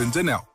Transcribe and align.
120.nl 0.00 0.49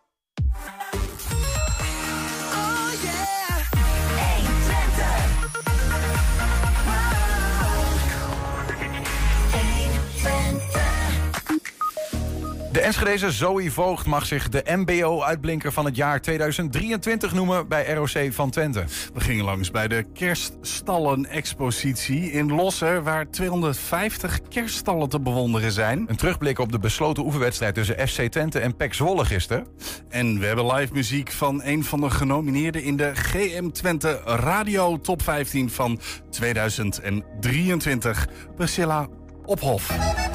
Enschedeze 12.85 13.31
Zoe 13.31 13.71
Voogd 13.71 14.05
mag 14.05 14.25
zich 14.25 14.49
de 14.49 14.63
MBO-uitblinker 14.65 15.71
van 15.71 15.85
het 15.85 15.95
jaar 15.95 16.21
2023 16.21 17.33
noemen 17.33 17.67
bij 17.67 17.93
ROC 17.93 18.33
van 18.33 18.49
Twente. 18.49 18.83
We 19.13 19.19
gingen 19.19 19.45
langs 19.45 19.71
bij 19.71 19.87
de 19.87 20.05
kerststallen-expositie 20.13 22.31
in 22.31 22.51
Losser... 22.51 23.03
waar 23.03 23.29
250 23.29 24.41
kerststallen 24.41 25.09
te 25.09 25.19
bewonderen 25.19 25.71
zijn. 25.71 26.05
Een 26.07 26.15
terugblik 26.15 26.59
op 26.59 26.71
de 26.71 26.79
besloten 26.79 27.25
oefenwedstrijd 27.25 27.75
tussen 27.75 28.07
FC 28.07 28.21
Twente 28.21 28.59
en 28.59 28.75
PEC 28.75 28.93
Zwolle 28.93 29.25
gisteren. 29.25 29.67
En 30.09 30.39
we 30.39 30.45
hebben 30.45 30.73
live 30.73 30.93
muziek 30.93 31.31
van 31.31 31.63
een 31.63 31.83
van 31.83 32.01
de 32.01 32.09
genomineerden... 32.09 32.83
in 32.83 32.97
de 32.97 33.15
GM 33.15 33.69
Twente 33.69 34.21
Radio 34.25 34.99
Top 34.99 35.21
15 35.21 35.69
van 35.69 35.99
2023. 36.29 38.27
Priscilla 38.55 39.07
Ophof. 39.45 40.34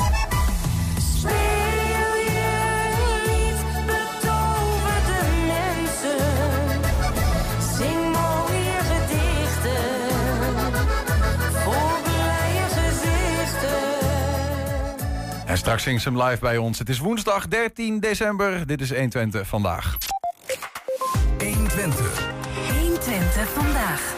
En 15.50 15.58
straks 15.58 15.82
zingt 15.82 16.02
ze 16.02 16.08
hem 16.08 16.22
live 16.22 16.40
bij 16.40 16.56
ons. 16.56 16.78
Het 16.78 16.88
is 16.88 16.98
woensdag 16.98 17.48
13 17.48 18.00
december. 18.00 18.66
Dit 18.66 18.80
is 18.80 18.90
120 18.90 19.46
vandaag. 19.46 19.96
120. 21.38 22.30
120 22.80 23.48
vandaag. 23.48 24.14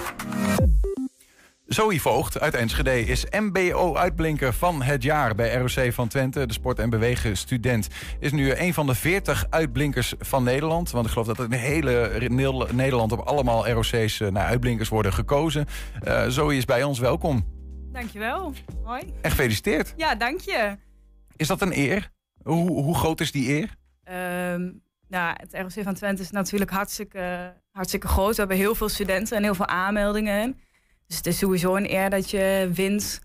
Zoe 1.66 2.00
Voogd 2.00 2.40
uit 2.40 2.54
Enschede 2.54 3.00
is 3.00 3.24
MBO-uitblinker 3.30 4.52
van 4.52 4.82
het 4.82 5.02
jaar 5.02 5.34
bij 5.34 5.54
ROC 5.54 5.92
van 5.92 6.08
Twente. 6.08 6.46
De 6.46 6.52
sport- 6.52 6.78
en 6.78 6.90
bewegen 6.90 7.36
student 7.36 7.88
is 8.18 8.32
nu 8.32 8.54
een 8.54 8.74
van 8.74 8.86
de 8.86 8.94
40 8.94 9.46
uitblinkers 9.50 10.14
van 10.18 10.42
Nederland. 10.42 10.90
Want 10.90 11.06
ik 11.06 11.12
geloof 11.12 11.26
dat 11.26 11.38
in 11.38 11.52
hele 11.52 12.28
Nederland 12.72 13.12
op 13.12 13.18
allemaal 13.18 13.68
ROC's 13.68 14.20
eh, 14.20 14.28
naar 14.28 14.46
uitblinkers 14.46 14.88
worden 14.88 15.12
gekozen. 15.12 15.66
Uh, 16.08 16.26
Zoe 16.28 16.56
is 16.56 16.64
bij 16.64 16.82
ons, 16.82 16.98
welkom. 16.98 17.44
Dankjewel. 17.92 18.52
Hoi. 18.84 19.02
En 19.20 19.30
gefeliciteerd. 19.30 19.94
Ja, 19.96 20.14
dank 20.14 20.40
je. 20.40 20.76
Is 21.42 21.48
dat 21.48 21.60
een 21.60 21.76
eer? 21.76 22.10
Hoe, 22.42 22.70
hoe 22.70 22.94
groot 22.94 23.20
is 23.20 23.32
die 23.32 23.48
eer? 23.48 23.76
Um, 24.54 24.82
nou, 25.08 25.36
het 25.36 25.54
ROC 25.54 25.84
van 25.84 25.94
Twente 25.94 26.22
is 26.22 26.30
natuurlijk 26.30 26.70
hartstikke, 26.70 27.54
hartstikke 27.70 28.08
groot. 28.08 28.30
We 28.30 28.38
hebben 28.38 28.56
heel 28.56 28.74
veel 28.74 28.88
studenten 28.88 29.36
en 29.36 29.42
heel 29.42 29.54
veel 29.54 29.66
aanmeldingen. 29.66 30.60
Dus 31.06 31.16
het 31.16 31.26
is 31.26 31.38
sowieso 31.38 31.76
een 31.76 31.90
eer 31.90 32.10
dat 32.10 32.30
je 32.30 32.70
wint. 32.74 33.20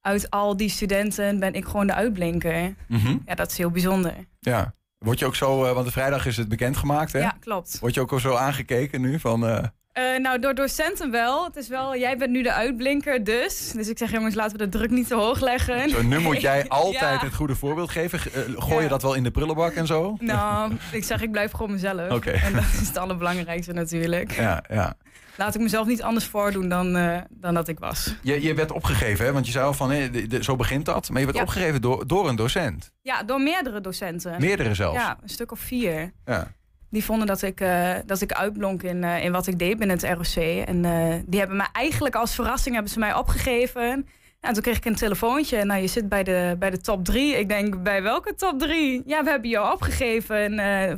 Uit 0.00 0.30
al 0.30 0.56
die 0.56 0.68
studenten 0.68 1.38
ben 1.38 1.54
ik 1.54 1.64
gewoon 1.64 1.86
de 1.86 1.94
uitblinker. 1.94 2.74
Mm 2.88 3.22
Ja, 3.24 3.34
dat 3.34 3.50
is 3.50 3.58
heel 3.58 3.70
bijzonder. 3.70 4.14
Ja. 4.40 4.74
Word 4.98 5.18
je 5.18 5.26
ook 5.26 5.36
zo, 5.36 5.64
uh, 5.64 5.72
want 5.72 5.86
de 5.86 5.92
vrijdag 5.92 6.26
is 6.26 6.36
het 6.36 6.48
bekendgemaakt, 6.48 7.12
hè? 7.12 7.18
Ja, 7.18 7.36
klopt. 7.40 7.78
Word 7.78 7.94
je 7.94 8.00
ook 8.00 8.12
al 8.12 8.18
zo 8.18 8.34
aangekeken 8.34 9.00
nu 9.00 9.20
van... 9.20 9.44
Uh... 9.44 9.64
Uh, 9.98 10.18
nou, 10.18 10.38
door 10.38 10.54
docenten 10.54 11.10
wel. 11.10 11.44
Het 11.44 11.56
is 11.56 11.68
wel, 11.68 11.96
jij 11.96 12.16
bent 12.16 12.30
nu 12.30 12.42
de 12.42 12.52
uitblinker, 12.52 13.24
dus. 13.24 13.72
Dus 13.74 13.88
ik 13.88 13.98
zeg, 13.98 14.10
jongens, 14.10 14.34
laten 14.34 14.58
we 14.58 14.64
de 14.64 14.68
druk 14.78 14.90
niet 14.90 15.08
te 15.08 15.14
hoog 15.14 15.40
leggen. 15.40 15.90
Zo, 15.90 16.02
nu 16.02 16.18
moet 16.18 16.40
jij 16.40 16.68
altijd 16.82 17.20
ja. 17.20 17.24
het 17.24 17.34
goede 17.34 17.54
voorbeeld 17.54 17.90
geven. 17.90 18.20
Uh, 18.36 18.62
gooi 18.62 18.82
je 18.82 18.88
dat 18.88 19.02
wel 19.02 19.14
in 19.14 19.22
de 19.22 19.30
prullenbak 19.30 19.72
en 19.72 19.86
zo? 19.86 20.16
Nou, 20.20 20.72
ik 20.92 21.04
zeg, 21.04 21.22
ik 21.22 21.30
blijf 21.30 21.50
gewoon 21.50 21.70
mezelf. 21.70 22.10
Okay. 22.10 22.34
En 22.44 22.52
dat 22.52 22.62
is 22.80 22.88
het 22.88 22.96
allerbelangrijkste 22.96 23.72
natuurlijk. 23.72 24.32
Ja, 24.32 24.64
ja. 24.68 24.94
Laat 25.36 25.54
ik 25.54 25.60
mezelf 25.60 25.86
niet 25.86 26.02
anders 26.02 26.26
voordoen 26.26 26.68
dan, 26.68 26.96
uh, 26.96 27.18
dan 27.30 27.54
dat 27.54 27.68
ik 27.68 27.78
was. 27.78 28.14
Je, 28.22 28.42
je 28.42 28.54
werd 28.54 28.72
opgegeven, 28.72 29.24
hè? 29.24 29.32
want 29.32 29.46
je 29.46 29.52
zei 29.52 29.64
al 29.64 29.74
van, 29.74 29.90
hé, 29.90 30.10
de, 30.10 30.26
de, 30.26 30.44
zo 30.44 30.56
begint 30.56 30.84
dat. 30.84 31.10
Maar 31.10 31.18
je 31.18 31.24
werd 31.24 31.38
ja. 31.38 31.42
opgegeven 31.42 31.80
door, 31.80 32.06
door 32.06 32.28
een 32.28 32.36
docent. 32.36 32.92
Ja, 33.02 33.22
door 33.22 33.40
meerdere 33.40 33.80
docenten. 33.80 34.40
Meerdere 34.40 34.74
zelfs? 34.74 34.98
Ja, 34.98 35.18
een 35.22 35.28
stuk 35.28 35.52
of 35.52 35.60
vier. 35.60 36.12
Ja. 36.24 36.52
Die 36.92 37.04
vonden 37.04 37.26
dat 37.26 37.42
ik, 37.42 37.60
uh, 37.60 37.94
dat 38.06 38.20
ik 38.20 38.32
uitblonk 38.32 38.82
in, 38.82 39.02
uh, 39.02 39.24
in 39.24 39.32
wat 39.32 39.46
ik 39.46 39.58
deed 39.58 39.78
binnen 39.78 39.96
het 39.96 40.16
ROC. 40.16 40.66
En 40.66 40.84
uh, 40.84 41.14
die 41.26 41.38
hebben 41.38 41.56
me 41.56 41.66
eigenlijk 41.72 42.14
als 42.14 42.34
verrassing 42.34 42.74
hebben 42.74 42.92
ze 42.92 42.98
mij 42.98 43.14
opgegeven. 43.14 44.06
En 44.40 44.52
toen 44.52 44.62
kreeg 44.62 44.76
ik 44.76 44.84
een 44.84 44.94
telefoontje. 44.94 45.64
Nou, 45.64 45.80
je 45.80 45.86
zit 45.86 46.08
bij 46.08 46.22
de, 46.22 46.56
bij 46.58 46.70
de 46.70 46.80
top 46.80 47.04
drie. 47.04 47.38
Ik 47.38 47.48
denk, 47.48 47.82
bij 47.82 48.02
welke 48.02 48.34
top 48.34 48.58
drie? 48.58 49.02
Ja, 49.06 49.24
we 49.24 49.30
hebben 49.30 49.50
jou 49.50 49.72
opgegeven 49.72 50.50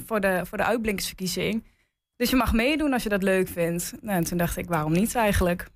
voor, 0.07 0.21
de, 0.21 0.41
voor 0.45 0.59
de 0.59 0.65
uitblinkersverkiezing. 0.65 1.65
Dus 2.17 2.31
je 2.31 2.37
mag 2.37 2.53
meedoen 2.53 2.93
als 2.93 3.03
je 3.03 3.09
dat 3.09 3.23
leuk 3.23 3.49
vindt. 3.49 3.93
Nou, 4.01 4.17
en 4.17 4.25
toen 4.25 4.39
dacht 4.39 4.57
ik, 4.57 4.69
waarom 4.69 4.93
niet 4.93 5.15
eigenlijk? 5.15 5.67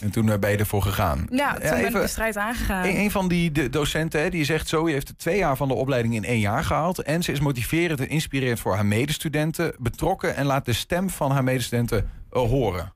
En 0.00 0.10
toen 0.10 0.40
ben 0.40 0.50
je 0.50 0.56
ervoor 0.56 0.82
gegaan. 0.82 1.26
Ja, 1.30 1.52
toen 1.54 1.62
ja, 1.62 1.76
ben 1.76 1.86
ik 1.86 1.92
de 1.92 2.06
strijd 2.06 2.36
aangegaan. 2.36 2.84
Een, 2.84 2.96
een 2.96 3.10
van 3.10 3.28
die 3.28 3.70
docenten 3.70 4.20
hè, 4.20 4.30
die 4.30 4.44
zegt 4.44 4.68
zo... 4.68 4.88
je 4.88 4.92
heeft 4.92 5.18
twee 5.18 5.38
jaar 5.38 5.56
van 5.56 5.68
de 5.68 5.74
opleiding 5.74 6.14
in 6.14 6.24
één 6.24 6.38
jaar 6.38 6.64
gehaald... 6.64 7.02
en 7.02 7.22
ze 7.22 7.32
is 7.32 7.40
motiverend 7.40 8.00
en 8.00 8.08
inspirerend 8.08 8.60
voor 8.60 8.74
haar 8.74 8.86
medestudenten... 8.86 9.74
betrokken 9.78 10.36
en 10.36 10.46
laat 10.46 10.64
de 10.64 10.72
stem 10.72 11.10
van 11.10 11.30
haar 11.30 11.44
medestudenten 11.44 12.10
uh, 12.32 12.42
horen. 12.42 12.92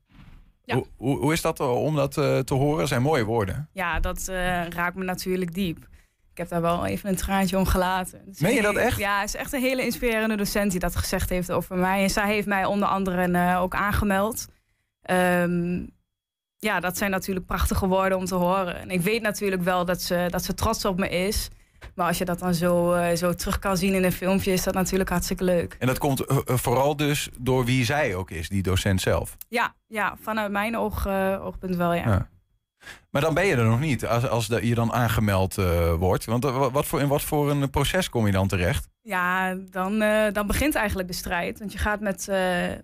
Ja. 0.64 0.74
Hoe, 0.74 0.86
hoe, 0.96 1.18
hoe, 1.18 1.32
is 1.32 1.40
dat 1.40 1.60
uh, 1.60 1.84
om 1.84 1.96
dat 1.96 2.16
uh, 2.16 2.38
te 2.38 2.54
horen? 2.54 2.78
Dat 2.78 2.88
zijn 2.88 3.02
mooie 3.02 3.24
woorden. 3.24 3.68
Ja, 3.72 4.00
dat 4.00 4.24
raakt 4.68 4.96
me 4.96 5.04
natuurlijk 5.04 5.54
diep. 5.54 5.78
Ik 6.32 6.38
heb 6.38 6.48
daar 6.48 6.60
wel 6.60 6.86
even 6.86 7.08
een 7.08 7.16
traantje 7.16 7.58
om 7.58 7.66
gelaten. 7.66 8.22
Dus 8.26 8.40
Meen 8.40 8.54
je 8.54 8.62
dat 8.62 8.76
echt? 8.76 8.98
Ja, 8.98 9.20
het 9.20 9.28
is 9.28 9.34
echt 9.34 9.52
een 9.52 9.60
hele 9.60 9.84
inspirerende 9.84 10.36
docent 10.36 10.70
die 10.70 10.80
dat 10.80 10.96
gezegd 10.96 11.28
heeft 11.28 11.50
over 11.50 11.76
mij. 11.76 12.02
En 12.02 12.10
zij 12.10 12.26
heeft 12.26 12.46
mij 12.46 12.64
onder 12.64 12.88
andere 12.88 13.56
ook 13.56 13.74
aangemeld. 13.74 14.46
Um, 15.10 15.96
ja, 16.58 16.80
dat 16.80 16.96
zijn 16.96 17.10
natuurlijk 17.10 17.46
prachtige 17.46 17.86
woorden 17.86 18.18
om 18.18 18.24
te 18.24 18.34
horen. 18.34 18.80
En 18.80 18.90
ik 18.90 19.00
weet 19.00 19.22
natuurlijk 19.22 19.62
wel 19.62 19.84
dat 19.84 20.02
ze, 20.02 20.26
dat 20.30 20.44
ze 20.44 20.54
trots 20.54 20.84
op 20.84 20.98
me 20.98 21.08
is. 21.08 21.48
Maar 21.94 22.06
als 22.06 22.18
je 22.18 22.24
dat 22.24 22.38
dan 22.38 22.54
zo, 22.54 22.94
uh, 22.94 23.12
zo 23.12 23.34
terug 23.34 23.58
kan 23.58 23.76
zien 23.76 23.94
in 23.94 24.04
een 24.04 24.12
filmpje, 24.12 24.52
is 24.52 24.62
dat 24.62 24.74
natuurlijk 24.74 25.10
hartstikke 25.10 25.44
leuk. 25.44 25.76
En 25.78 25.86
dat 25.86 25.98
komt 25.98 26.30
uh, 26.30 26.38
vooral 26.44 26.96
dus 26.96 27.28
door 27.38 27.64
wie 27.64 27.84
zij 27.84 28.14
ook 28.14 28.30
is, 28.30 28.48
die 28.48 28.62
docent 28.62 29.00
zelf? 29.00 29.36
Ja, 29.48 29.74
ja 29.86 30.16
vanuit 30.20 30.50
mijn 30.50 30.76
oog, 30.76 31.06
uh, 31.06 31.44
oogpunt 31.44 31.76
wel, 31.76 31.92
ja. 31.92 32.08
ja. 32.08 32.28
Maar 33.10 33.22
dan 33.22 33.34
ben 33.34 33.46
je 33.46 33.56
er 33.56 33.64
nog 33.64 33.80
niet, 33.80 34.06
als, 34.06 34.28
als 34.28 34.48
de, 34.48 34.66
je 34.66 34.74
dan 34.74 34.92
aangemeld 34.92 35.54
wordt. 35.98 36.24
Want 36.24 36.44
wat 36.44 36.86
voor, 36.86 37.00
in 37.00 37.08
wat 37.08 37.22
voor 37.22 37.50
een 37.50 37.70
proces 37.70 38.08
kom 38.08 38.26
je 38.26 38.32
dan 38.32 38.48
terecht? 38.48 38.88
Ja, 39.02 39.54
dan, 39.54 40.02
uh, 40.02 40.26
dan 40.32 40.46
begint 40.46 40.74
eigenlijk 40.74 41.08
de 41.08 41.14
strijd. 41.14 41.58
Want 41.58 41.72
je 41.72 41.78
gaat 41.78 42.00
met, 42.00 42.28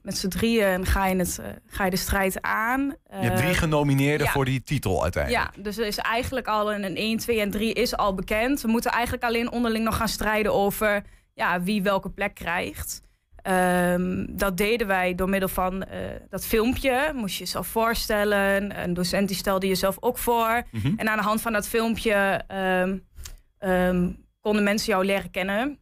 met 0.02 0.18
z'n 0.18 0.28
drieën 0.28 0.66
en 0.66 0.86
ga 0.86 1.06
je, 1.06 1.16
het, 1.16 1.40
ga 1.66 1.84
je 1.84 1.90
de 1.90 1.96
strijd 1.96 2.42
aan. 2.42 2.96
je 3.10 3.16
hebt 3.16 3.36
drie 3.36 3.54
genomineerden 3.54 4.26
ja. 4.26 4.32
voor 4.32 4.44
die 4.44 4.62
titel 4.62 5.02
uiteindelijk. 5.02 5.54
Ja, 5.56 5.62
dus 5.62 5.78
er 5.78 5.86
is 5.86 5.98
eigenlijk 5.98 6.46
al 6.46 6.72
een, 6.72 6.84
een 6.84 6.96
1, 6.96 7.18
2 7.18 7.40
en 7.40 7.50
3 7.50 7.72
is 7.72 7.96
al 7.96 8.14
bekend. 8.14 8.60
We 8.60 8.68
moeten 8.68 8.90
eigenlijk 8.90 9.24
alleen 9.24 9.50
onderling 9.50 9.84
nog 9.84 9.96
gaan 9.96 10.08
strijden 10.08 10.52
over 10.52 11.02
ja, 11.34 11.62
wie 11.62 11.82
welke 11.82 12.10
plek 12.10 12.34
krijgt. 12.34 13.02
Um, 13.48 14.36
dat 14.36 14.56
deden 14.56 14.86
wij 14.86 15.14
door 15.14 15.28
middel 15.28 15.48
van 15.48 15.84
dat 16.28 16.46
filmpje. 16.46 17.12
Moest 17.14 17.34
je 17.36 17.44
jezelf 17.44 17.66
voorstellen. 17.66 18.82
Een 18.82 18.94
docent 18.94 19.28
die 19.28 19.36
stelde 19.36 19.66
jezelf 19.66 19.96
ook 20.00 20.18
voor. 20.18 20.48
Mhm. 20.48 20.64
Mm 20.70 20.80
-hmm. 20.80 20.98
En 20.98 21.08
aan 21.08 21.16
de 21.16 21.22
hand 21.22 21.40
van 21.40 21.52
dat 21.52 21.68
filmpje 21.68 22.44
um, 22.82 23.06
um, 23.70 24.26
konden 24.40 24.62
mensen 24.64 24.92
jou 24.92 25.04
leren 25.04 25.30
kennen. 25.30 25.78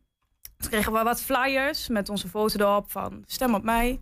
Toen 0.56 0.70
kregen 0.70 0.92
we 0.92 1.02
wat 1.02 1.20
flyers 1.20 1.88
met 1.88 2.08
onze 2.08 2.28
foto 2.28 2.58
erop 2.58 2.90
van 2.90 3.22
stem 3.26 3.54
op 3.54 3.62
mij. 3.62 4.00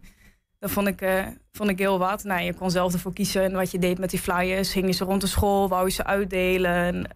Dat 0.59 0.71
vond 0.71 0.87
ik, 0.87 1.03
uh, 1.03 1.27
vond 1.53 1.71
ik 1.71 1.79
heel 1.79 1.99
wat. 1.99 2.25
Nou, 2.25 2.41
je 2.41 2.55
kon 2.55 2.71
zelf 2.71 2.93
ervoor 2.93 3.13
kiezen 3.13 3.53
wat 3.53 3.71
je 3.71 3.79
deed 3.79 3.99
met 3.99 4.11
die 4.11 4.21
flyers. 4.21 4.73
Hing 4.73 4.87
je 4.87 4.93
ze 4.93 5.05
rond 5.05 5.21
de 5.21 5.27
school, 5.27 5.69
wou 5.69 5.87
je 5.87 5.93
ze 5.93 6.05
uitdelen. 6.05 7.09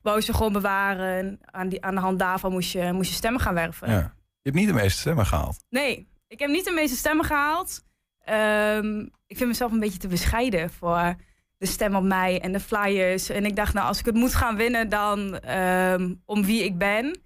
Wou 0.00 0.16
je 0.16 0.22
ze 0.22 0.32
gewoon 0.32 0.52
bewaren. 0.52 1.38
Aan, 1.44 1.68
die, 1.68 1.84
aan 1.84 1.94
de 1.94 2.00
hand 2.00 2.18
daarvan 2.18 2.52
moest 2.52 2.72
je, 2.72 2.92
moest 2.92 3.10
je 3.10 3.16
stemmen 3.16 3.40
gaan 3.40 3.54
werven. 3.54 3.90
Ja. 3.90 4.14
Je 4.44 4.50
hebt 4.50 4.62
niet 4.64 4.74
de 4.74 4.82
meeste 4.82 4.98
stemmen 5.00 5.26
gehaald. 5.26 5.64
Nee, 5.70 6.08
ik 6.28 6.38
heb 6.38 6.50
niet 6.50 6.64
de 6.64 6.70
meeste 6.70 6.96
stemmen 6.96 7.24
gehaald. 7.24 7.84
Um, 8.28 9.10
ik 9.26 9.36
vind 9.36 9.48
mezelf 9.48 9.72
een 9.72 9.80
beetje 9.80 9.98
te 9.98 10.08
bescheiden 10.08 10.70
voor 10.70 11.14
de 11.58 11.66
stem 11.66 11.94
op 11.94 12.02
mij 12.02 12.40
en 12.40 12.52
de 12.52 12.60
flyers. 12.60 13.28
En 13.28 13.44
ik 13.44 13.56
dacht, 13.56 13.74
nou, 13.74 13.86
als 13.86 13.98
ik 13.98 14.04
het 14.04 14.14
moet 14.14 14.34
gaan 14.34 14.56
winnen, 14.56 14.88
dan 14.88 15.50
um, 15.50 16.22
om 16.24 16.44
wie 16.44 16.64
ik 16.64 16.78
ben 16.78 17.22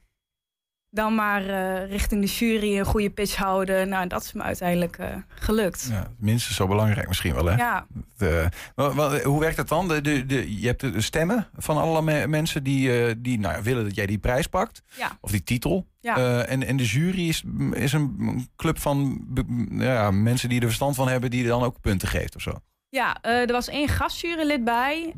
dan 0.91 1.15
maar 1.15 1.45
uh, 1.45 1.91
richting 1.91 2.21
de 2.21 2.27
jury 2.27 2.79
een 2.79 2.85
goede 2.85 3.11
pitch 3.11 3.37
houden. 3.37 3.89
Nou, 3.89 4.07
dat 4.07 4.23
is 4.23 4.33
me 4.33 4.43
uiteindelijk 4.43 4.99
uh, 4.99 5.07
gelukt. 5.29 5.89
Ja, 5.91 6.07
minstens 6.19 6.57
zo 6.57 6.67
belangrijk 6.67 7.09
misschien 7.09 7.35
wel, 7.35 7.45
hè? 7.45 7.57
Ja. 7.57 7.87
De, 8.17 8.49
wat, 8.75 9.23
hoe 9.23 9.41
werkt 9.41 9.57
het 9.57 9.69
dan? 9.69 9.89
De, 9.89 10.01
de, 10.01 10.27
de, 10.27 10.61
je 10.61 10.67
hebt 10.67 10.81
de 10.81 11.01
stemmen 11.01 11.49
van 11.57 11.77
alle 11.77 12.03
me 12.03 12.27
mensen 12.27 12.63
die, 12.63 13.09
uh, 13.09 13.15
die 13.19 13.39
nou, 13.39 13.63
willen 13.63 13.85
dat 13.85 13.95
jij 13.95 14.07
die 14.07 14.19
prijs 14.19 14.47
pakt. 14.47 14.83
Ja. 14.97 15.19
Of 15.21 15.31
die 15.31 15.43
titel. 15.43 15.87
Ja. 16.01 16.45
en, 16.45 16.67
en 16.67 16.77
de 16.77 16.85
jury 16.85 17.29
is, 17.29 17.43
is 17.71 17.93
een 17.93 18.49
club 18.57 18.79
van 18.79 19.27
ja, 19.71 20.11
mensen 20.11 20.49
die 20.49 20.61
er 20.61 20.67
verstand 20.67 20.97
van 20.97 21.09
hebben... 21.09 21.31
die 21.31 21.47
dan 21.47 21.63
ook 21.63 21.81
punten 21.81 22.09
geeft 22.09 22.37
of 22.37 22.43
zo. 22.43 22.53
Ja, 22.89 23.23
er 23.23 23.53
was 23.53 23.69
één 23.69 23.89
gastjurylid 23.89 24.65
bij. 24.65 25.15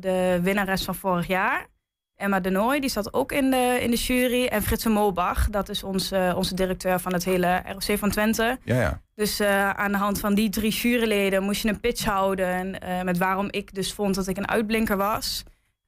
de 0.00 0.38
winnares 0.42 0.84
van 0.84 0.94
vorig 0.94 1.26
jaar. 1.26 1.66
Emma 2.16 2.40
de 2.40 2.50
Nooy, 2.50 2.80
die 2.80 2.90
zat 2.90 3.14
ook 3.14 3.32
in 3.32 3.50
de, 3.50 3.78
in 3.80 3.90
de 3.90 3.96
jury. 3.96 4.46
En 4.46 4.62
Frits 4.62 4.84
Mobach, 4.86 5.50
dat 5.50 5.68
is 5.68 5.82
onze, 5.82 6.32
onze 6.36 6.54
directeur 6.54 7.00
van 7.00 7.12
het 7.12 7.24
hele 7.24 7.62
ROC 7.66 7.98
van 7.98 8.10
Twente. 8.10 8.58
Ja, 8.64 8.80
ja. 8.80 9.00
Dus 9.14 9.40
eh, 9.40 9.70
aan 9.70 9.92
de 9.92 9.98
hand 9.98 10.20
van 10.20 10.34
die 10.34 10.48
drie 10.50 10.70
juryleden 10.70 11.42
moest 11.42 11.62
je 11.62 11.68
een 11.68 11.80
pitch 11.80 12.04
houden. 12.04 12.80
eh, 12.80 13.02
met 13.02 13.18
waarom 13.18 13.48
ik 13.50 13.74
dus 13.74 13.92
vond 13.92 14.14
dat 14.14 14.26
ik 14.26 14.36
een 14.36 14.48
uitblinker 14.48 14.96
was. 14.96 15.42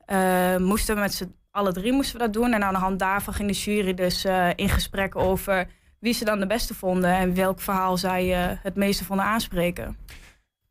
Eh, 0.05 0.57
moesten 0.57 0.95
we 0.95 1.01
met 1.01 1.15
z'n 1.15 1.35
alle 1.51 1.73
drie 1.73 1.93
moesten 1.93 2.17
we 2.19 2.25
dat 2.25 2.33
doen. 2.33 2.53
En 2.53 2.65
aan 2.65 2.73
de 2.73 2.79
hand 2.79 2.99
daarvan 2.99 3.35
ging 3.35 3.49
de 3.51 3.55
jury 3.57 3.95
dus 3.95 4.25
eh, 4.25 4.49
in 4.55 4.69
gesprek 4.69 5.17
over 5.17 5.67
wie 5.99 6.13
ze 6.15 6.25
dan 6.25 6.41
de 6.41 6.47
beste 6.47 6.75
vonden. 6.75 7.11
En 7.15 7.35
welk 7.35 7.61
verhaal 7.61 7.97
zij 7.97 8.35
eh, 8.35 8.57
het 8.63 8.75
meeste 8.75 9.05
vonden 9.05 9.27
aanspreken. 9.27 9.97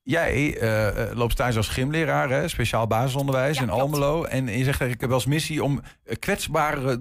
Jij 0.05 0.57
eh, 0.59 0.87
eh, 1.09 1.15
loopt 1.17 1.31
stage 1.31 1.57
als 1.57 1.67
gymleraar, 1.67 2.29
hè? 2.29 2.47
speciaal 2.47 2.87
basisonderwijs 2.87 3.55
Ja, 3.55 3.61
in 3.61 3.67
klopt. 3.67 3.81
Almelo. 3.81 4.23
En 4.23 4.43
je 4.45 4.51
zegt 4.51 4.65
eigenlijk, 4.65 4.93
ik 4.93 5.01
heb 5.01 5.11
als 5.11 5.25
missie 5.25 5.63
om 5.63 5.81
eh, 6.03 6.15
kwetsbare 6.19 6.99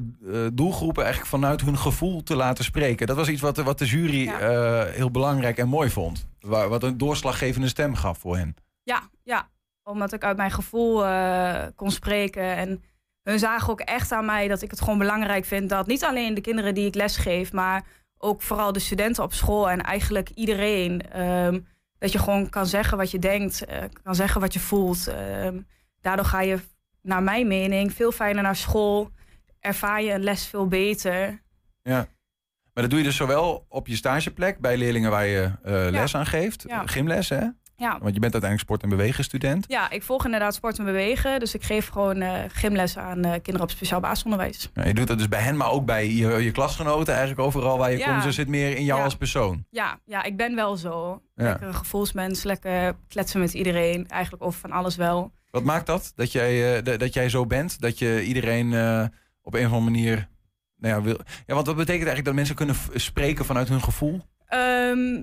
doelgroepen 0.53 1.03
eigenlijk 1.05 1.33
vanuit 1.35 1.61
hun 1.61 1.79
gevoel 1.79 2.23
te 2.23 2.37
laten 2.37 2.65
spreken. 2.65 3.07
Dat 3.07 3.17
was 3.17 3.29
iets 3.29 3.41
wat, 3.41 3.55
de- 3.55 3.63
wat 3.63 3.79
de 3.79 3.87
jury 3.87 4.23
Ja. 4.25 4.85
heel 4.85 5.11
belangrijk 5.11 5.59
en 5.59 5.69
mooi 5.69 5.91
vond. 5.91 6.27
Wa- 6.41 6.69
Wat 6.69 6.83
een 6.83 6.99
doorslaggevende 6.99 7.69
stem 7.69 7.95
gaf 7.95 8.19
voor 8.19 8.37
hen. 8.37 8.55
Ja, 8.83 9.03
ja. 9.23 9.49
Omdat 9.83 10.13
ik 10.13 10.25
uit 10.25 10.37
mijn 10.37 10.51
gevoel 10.51 11.05
kon 11.77 11.91
spreken. 11.91 12.57
En 12.57 12.83
hun 13.23 13.39
zagen 13.39 13.73
ook 13.73 13.81
echt 13.81 14.13
aan 14.13 14.25
mij 14.25 14.49
dat 14.49 14.63
ik 14.63 14.71
het 14.71 14.81
gewoon 14.81 14.99
belangrijk 14.99 15.45
vind 15.45 15.69
dat 15.69 15.87
niet 15.87 16.05
alleen 16.05 16.35
de 16.35 16.41
kinderen 16.41 16.75
die 16.75 16.87
ik 16.87 16.95
lesgeef, 16.95 17.53
maar 17.53 17.85
ook 18.19 18.43
vooral 18.43 18.73
de 18.73 18.79
studenten 18.79 19.23
op 19.25 19.33
school 19.33 19.71
en 19.71 19.81
eigenlijk 19.81 20.31
iedereen. 20.31 21.11
ehm, 21.11 21.61
dat 22.03 22.13
je 22.13 22.19
gewoon 22.19 22.49
kan 22.49 22.67
zeggen 22.67 22.97
wat 22.99 23.11
je 23.11 23.19
denkt, 23.19 23.65
eh, 23.65 23.83
kan 24.03 24.15
zeggen 24.15 24.41
wat 24.41 24.53
je 24.53 24.61
voelt. 24.61 25.07
Ehm, 25.07 25.61
daardoor 26.01 26.25
ga 26.25 26.41
je, 26.41 26.59
naar 27.03 27.23
mijn 27.23 27.47
mening, 27.47 27.93
veel 27.93 28.13
fijner 28.13 28.43
naar 28.43 28.57
school. 28.57 29.11
Ervaar 29.61 30.03
je 30.03 30.13
een 30.13 30.23
les 30.23 30.47
veel 30.47 30.67
beter. 30.67 31.43
Ja. 31.83 32.07
Maar 32.73 32.83
dat 32.83 32.91
doe 32.91 32.99
je 32.99 33.05
dus 33.05 33.17
zowel 33.17 33.67
op 33.69 33.87
je 33.87 33.97
stageplek 33.97 34.59
bij 34.59 34.77
leerlingen 34.77 35.11
waar 35.11 35.27
je 35.27 35.51
eh, 35.63 35.87
les 35.91 36.15
aan 36.15 36.27
geeft. 36.27 36.65
Ja. 36.69 36.87
Gymles, 36.87 37.29
hè? 37.29 37.47
Ja, 37.83 37.99
Want 38.01 38.15
je 38.15 38.21
bent 38.21 38.33
uiteindelijk 38.33 38.61
sport- 38.61 38.83
en 38.83 38.89
bewegenstudent. 38.89 39.65
ja, 39.69 39.91
ik 39.91 40.03
volg 40.03 40.25
inderdaad 40.25 40.55
sport 40.55 40.79
en 40.79 40.85
bewegen. 40.85 41.41
Dus 41.41 41.55
ik 41.55 41.63
geef 41.63 41.89
gewoon 41.89 42.21
eh, 42.21 42.33
gymles 42.49 42.99
aan 42.99 43.25
eh, 43.25 43.31
kinderen 43.33 43.61
op 43.61 43.71
speciaal 43.71 44.01
basisonderwijs. 44.01 44.71
Ja, 44.75 44.87
je 44.87 44.95
doet 44.95 45.07
dat 45.07 45.19
dus 45.19 45.29
bij 45.29 45.41
hen, 45.41 45.57
maar 45.57 45.71
ook 45.71 45.85
bij 45.85 46.13
je, 46.13 46.29
je 46.29 46.51
klasgenoten. 46.51 47.13
Eigenlijk 47.15 47.41
overal 47.47 47.79
waar 47.79 47.91
je 47.93 47.99
Ja. 47.99 48.11
komt. 48.11 48.23
Dus 48.23 48.35
zit 48.35 48.49
meer 48.49 48.77
in 48.77 48.85
jou 48.85 48.99
Ja. 48.99 49.05
als 49.05 49.17
persoon. 49.17 49.65
Ja, 49.71 49.99
ja, 50.05 50.23
ik 50.23 50.37
ben 50.37 50.55
wel 50.55 50.77
zo. 50.77 51.23
Lekker 51.35 51.67
een 51.67 51.75
gevoelsmens, 51.75 52.43
lekker 52.43 52.95
kletsen 53.09 53.41
met 53.41 53.55
iedereen. 53.55 54.09
Eigenlijk 54.09 54.43
over 54.43 54.61
van 54.61 54.71
alles 54.73 54.97
wel. 54.97 55.33
Wat 55.51 55.65
maakt 55.65 55.87
dat? 55.87 56.13
Dat 56.17 56.33
jij, 56.33 56.81
eh, 56.83 56.99
dat 56.99 57.15
jij 57.15 57.29
zo 57.29 57.47
bent? 57.47 57.81
Dat 57.81 57.99
je 57.99 58.25
iedereen 58.25 58.67
op 59.43 59.55
een 59.55 59.67
of 59.67 59.73
andere 59.73 59.91
manier. 59.91 60.29
Nou 60.77 60.95
ja, 60.95 61.03
wil... 61.03 61.19
ja, 61.47 61.55
want 61.55 61.67
wat 61.67 61.77
betekent 61.77 61.89
eigenlijk 62.09 62.25
dat 62.25 62.35
mensen 62.35 62.55
kunnen 62.55 62.77
spreken 62.95 63.45
vanuit 63.45 63.69
hun 63.69 63.83
gevoel? 63.83 64.21
Ehm, 64.47 65.23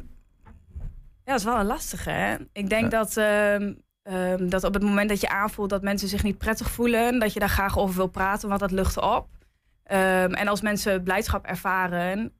ja, 1.29 1.35
dat 1.35 1.45
is 1.45 1.51
wel 1.51 1.59
een 1.59 1.65
lastige, 1.65 2.09
hè? 2.09 2.35
Ik 2.53 2.69
denk 2.69 2.83
Ja. 2.83 2.89
dat, 2.89 3.17
ehm, 3.17 3.73
ehm, 4.03 4.49
dat 4.49 4.63
op 4.63 4.73
het 4.73 4.83
moment 4.83 5.09
dat 5.09 5.21
je 5.21 5.29
aanvoelt 5.29 5.69
dat 5.69 5.81
mensen 5.81 6.07
zich 6.07 6.23
niet 6.23 6.37
prettig 6.37 6.71
voelen... 6.71 7.19
dat 7.19 7.33
je 7.33 7.39
daar 7.39 7.49
graag 7.49 7.77
over 7.77 7.95
wil 7.95 8.07
praten, 8.07 8.47
want 8.49 8.59
dat 8.59 8.71
lucht 8.71 8.97
op. 9.01 9.27
Ehm, 9.83 10.33
en 10.33 10.47
als 10.47 10.61
mensen 10.61 11.03
blijdschap 11.03 11.45
ervaren... 11.45 12.33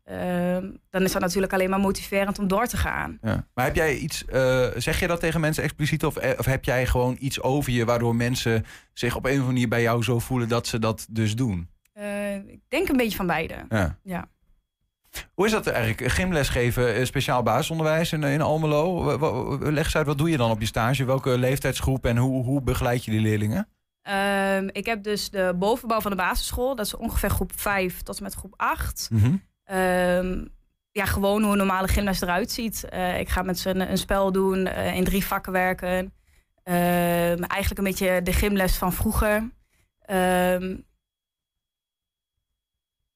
dan 0.90 1.04
is 1.04 1.12
dat 1.12 1.22
natuurlijk 1.22 1.54
alleen 1.54 1.70
maar 1.70 1.80
motiverend 1.80 2.40
om 2.40 2.48
door 2.48 2.68
te 2.68 2.78
gaan. 2.78 3.18
Ja. 3.22 3.48
Maar 3.54 3.66
heb 3.66 3.76
jij 3.76 3.96
iets, 3.98 4.26
eh, 4.26 4.68
zeg 4.76 5.00
je 5.00 5.08
dat 5.08 5.20
tegen 5.20 5.40
mensen 5.40 5.64
expliciet? 5.64 6.06
Of, 6.06 6.18
eh, 6.18 6.40
of 6.40 6.46
heb 6.46 6.64
jij 6.64 6.86
gewoon 6.86 7.16
iets 7.20 7.42
over 7.42 7.72
je 7.72 7.86
waardoor 7.86 8.16
mensen 8.16 8.66
zich 8.94 9.16
op 9.16 9.24
een 9.26 9.30
of 9.32 9.36
andere 9.38 9.54
manier 9.54 9.68
bij 9.70 9.82
jou 9.82 10.04
zo 10.04 10.20
voelen 10.20 10.48
dat 10.50 10.68
ze 10.68 10.80
dat 10.80 11.08
dus 11.10 11.36
doen? 11.36 11.70
Eh, 11.94 12.36
ik 12.36 12.60
denk 12.68 12.90
een 12.90 12.98
beetje 12.98 13.18
van 13.18 13.28
beide. 13.28 13.56
Ja. 13.70 13.98
Ja. 14.04 14.28
Hoe 15.34 15.46
is 15.46 15.52
dat 15.52 15.68
eigenlijk? 15.68 16.12
Gymles 16.12 16.50
geven, 16.50 16.96
eh, 16.96 17.06
speciaal 17.06 17.44
basisonderwijs 17.44 18.12
in, 18.12 18.24
in 18.24 18.42
Almelo. 18.42 19.18
Leg 19.72 19.84
eens 19.84 19.96
uit, 19.96 20.06
wat 20.06 20.18
doe 20.18 20.30
je 20.30 20.38
dan 20.38 20.52
op 20.52 20.60
je 20.60 20.66
stage? 20.66 21.06
Welke 21.06 21.38
leeftijdsgroep 21.38 22.06
en 22.06 22.18
hoe, 22.18 22.44
hoe 22.44 22.62
begeleid 22.62 23.06
je 23.06 23.12
die 23.12 23.20
leerlingen? 23.20 23.68
Ehm, 24.02 24.68
ik 24.72 24.86
heb 24.86 25.04
dus 25.04 25.30
de 25.30 25.56
bovenbouw 25.56 26.02
van 26.02 26.12
de 26.12 26.18
basisschool. 26.18 26.76
Dat 26.76 26.86
is 26.86 26.96
ongeveer 26.96 27.30
groep 27.30 27.52
5 27.56 28.02
tot 28.02 28.18
en 28.18 28.24
met 28.24 28.34
groep 28.34 28.54
8. 28.58 29.10
Ehm, 29.64 30.46
ja, 30.92 31.06
gewoon 31.06 31.42
hoe 31.42 31.52
een 31.52 31.58
normale 31.58 31.88
gymles 31.88 32.22
eruit 32.22 32.52
ziet. 32.52 32.84
Eh, 32.84 33.20
ik 33.20 33.30
ga 33.30 33.42
met 33.42 33.60
ze 33.60 33.70
een, 33.70 33.92
een 33.92 33.98
spel 33.98 34.32
doen, 34.32 34.66
eh, 34.66 34.96
in 34.96 35.04
drie 35.04 35.26
vakken 35.26 35.52
werken. 35.52 36.14
Ehm, 36.64 37.44
eigenlijk 37.44 37.78
een 37.78 37.84
beetje 37.84 38.22
de 38.22 38.34
gymles 38.34 38.76
van 38.78 38.94
vroeger. 38.94 39.50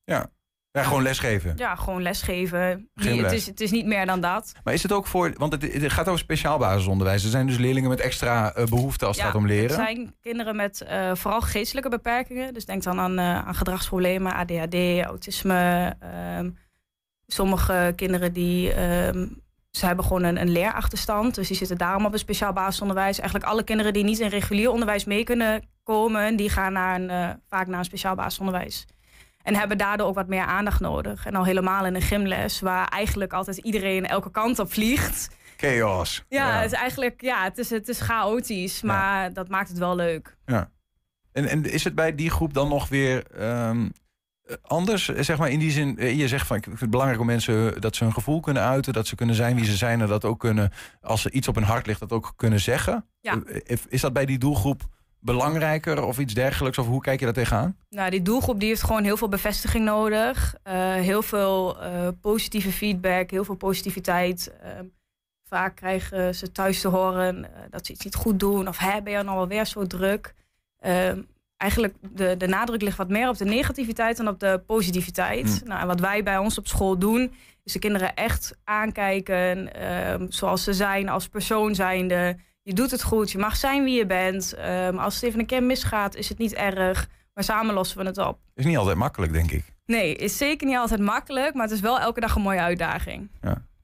Ja, 0.06 0.31
gewoon 0.81 1.01
lesgeven. 1.03 1.53
ja, 1.55 1.75
gewoon 1.75 2.01
lesgeven. 2.01 2.89
Die- 2.93 3.23
het, 3.23 3.31
is, 3.31 3.45
het 3.45 3.61
is 3.61 3.71
niet 3.71 3.85
meer 3.85 4.05
dan 4.05 4.21
dat. 4.21 4.51
Maar 4.63 4.73
is 4.73 4.83
het 4.83 4.91
ook 4.91 5.07
voor, 5.07 5.33
want 5.37 5.51
het, 5.51 5.73
het 5.73 5.91
gaat 5.91 6.07
over 6.07 6.19
speciaal 6.19 6.57
basisonderwijs. 6.57 7.23
Er 7.23 7.29
zijn 7.29 7.47
dus 7.47 7.57
leerlingen 7.57 7.89
met 7.89 7.99
extra 7.99 8.53
eh, 8.53 8.65
behoeften 8.65 9.07
als 9.07 9.15
het 9.15 9.25
Ja, 9.25 9.31
gaat 9.31 9.41
om 9.41 9.47
leren. 9.47 9.65
Het 9.65 9.73
zijn 9.87 10.15
kinderen 10.21 10.55
met 10.55 10.81
eh, 10.81 11.11
vooral 11.15 11.41
geestelijke 11.41 11.89
beperkingen. 11.89 12.53
Dus 12.53 12.65
denk 12.65 12.83
dan 12.83 12.99
aan, 12.99 13.17
eh, 13.19 13.47
aan 13.47 13.55
gedragsproblemen, 13.55 14.33
ADHD, 14.35 15.03
autisme. 15.05 15.95
ehm, 15.99 16.49
sommige 17.27 17.93
kinderen 17.95 18.33
die 18.33 18.73
ehm, 18.73 19.27
ze 19.71 19.85
hebben 19.85 20.05
gewoon 20.05 20.23
een, 20.23 20.41
een 20.41 20.51
leerachterstand. 20.51 21.35
Dus 21.35 21.47
die 21.47 21.57
zitten 21.57 21.77
daarom 21.77 22.05
op 22.05 22.13
een 22.13 22.19
speciaal 22.19 22.53
basisonderwijs. 22.53 23.19
Eigenlijk 23.19 23.49
alle 23.51 23.63
kinderen 23.63 23.93
die 23.93 24.03
niet 24.03 24.19
in 24.19 24.27
regulier 24.29 24.69
onderwijs 24.71 25.05
mee 25.05 25.23
kunnen 25.23 25.63
komen, 25.83 26.35
die 26.35 26.49
gaan 26.49 26.73
naar 26.73 27.01
een, 27.01 27.39
vaak 27.47 27.67
naar 27.67 27.79
een 27.79 27.85
speciaal 27.85 28.15
basisonderwijs. 28.15 28.85
En 29.44 29.56
hebben 29.56 29.78
daardoor 29.78 30.07
ook 30.07 30.16
wat 30.16 30.28
meer 30.28 30.44
aandacht 30.45 30.80
nodig. 30.80 31.25
En 31.25 31.36
al 31.36 31.45
helemaal 31.45 31.86
in 31.86 31.95
een 31.95 32.01
gymles, 32.01 32.60
waar 32.60 32.88
eigenlijk 32.88 33.34
altijd 33.34 33.57
iedereen 33.57 34.06
elke 34.07 34.31
kant 34.31 34.60
op 34.60 34.74
vliegt. 34.74 35.30
Chaos. 35.57 36.24
Ja, 36.30 36.51
het 36.57 36.72
is 36.72 36.78
eigenlijk 36.78 37.22
ja, 37.22 37.44
het 37.44 37.57
is, 37.57 37.69
het 37.69 37.88
is 37.88 38.00
chaotisch, 38.01 38.81
maar 38.81 39.34
dat 39.34 39.50
maakt 39.50 39.69
het 39.69 39.78
wel 39.78 39.95
leuk. 39.95 40.36
En, 41.31 41.45
en 41.48 41.63
is 41.72 41.84
het 41.84 41.95
bij 41.95 42.16
die 42.16 42.30
groep 42.30 42.54
dan 42.54 42.69
nog 42.69 42.90
weer 42.90 43.24
ehm, 43.31 43.90
eh, 44.44 44.56
anders? 44.62 45.10
Eh, 45.10 45.24
Zeg 45.24 45.38
maar 45.38 45.50
in 45.50 45.60
die 45.60 45.72
zin, 45.72 45.98
eh, 45.98 46.18
je 46.19 46.28
zegt 46.28 46.48
van 46.48 46.57
ik 46.57 46.63
vind 46.63 46.80
het 46.80 46.90
belangrijk 46.90 47.22
om 47.22 47.25
mensen 47.28 47.81
dat 47.81 47.95
ze 47.95 48.04
hun 48.04 48.13
gevoel 48.13 48.40
kunnen 48.40 48.63
uiten, 48.63 48.94
dat 48.94 49.07
ze 49.07 49.16
kunnen 49.16 49.36
zijn 49.36 49.56
wie 49.56 49.66
ze 49.66 49.75
zijn 49.78 50.01
en 50.01 50.07
dat 50.07 50.25
ook 50.25 50.40
kunnen, 50.40 50.72
als 51.01 51.25
er 51.25 51.31
iets 51.31 51.48
op 51.48 51.56
hun 51.56 51.63
hart 51.63 51.86
ligt, 51.88 52.00
dat 52.00 52.12
ook 52.12 52.34
kunnen 52.36 52.60
zeggen. 52.60 53.06
Ja. 53.22 53.42
Eh, 53.44 53.78
Is 53.90 54.01
dat 54.01 54.13
bij 54.13 54.25
die 54.25 54.38
doelgroep 54.38 54.81
belangrijker 55.23 56.03
of 56.03 56.19
iets 56.19 56.33
dergelijks? 56.33 56.77
Of 56.77 56.87
hoe 56.87 57.01
kijk 57.01 57.19
je 57.19 57.25
daar 57.25 57.33
tegenaan? 57.33 57.77
Nou, 57.89 58.09
die 58.09 58.21
doelgroep 58.21 58.59
die 58.59 58.69
heeft 58.69 58.83
gewoon 58.83 59.03
heel 59.03 59.17
veel 59.17 59.29
bevestiging 59.29 59.85
nodig. 59.85 60.55
Eh, 60.63 60.93
heel 60.93 61.21
veel 61.21 61.81
eh, 61.81 62.07
positieve 62.21 62.71
feedback, 62.71 63.31
heel 63.31 63.44
veel 63.44 63.56
positiviteit. 63.56 64.53
Ehm, 64.61 64.85
vaak 65.49 65.75
krijgen 65.75 66.35
ze 66.35 66.51
thuis 66.51 66.81
te 66.81 66.87
horen 66.87 67.45
eh, 67.45 67.61
dat 67.69 67.85
ze 67.85 67.92
iets 67.92 68.03
niet 68.03 68.15
goed 68.15 68.39
doen. 68.39 68.68
Of 68.68 68.77
hè, 68.77 69.01
ben 69.01 69.13
je 69.13 69.23
nou 69.23 69.37
alweer 69.37 69.65
zo 69.65 69.87
druk? 69.87 70.33
Ehm, 70.80 71.21
eigenlijk 71.57 71.95
de, 72.11 72.37
de 72.37 72.47
nadruk 72.47 72.81
ligt 72.81 72.97
wat 72.97 73.09
meer 73.09 73.30
op 73.30 73.37
de 73.37 73.45
negativiteit 73.45 74.18
dan 74.18 74.27
op 74.27 74.39
de 74.39 74.61
positiviteit. 74.65 75.61
Mm. 75.61 75.68
Nou, 75.68 75.81
en 75.81 75.87
wat 75.87 75.99
wij 75.99 76.23
bij 76.23 76.37
ons 76.37 76.57
op 76.57 76.68
school 76.68 76.97
doen, 76.97 77.31
is 77.63 77.73
de 77.73 77.80
kinderen 77.80 78.13
echt 78.13 78.57
aankijken 78.63 79.73
ehm, 79.73 80.25
zoals 80.30 80.63
ze 80.63 80.73
zijn 80.73 81.09
als 81.09 81.27
persoon 81.27 81.75
zijnde. 81.75 82.37
Je 82.63 82.73
doet 82.73 82.91
het 82.91 83.03
goed, 83.03 83.31
je 83.31 83.37
mag 83.37 83.55
zijn 83.55 83.83
wie 83.83 83.97
je 83.97 84.05
bent. 84.05 84.53
Ehm, 84.53 84.97
als 84.97 85.15
het 85.15 85.23
even 85.23 85.39
een 85.39 85.45
keer 85.45 85.63
misgaat, 85.63 86.15
is 86.15 86.29
het 86.29 86.37
niet 86.37 86.53
erg. 86.53 87.07
Maar 87.33 87.43
samen 87.43 87.73
lossen 87.73 87.97
we 87.97 88.05
het 88.05 88.17
op. 88.17 88.39
Is 88.55 88.65
niet 88.65 88.77
altijd 88.77 88.97
makkelijk, 88.97 89.33
denk 89.33 89.51
ik. 89.51 89.63
Nee, 89.85 90.15
is 90.15 90.37
zeker 90.37 90.67
niet 90.67 90.77
altijd 90.77 90.99
makkelijk, 90.99 91.53
maar 91.53 91.63
het 91.63 91.73
is 91.73 91.79
wel 91.79 91.99
elke 91.99 92.19
dag 92.19 92.35
een 92.35 92.41
mooie 92.41 92.59
uitdaging. 92.59 93.29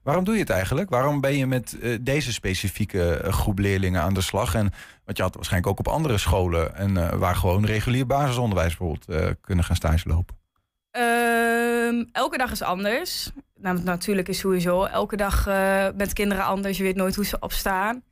Waarom 0.02 0.24
doe 0.24 0.34
je 0.34 0.40
het 0.40 0.50
eigenlijk? 0.50 0.90
Waarom 0.90 1.20
ben 1.20 1.36
je 1.36 1.46
met 1.46 1.78
eh, 1.78 1.98
deze 2.00 2.32
specifieke 2.32 3.14
eh, 3.14 3.32
groep 3.32 3.58
leerlingen 3.58 4.02
aan 4.02 4.14
de 4.14 4.20
slag? 4.20 4.54
En 4.54 4.72
want 5.04 5.16
je 5.16 5.22
had 5.22 5.34
waarschijnlijk 5.34 5.72
ook 5.72 5.78
op 5.78 5.92
andere 5.92 6.18
scholen 6.18 6.74
en 6.74 6.96
eh, 6.96 7.18
waar 7.18 7.36
gewoon 7.36 7.64
regulier 7.64 8.06
basisonderwijs 8.06 8.76
bijvoorbeeld 8.76 9.36
kunnen 9.40 9.64
gaan 9.64 9.76
stage 9.76 10.08
lopen. 10.08 10.36
Ehm, 10.90 12.04
elke 12.12 12.38
dag 12.38 12.50
is 12.50 12.62
anders. 12.62 13.30
Nou, 13.54 13.82
natuurlijk 13.82 14.28
is 14.28 14.38
sowieso 14.38 14.84
elke 14.84 15.16
dag 15.16 15.46
met 15.94 16.12
kinderen 16.12 16.44
anders. 16.44 16.76
Je 16.76 16.82
weet 16.82 16.96
nooit 16.96 17.14
hoe 17.14 17.24
ze 17.24 17.38
opstaan. 17.40 18.02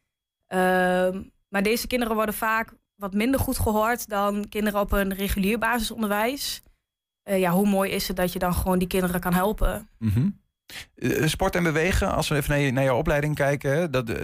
Ehm, 0.48 1.22
maar 1.48 1.62
deze 1.62 1.86
kinderen 1.86 2.14
worden 2.14 2.34
vaak 2.34 2.72
wat 2.94 3.14
minder 3.14 3.40
goed 3.40 3.58
gehoord 3.58 4.08
dan 4.08 4.48
kinderen 4.48 4.80
op 4.80 4.92
een 4.92 5.14
regulier 5.14 5.58
basisonderwijs. 5.58 6.62
Eh, 7.22 7.38
ja, 7.38 7.50
hoe 7.50 7.66
mooi 7.68 7.90
is 7.90 8.08
het 8.08 8.16
dat 8.16 8.32
je 8.32 8.38
dan 8.38 8.54
gewoon 8.54 8.78
die 8.78 8.88
kinderen 8.88 9.20
kan 9.20 9.34
helpen? 9.34 9.88
Eh, 10.94 11.26
Sport 11.26 11.54
en 11.54 11.62
bewegen, 11.62 12.14
als 12.14 12.28
we 12.28 12.34
even 12.36 12.50
naar 12.50 12.58
je, 12.60 12.72
naar 12.72 12.84
je 12.84 12.94
opleiding 12.94 13.34
kijken, 13.34 13.90
dat, 13.90 14.08
eh, 14.10 14.22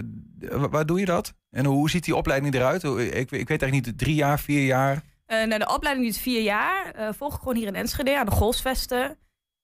wa- 0.50 0.68
waar 0.68 0.86
doe 0.86 0.98
je 1.00 1.04
dat? 1.06 1.34
En 1.50 1.64
hoe 1.64 1.90
ziet 1.90 2.04
die 2.04 2.16
opleiding 2.16 2.54
eruit? 2.54 2.82
Ik, 2.84 3.12
ik 3.12 3.30
weet 3.30 3.48
eigenlijk 3.62 3.86
niet, 3.86 3.98
drie 3.98 4.14
jaar, 4.14 4.40
vier 4.40 4.64
jaar? 4.64 5.02
Nou, 5.26 5.58
de 5.58 5.72
opleiding 5.74 6.06
duurt 6.06 6.18
vier 6.22 6.42
jaar. 6.42 6.94
Volg 7.14 7.32
ik 7.34 7.38
gewoon 7.38 7.56
hier 7.56 7.66
in 7.66 7.74
Enschede 7.74 8.18
aan 8.18 8.26
de 8.26 8.32
Golfsvesten. 8.32 9.16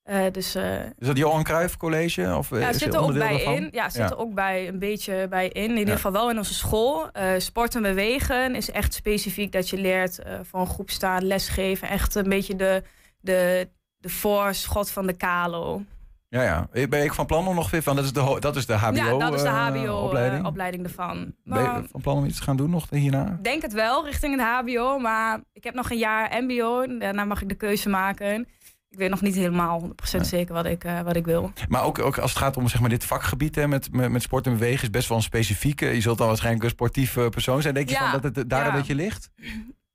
Eh, 0.02 0.24
dus 0.32 0.54
eh, 0.54 0.84
Is 0.98 1.06
dat 1.06 1.16
Johan 1.16 1.42
Cruijff 1.42 1.76
College? 1.76 2.34
Of 2.36 2.52
eh, 2.52 2.60
ja, 2.60 2.68
is 2.68 2.78
zit 2.78 2.94
er 2.94 3.00
ook 3.00 3.12
bij 3.12 3.30
daarvan? 3.32 3.54
in. 3.54 3.68
Ja, 3.72 3.88
zit 3.88 4.02
Ja. 4.02 4.10
er 4.10 4.18
ook 4.18 4.34
bij 4.34 4.68
een 4.68 4.78
beetje 4.78 5.26
bij 5.28 5.48
in. 5.48 5.70
In 5.70 5.76
ieder 5.76 5.94
geval 5.94 6.12
wel 6.12 6.30
in 6.30 6.38
onze 6.38 6.54
school. 6.54 7.10
Eh, 7.12 7.32
sport 7.38 7.74
en 7.74 7.82
bewegen 7.82 8.54
is 8.54 8.70
echt 8.70 8.94
specifiek 8.94 9.52
dat 9.52 9.68
je 9.68 9.76
leert 9.76 10.18
eh, 10.18 10.34
voor 10.42 10.60
een 10.60 10.66
groep 10.66 10.90
staan, 10.90 11.24
lesgeven. 11.26 11.88
Echt 11.88 12.14
een 12.14 12.28
beetje 12.28 12.56
de, 12.56 12.82
de, 13.20 13.68
de 13.98 14.08
voorschot 14.08 14.90
van 14.90 15.06
de 15.06 15.12
Kalo. 15.12 15.82
Ja, 16.28 16.42
ja. 16.42 16.86
Ben 16.88 17.04
ik 17.04 17.12
van 17.14 17.26
plan 17.26 17.46
om 17.46 17.54
nog 17.54 17.70
weer 17.70 17.82
van, 17.82 17.96
dat 17.96 18.04
is 18.04 18.12
de, 18.12 18.36
dat 18.40 18.56
is 18.56 18.66
de 18.66 18.72
HBO 18.72 18.94
ja, 18.96 19.18
dat 19.18 19.34
is 19.34 19.42
de 19.42 19.48
eh, 19.48 19.54
HBO-opleiding 19.54 19.98
opleiding. 20.02 20.46
opleiding 20.46 20.84
ervan. 20.84 21.34
Ben 21.44 21.62
je 21.62 21.66
Maar 21.68 21.82
van 21.90 22.00
plan 22.00 22.16
om 22.16 22.24
iets 22.24 22.36
te 22.36 22.42
gaan 22.42 22.56
doen 22.56 22.70
nog 22.70 22.90
hierna? 22.90 23.26
ik 23.38 23.44
denk 23.44 23.62
het 23.62 23.72
wel 23.72 24.04
richting 24.04 24.36
het 24.40 24.46
HBO, 24.46 24.98
maar 24.98 25.40
ik 25.52 25.64
heb 25.64 25.74
nog 25.74 25.90
een 25.90 25.98
jaar 25.98 26.42
MBO. 26.42 26.98
Daarna 26.98 27.24
mag 27.24 27.42
ik 27.42 27.48
de 27.48 27.54
keuze 27.54 27.88
maken. 27.88 28.48
Ik 28.90 28.98
weet 28.98 29.10
nog 29.10 29.20
niet 29.20 29.34
helemaal 29.34 29.80
100% 30.16 30.20
zeker 30.20 30.54
wat 30.54 30.64
ik, 30.64 30.84
eh, 30.84 31.00
wat 31.00 31.16
ik 31.16 31.24
wil. 31.24 31.52
Maar 31.68 31.84
ook, 31.84 31.98
ook 31.98 32.18
als 32.18 32.30
het 32.30 32.40
gaat 32.40 32.56
om 32.56 32.68
zeg 32.68 32.80
maar, 32.80 32.88
dit 32.88 33.04
vakgebied 33.04 33.54
hè, 33.54 33.68
met, 33.68 33.92
met, 33.92 34.10
met 34.10 34.22
sport 34.22 34.46
en 34.46 34.52
bewegen, 34.52 34.82
is 34.82 34.90
best 34.90 35.08
wel 35.08 35.16
een 35.16 35.22
specifieke. 35.22 35.86
Je 35.86 36.00
zult 36.00 36.18
dan 36.18 36.26
waarschijnlijk 36.26 36.64
een 36.64 36.70
sportief 36.70 37.14
persoon 37.30 37.62
zijn. 37.62 37.74
Denk 37.74 37.88
je 37.88 37.94
Ja, 37.94 38.10
van 38.10 38.20
dat 38.20 38.36
het 38.36 38.50
daar 38.50 38.64
ja. 38.64 38.70
een 38.70 38.76
beetje 38.76 38.94
ligt? 38.94 39.30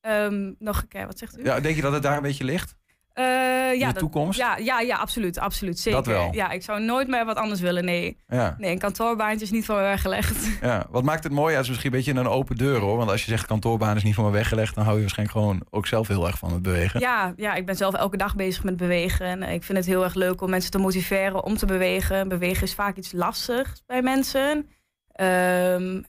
Ehm, 0.02 0.52
nog 0.60 0.82
een 0.82 0.88
keer, 0.88 1.06
wat 1.06 1.18
zegt 1.18 1.40
u? 1.40 1.44
Ja, 1.44 1.60
denk 1.60 1.76
je 1.76 1.82
dat 1.82 1.94
het 1.94 2.04
daar 2.04 2.18
een 2.18 2.24
beetje 2.24 2.44
ligt? 2.44 2.76
Eh, 3.16 3.24
In 3.72 3.80
ja, 3.80 3.88
de 3.88 3.94
dat- 3.94 3.98
toekomst? 3.98 4.40
Ja, 4.40 4.58
ja, 4.58 4.80
ja, 4.80 4.96
absoluut, 4.98 5.40
absoluut. 5.40 5.80
Zeker. 5.80 6.04
Dat 6.04 6.14
wel. 6.14 6.34
Ja, 6.34 6.50
ik 6.52 6.64
zou 6.64 6.82
nooit 6.82 7.08
meer 7.08 7.26
wat 7.26 7.38
anders 7.38 7.60
willen, 7.62 7.86
nee. 7.86 8.18
Ja. 8.28 8.56
Nee, 8.58 8.72
een 8.72 8.80
kantoorbaantje 8.80 9.46
is 9.46 9.52
niet 9.52 9.66
voor 9.66 9.76
me 9.76 9.82
weggelegd. 9.82 10.58
ja. 10.62 10.86
Wat 10.90 11.04
maakt 11.04 11.24
het 11.24 11.34
mooi? 11.34 11.50
Ja, 11.52 11.56
het 11.56 11.64
is 11.64 11.70
misschien 11.70 11.92
een 11.92 11.98
beetje 11.98 12.20
een 12.20 12.28
open 12.28 12.56
deur 12.56 12.80
hoor. 12.80 12.98
Want 12.98 13.10
als 13.10 13.26
je 13.26 13.32
zegt 13.32 13.46
kantoorbaan 13.46 13.96
is 13.96 14.04
niet 14.04 14.16
voor 14.16 14.24
me 14.26 14.32
weggelegd, 14.32 14.76
dan 14.76 14.84
hou 14.84 14.96
je 14.96 15.02
waarschijnlijk 15.02 15.38
gewoon 15.38 15.62
ook 15.70 15.88
zelf 15.88 16.08
heel 16.08 16.28
erg 16.28 16.38
van 16.38 16.54
het 16.54 16.62
bewegen. 16.62 17.00
Ja, 17.00 17.34
ja, 17.36 17.54
ik 17.54 17.66
ben 17.66 17.76
zelf 17.76 17.94
elke 17.94 18.18
dag 18.18 18.36
bezig 18.36 18.64
met 18.64 18.78
bewegen. 18.78 19.26
En 19.26 19.44
ik 19.44 19.64
vind 19.64 19.78
het 19.78 19.88
heel 19.88 20.04
erg 20.04 20.14
leuk 20.14 20.42
om 20.42 20.50
mensen 20.50 20.72
te 20.72 20.78
motiveren 20.78 21.44
om 21.44 21.58
te 21.58 21.66
bewegen. 21.66 22.28
Bewegen 22.28 22.64
is 22.64 22.74
vaak 22.74 22.96
iets 22.98 23.12
lastigs 23.12 23.84
bij 23.86 24.02
mensen. 24.02 24.70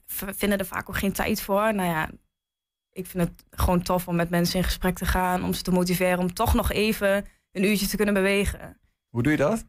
V- 0.05 0.35
vinden 0.37 0.57
er 0.59 0.65
vaak 0.65 0.89
ook 0.89 0.97
geen 0.97 1.13
tijd 1.13 1.41
voor. 1.41 1.73
Nou 1.73 1.89
ja, 1.89 2.09
ik 2.97 3.05
vind 3.05 3.23
het 3.23 3.43
gewoon 3.51 3.81
tof 3.81 4.07
om 4.07 4.15
met 4.15 4.29
mensen 4.29 4.57
in 4.57 4.63
gesprek 4.63 4.97
te 4.97 5.05
gaan. 5.05 5.43
Om 5.43 5.53
ze 5.53 5.61
te 5.61 5.71
motiveren 5.71 6.19
om 6.19 6.33
toch 6.33 6.53
nog 6.53 6.71
even 6.71 7.25
een 7.51 7.63
uurtje 7.63 7.87
te 7.87 7.95
kunnen 7.95 8.13
bewegen. 8.13 8.77
Hoe 9.09 9.23
doe 9.23 9.31
je 9.31 9.37
dat? 9.37 9.65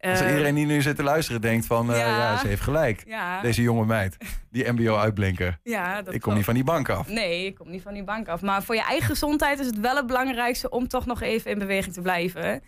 Als 0.00 0.20
Eh, 0.20 0.28
iedereen 0.30 0.54
die 0.54 0.66
nu 0.66 0.82
zit 0.82 0.96
te 0.96 1.02
luisteren 1.02 1.40
denkt 1.40 1.66
van, 1.66 1.92
eh, 1.92 1.98
ja. 1.98 2.06
ja. 2.06 2.36
ze 2.38 2.46
heeft 2.46 2.60
gelijk. 2.62 3.02
Ja, 3.06 3.40
Deze 3.40 3.62
jonge 3.62 3.84
meid, 3.86 4.16
die 4.50 4.72
mbo-uitblinker. 4.72 5.58
ja, 5.76 5.94
dat 6.02 6.14
Ik 6.14 6.20
kom 6.20 6.20
klopt. 6.20 6.36
niet 6.36 6.44
van 6.44 6.54
die 6.54 6.64
bank 6.64 6.88
af. 6.88 7.08
Nee, 7.08 7.46
ik 7.46 7.54
kom 7.54 7.70
niet 7.70 7.82
van 7.82 7.94
die 7.94 8.04
bank 8.04 8.28
af. 8.28 8.40
Maar 8.40 8.62
voor 8.62 8.74
je 8.74 8.82
eigen 8.82 9.08
gezondheid 9.08 9.58
is 9.58 9.66
het 9.66 9.80
wel 9.80 9.96
het 9.96 10.06
belangrijkste 10.06 10.70
om 10.70 10.88
toch 10.88 11.06
nog 11.06 11.22
even 11.22 11.50
in 11.50 11.58
beweging 11.58 11.94
te 11.94 12.00
blijven. 12.00 12.62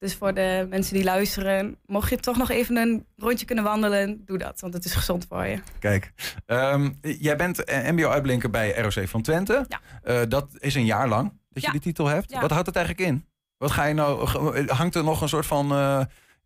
Dus 0.00 0.14
voor 0.14 0.34
de 0.34 0.66
mensen 0.70 0.94
die 0.94 1.04
luisteren, 1.04 1.76
mocht 1.86 2.10
je 2.10 2.16
toch 2.16 2.36
nog 2.36 2.50
even 2.50 2.76
een 2.76 3.06
rondje 3.16 3.46
kunnen 3.46 3.64
wandelen, 3.64 4.22
doe 4.24 4.38
dat, 4.38 4.60
want 4.60 4.74
het 4.74 4.84
is 4.84 4.94
gezond 4.94 5.26
voor 5.28 5.46
je. 5.46 5.60
Kijk, 5.78 6.12
ehm, 6.46 6.90
jij 7.00 7.36
bent 7.36 7.64
eh, 7.64 7.90
MBO-uitblinker 7.90 8.50
bij 8.50 8.80
ROC 8.80 9.08
van 9.08 9.22
Twente. 9.22 9.64
Ja. 9.68 9.80
Eh, 10.02 10.20
dat 10.28 10.46
is 10.58 10.74
een 10.74 10.84
jaar 10.84 11.08
lang 11.08 11.32
dat 11.48 11.62
je 11.62 11.70
die 11.70 11.80
titel 11.80 12.06
hebt. 12.06 12.30
Ja. 12.30 12.40
Wat 12.40 12.50
houdt 12.50 12.66
het 12.66 12.76
eigenlijk 12.76 13.08
in? 13.08 13.24
Wat 13.56 13.70
ga 13.70 13.84
je 13.84 13.94
nou, 13.94 14.28
hangt 14.66 14.94
er 14.94 15.04
nog 15.04 15.20
een 15.20 15.28
soort 15.28 15.46
van 15.46 15.70
eh, 15.72 16.00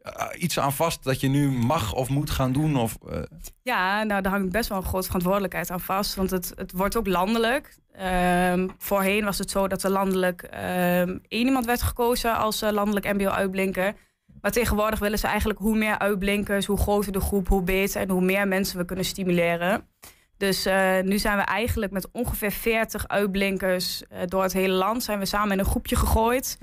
eh, 0.04 0.42
iets 0.42 0.58
aan 0.58 0.72
vast 0.72 1.04
dat 1.04 1.20
je 1.20 1.28
nu 1.28 1.50
mag 1.50 1.94
of 1.94 2.08
moet 2.08 2.30
gaan 2.30 2.52
doen? 2.52 2.76
Of, 2.76 2.98
eh, 3.10 3.18
Ja, 3.62 4.02
nou 4.02 4.22
daar 4.22 4.32
hangt 4.32 4.52
best 4.52 4.68
wel 4.68 4.78
een 4.78 4.84
grote 4.84 5.06
verantwoordelijkheid 5.06 5.70
aan 5.70 5.80
vast, 5.80 6.14
want 6.14 6.30
het, 6.30 6.52
het 6.56 6.72
wordt 6.72 6.96
ook 6.96 7.06
landelijk. 7.06 7.76
Ehm, 7.92 8.68
voorheen 8.78 9.24
was 9.24 9.38
het 9.38 9.50
zo 9.50 9.68
dat 9.68 9.82
er 9.82 9.90
landelijk 9.90 10.42
ehm, 10.42 11.18
één 11.28 11.46
iemand 11.46 11.64
werd 11.66 11.82
gekozen 11.82 12.36
als 12.36 12.62
eh, 12.62 12.70
landelijk 12.70 13.12
MBO-uitblinker. 13.12 13.94
Maar 14.40 14.50
tegenwoordig 14.50 14.98
willen 14.98 15.18
ze 15.18 15.26
eigenlijk 15.26 15.58
hoe 15.58 15.76
meer 15.76 15.98
uitblinkers, 15.98 16.66
hoe 16.66 16.78
groter 16.78 17.12
de 17.12 17.20
groep, 17.20 17.48
hoe 17.48 17.62
beter 17.62 18.00
en 18.00 18.10
hoe 18.10 18.24
meer 18.24 18.48
mensen 18.48 18.78
we 18.78 18.84
kunnen 18.84 19.04
stimuleren. 19.04 19.88
Dus 20.36 20.64
nu 21.02 21.18
zijn 21.18 21.36
we 21.36 21.42
eigenlijk 21.42 21.92
met 21.92 22.08
ongeveer 22.12 22.50
40 22.50 23.08
uitblinkers 23.08 24.02
door 24.26 24.42
het 24.42 24.52
hele 24.52 24.74
land 24.74 25.02
zijn 25.02 25.18
we 25.18 25.26
samen 25.26 25.52
in 25.52 25.58
een 25.58 25.64
groepje 25.64 25.96
gegooid. 25.96 26.58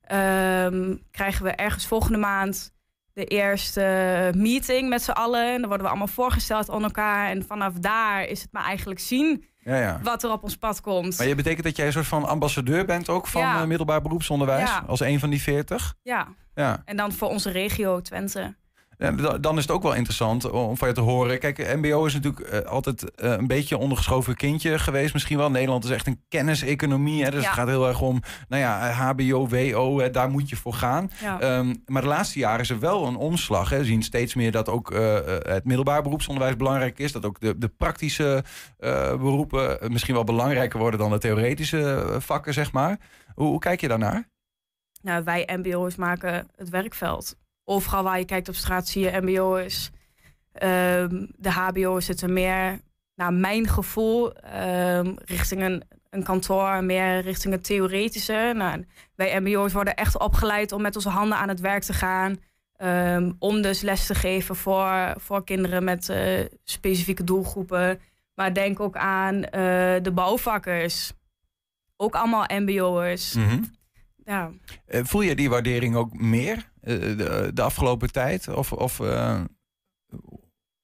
Ehm, 0.00 0.96
krijgen 1.10 1.44
we 1.44 1.50
ergens 1.50 1.86
volgende 1.86 2.18
maand 2.18 2.72
de 3.14 3.24
eerste 3.24 4.32
meeting 4.36 4.88
met 4.88 5.02
z'n 5.02 5.10
allen. 5.10 5.52
Dan 5.58 5.66
worden 5.68 5.82
we 5.82 5.88
allemaal 5.88 6.06
voorgesteld 6.06 6.70
aan 6.70 6.82
elkaar. 6.82 7.28
En 7.30 7.44
vanaf 7.44 7.72
daar 7.74 8.24
is 8.24 8.42
het 8.42 8.52
maar 8.52 8.64
eigenlijk 8.64 9.00
zien 9.00 9.44
ja, 9.58 9.76
ja. 9.76 10.00
wat 10.02 10.22
er 10.22 10.30
op 10.32 10.42
ons 10.42 10.56
pad 10.56 10.80
komt. 10.80 11.18
Maar 11.18 11.26
je 11.26 11.34
betekent 11.34 11.64
dat 11.64 11.76
jij 11.76 11.86
een 11.86 11.92
soort 11.92 12.06
van 12.06 12.24
ambassadeur 12.24 12.84
bent 12.84 13.08
ook 13.08 13.26
van 13.26 13.40
Ja. 13.42 13.60
eh, 13.60 13.66
middelbaar 13.66 14.02
beroepsonderwijs? 14.02 14.70
Als 14.86 15.00
een 15.00 15.18
van 15.18 15.30
die 15.30 15.42
40? 15.42 15.94
Ja, 16.02 16.28
Ja. 16.54 16.82
en 16.84 16.96
dan 16.96 17.12
voor 17.12 17.28
onze 17.28 17.50
regio 17.50 18.00
Twente. 18.00 18.56
Dan 19.40 19.56
is 19.56 19.62
het 19.62 19.70
ook 19.70 19.82
wel 19.82 19.94
interessant 19.94 20.50
om 20.50 20.76
van 20.76 20.88
je 20.88 20.94
te 20.94 21.00
horen. 21.00 21.38
Kijk, 21.38 21.76
MBO 21.76 22.04
is 22.04 22.14
natuurlijk 22.14 22.48
eh, 22.48 22.60
altijd 22.60 23.14
eh, 23.14 23.30
een 23.30 23.46
beetje 23.46 23.74
een 23.74 23.80
ondergeschoven 23.80 24.34
kindje 24.36 24.78
geweest. 24.78 25.12
Misschien 25.12 25.36
wel. 25.38 25.50
Nederland 25.50 25.84
is 25.84 25.90
echt 25.90 26.06
een 26.06 26.22
kenniseconomie. 26.28 27.24
Hè, 27.24 27.30
dus 27.30 27.42
Ja. 27.42 27.46
het 27.48 27.58
gaat 27.58 27.68
heel 27.68 27.88
erg 27.88 28.00
om 28.00 28.22
nou 28.48 28.62
ja, 28.62 28.88
eh, 28.88 28.98
HBO, 28.98 29.48
WO. 29.48 29.98
Hè, 29.98 30.10
daar 30.10 30.30
moet 30.30 30.48
je 30.48 30.56
voor 30.56 30.74
gaan. 30.74 31.10
Ja. 31.20 31.40
Ehm, 31.40 31.74
maar 31.86 32.02
de 32.02 32.08
laatste 32.08 32.38
jaren 32.38 32.60
is 32.60 32.70
er 32.70 32.80
wel 32.80 33.06
een 33.06 33.16
omslag. 33.16 33.70
Hè. 33.70 33.78
We 33.78 33.84
zien 33.84 34.02
steeds 34.02 34.34
meer 34.34 34.52
dat 34.52 34.68
ook 34.68 34.90
eh, 34.90 35.16
eh, 35.18 35.54
het 35.54 35.64
middelbaar 35.64 36.02
beroepsonderwijs 36.02 36.56
belangrijk 36.56 36.98
is. 36.98 37.12
Dat 37.12 37.24
ook 37.24 37.40
de, 37.40 37.58
de 37.58 37.68
praktische 37.68 38.44
eh, 38.78 39.08
beroepen 39.16 39.80
eh, 39.80 39.88
misschien 39.88 40.14
wel 40.14 40.24
belangrijker 40.24 40.78
worden 40.78 41.00
dan 41.00 41.10
de 41.10 41.18
theoretische 41.18 41.94
eh, 42.12 42.20
vakken, 42.20 42.54
zeg 42.54 42.72
maar. 42.72 42.98
Hoe, 43.34 43.46
hoe 43.46 43.58
kijk 43.58 43.80
je 43.80 43.88
daarnaar? 43.88 44.28
Nou, 45.02 45.24
wij 45.24 45.48
MBO's 45.56 45.96
maken 45.96 46.48
het 46.56 46.68
werkveld. 46.68 47.36
Overal 47.64 48.02
waar 48.02 48.18
je 48.18 48.24
kijkt 48.24 48.48
op 48.48 48.54
straat 48.54 48.88
zie 48.88 49.04
je 49.04 49.20
MBO's. 49.20 49.90
Ehm 50.52 51.26
de 51.36 51.50
HBO's 51.50 52.04
zitten 52.04 52.32
meer, 52.32 52.80
naar 53.14 53.32
mijn 53.32 53.68
gevoel, 53.68 54.32
ehm, 54.34 55.14
richting 55.24 55.62
een, 55.62 55.82
een 56.10 56.22
kantoor, 56.22 56.84
meer 56.84 57.20
richting 57.20 57.54
het 57.54 57.64
theoretische. 57.64 58.52
Nou, 58.56 58.84
wij 59.14 59.40
MBO's 59.40 59.72
worden 59.72 59.94
echt 59.94 60.18
opgeleid 60.18 60.72
om 60.72 60.82
met 60.82 60.96
onze 60.96 61.08
handen 61.08 61.38
aan 61.38 61.48
het 61.48 61.60
werk 61.60 61.82
te 61.82 61.92
gaan. 61.92 62.36
ehm, 62.76 63.32
om 63.38 63.62
dus 63.62 63.80
les 63.80 64.06
te 64.06 64.14
geven 64.14 64.56
voor, 64.56 65.14
voor 65.16 65.44
kinderen 65.44 65.84
met 65.84 66.08
eh, 66.08 66.44
specifieke 66.64 67.24
doelgroepen. 67.24 68.00
Maar 68.34 68.54
denk 68.54 68.80
ook 68.80 68.96
aan 68.96 69.44
eh, 69.44 69.50
de 70.02 70.10
bouwvakkers. 70.14 71.12
Ook 71.96 72.14
allemaal 72.14 72.44
MBO'ers. 72.48 73.32
Ja. 74.24 74.50
Eh, 74.86 75.00
Voel 75.04 75.20
je 75.20 75.34
die 75.34 75.50
waardering 75.50 75.96
ook 75.96 76.12
meer 76.12 76.69
de, 76.80 77.50
de 77.54 77.62
afgelopen 77.62 78.12
tijd? 78.12 78.48
Of, 78.48 78.72
of 78.72 79.00
eh, 79.00 79.40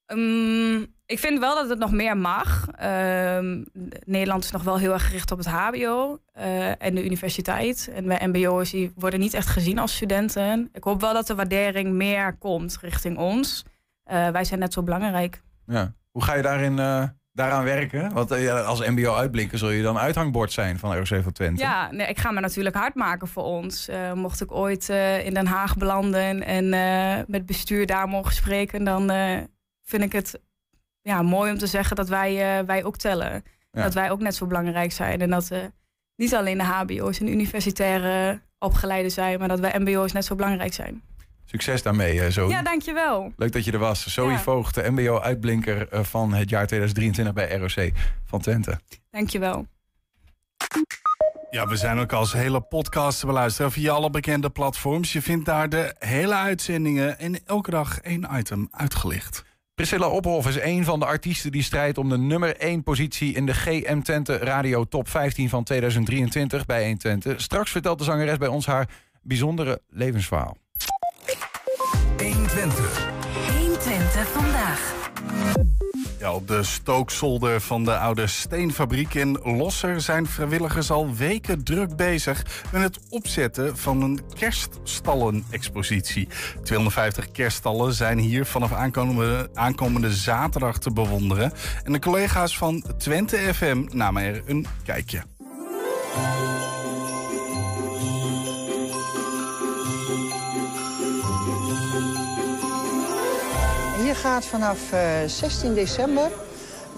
Ehm, 0.06 0.82
ik 1.06 1.18
vind 1.18 1.38
wel 1.38 1.54
dat 1.54 1.68
het 1.68 1.78
nog 1.78 1.92
meer 1.92 2.16
mag. 2.16 2.68
Ehm, 2.68 3.64
Nederland 4.04 4.44
is 4.44 4.50
nog 4.50 4.62
wel 4.62 4.78
heel 4.78 4.92
erg 4.92 5.06
gericht 5.06 5.30
op 5.30 5.38
het 5.38 5.46
HBO 5.46 6.18
eh, 6.32 6.82
en 6.82 6.94
de 6.94 7.04
universiteit. 7.04 7.90
En 7.94 8.06
bij 8.06 8.26
MBO's 8.26 8.70
die 8.70 8.92
worden 8.94 9.20
niet 9.20 9.34
echt 9.34 9.46
gezien 9.46 9.78
als 9.78 9.94
studenten. 9.94 10.68
Ik 10.72 10.84
hoop 10.84 11.00
wel 11.00 11.12
dat 11.12 11.26
de 11.26 11.34
waardering 11.34 11.92
meer 11.92 12.36
komt 12.36 12.78
richting 12.80 13.18
ons. 13.18 13.64
Eh, 14.02 14.28
wij 14.28 14.44
zijn 14.44 14.60
net 14.60 14.72
zo 14.72 14.82
belangrijk. 14.82 15.42
ja. 15.66 15.94
hoe 16.10 16.24
ga 16.24 16.34
je 16.34 16.42
daarin, 16.42 16.78
eh, 16.78 17.04
daaraan 17.36 17.64
werken? 17.64 18.12
Want 18.12 18.30
eh, 18.30 18.42
ja, 18.42 18.60
als 18.60 18.86
MBO-uitblinker 18.86 19.58
zul 19.58 19.70
je 19.70 19.82
dan 19.82 19.98
uithangbord 19.98 20.52
zijn 20.52 20.78
van 20.78 20.96
ROC 20.96 21.22
van 21.22 21.32
Twente. 21.32 21.62
Ja, 21.62 21.90
nee, 21.90 22.06
ik 22.06 22.18
ga 22.18 22.30
me 22.30 22.40
natuurlijk 22.40 22.76
hard 22.76 22.94
maken 22.94 23.28
voor 23.28 23.42
ons. 23.42 23.88
Eh, 23.88 24.12
mocht 24.12 24.40
ik 24.40 24.52
ooit 24.52 24.88
eh, 24.88 25.26
in 25.26 25.34
Den 25.34 25.46
Haag 25.46 25.76
belanden 25.76 26.42
en 26.42 26.68
met 27.28 27.46
bestuur 27.46 27.86
daar 27.86 28.08
mogen 28.08 28.32
spreken, 28.34 28.84
dan 28.84 29.10
vind 29.84 30.02
ik 30.02 30.12
het 30.12 30.40
ja, 31.00 31.22
mooi 31.22 31.52
om 31.52 31.58
te 31.58 31.66
zeggen 31.66 31.96
dat 31.96 32.08
wij, 32.08 32.64
wij 32.64 32.84
ook 32.84 32.96
tellen. 32.96 33.42
Ja. 33.70 33.82
Dat 33.82 33.94
wij 33.94 34.10
ook 34.10 34.20
net 34.20 34.34
zo 34.34 34.46
belangrijk 34.46 34.92
zijn. 34.92 35.20
En 35.20 35.30
dat 35.30 35.50
niet 36.16 36.34
alleen 36.34 36.58
de 36.58 36.64
HBO's 36.64 37.20
en 37.20 37.28
universitaire 37.28 38.40
opgeleiden 38.58 39.10
zijn, 39.10 39.38
maar 39.38 39.48
dat 39.48 39.60
wij 39.60 39.78
MBO's 39.78 40.12
net 40.12 40.24
zo 40.24 40.34
belangrijk 40.34 40.72
zijn. 40.72 41.02
Succes 41.46 41.82
daarmee, 41.82 42.20
eh, 42.20 42.30
Zoe. 42.30 42.48
Ja, 42.50 42.62
dankjewel. 42.62 43.32
Leuk 43.36 43.52
dat 43.52 43.64
je 43.64 43.72
er 43.72 43.78
was. 43.78 44.06
Zoe 44.06 44.30
Ja. 44.30 44.38
Voogd, 44.38 44.74
de 44.74 44.90
MBO-uitblinker 44.90 45.88
eh, 45.88 46.02
van 46.02 46.32
het 46.34 46.50
jaar 46.50 46.66
2023 46.66 47.34
bij 47.34 47.56
ROC 47.56 47.90
van 48.24 48.40
Twente. 48.40 48.80
Dankjewel. 49.10 49.66
Ja, 51.50 51.66
we 51.66 51.76
zijn 51.76 51.98
ook 51.98 52.12
als 52.12 52.32
hele 52.32 52.60
podcast 52.60 53.20
te 53.20 53.26
beluisteren 53.26 53.72
via 53.72 53.92
alle 53.92 54.10
bekende 54.10 54.50
platforms. 54.50 55.12
Je 55.12 55.22
vindt 55.22 55.44
daar 55.44 55.68
de 55.68 55.94
hele 55.98 56.34
uitzendingen 56.34 57.18
en 57.18 57.44
elke 57.46 57.70
dag 57.70 58.00
één 58.00 58.28
item 58.32 58.68
uitgelicht. 58.70 59.44
Priscilla 59.74 60.08
Ophoff 60.08 60.48
is 60.48 60.60
een 60.60 60.84
van 60.84 60.98
de 60.98 61.06
artiesten 61.06 61.52
die 61.52 61.62
strijdt 61.62 61.98
om 61.98 62.08
de 62.08 62.18
nummer 62.18 62.56
1 62.56 62.82
positie 62.82 63.34
in 63.34 63.46
de 63.46 63.54
GM 63.54 64.00
Twente 64.00 64.36
Radio 64.36 64.84
Top 64.84 65.08
15 65.08 65.48
van 65.48 65.64
2023 65.64 66.66
bij 66.66 66.82
1 66.82 66.98
Twente. 66.98 67.34
Straks 67.36 67.70
vertelt 67.70 67.98
de 67.98 68.04
zangeres 68.04 68.36
bij 68.36 68.48
ons 68.48 68.66
haar 68.66 68.88
bijzondere 69.22 69.80
levensverhaal. 69.88 70.56
120 73.58 74.28
vandaag. 74.28 74.94
Ja, 75.38 75.64
Ja, 76.18 76.32
op 76.32 76.49
de 76.49 76.62
stookzolder 76.62 77.61
van 77.61 77.85
de 77.85 77.99
oude 77.99 78.26
steenfabriek 78.26 79.14
in 79.14 79.38
Losser 79.42 80.00
zijn 80.00 80.26
vrijwilligers 80.26 80.90
al 80.90 81.14
weken 81.14 81.64
druk 81.64 81.96
bezig 81.96 82.64
met 82.73 82.82
het 82.82 82.99
opzetten 83.08 83.78
van 83.78 84.02
een 84.02 84.20
kerststallen-expositie. 84.35 86.28
250 86.62 87.30
kerststallen 87.30 87.92
zijn 87.92 88.18
hier 88.18 88.44
vanaf 88.44 88.73
aankomende, 88.73 89.50
aankomende 89.54 90.12
zaterdag 90.12 90.78
te 90.78 90.92
bewonderen. 90.92 91.52
En 91.85 91.92
de 91.92 91.99
collega's 91.99 92.58
van 92.58 92.82
Twente 92.99 93.37
FM 93.37 93.85
namen 93.90 94.23
er 94.23 94.42
een 94.46 94.66
kijkje. 94.85 95.23
Gaat 104.26 104.45
vanaf 104.45 104.92
eh, 104.92 105.00
16 105.26 105.75
december 105.75 106.30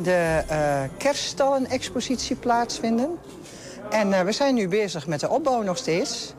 de 0.03 0.43
eh 0.49 0.81
kerststallen-expositie 0.97 2.37
plaatsvinden. 2.37 3.19
En 3.91 4.13
eh, 4.13 4.21
we 4.21 4.33
zijn 4.33 4.55
nu 4.55 4.69
bezig 4.69 5.07
met 5.07 5.21
de 5.21 5.29
opbouw 5.29 5.63
nog 5.63 5.77
steeds. 5.77 6.33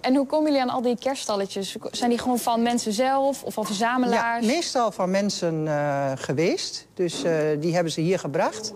En 0.00 0.14
hoe 0.16 0.26
komen 0.26 0.46
jullie 0.52 0.62
aan 0.68 0.74
al 0.74 0.82
die 0.82 0.98
kerststalletjes? 0.98 1.76
Zijn 1.90 2.10
die 2.10 2.18
gewoon 2.18 2.38
van 2.38 2.62
mensen 2.62 2.92
zelf 2.92 3.42
of 3.42 3.54
van 3.54 3.62
Ja, 3.62 3.68
verzamelaars? 3.68 4.46
meestal 4.46 4.90
van 4.90 5.10
mensen 5.10 5.68
eh, 5.68 6.12
geweest. 6.14 6.86
Dus 6.94 7.22
eh, 7.22 7.32
die 7.60 7.74
hebben 7.74 7.92
ze 7.92 8.00
hier 8.00 8.18
gebracht. 8.18 8.72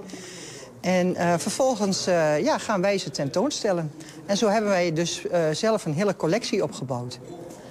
En 0.80 1.16
eh, 1.16 1.34
vervolgens 1.38 2.06
eh, 2.06 2.42
ja, 2.42 2.58
gaan 2.58 2.80
wij 2.80 2.98
ze 2.98 3.10
tentoonstellen. 3.10 3.92
En 4.26 4.36
zo 4.36 4.48
hebben 4.48 4.70
wij 4.70 4.92
dus 4.92 5.26
eh, 5.26 5.40
zelf 5.52 5.84
een 5.84 5.94
hele 5.94 6.16
collectie 6.16 6.62
opgebouwd. 6.62 7.18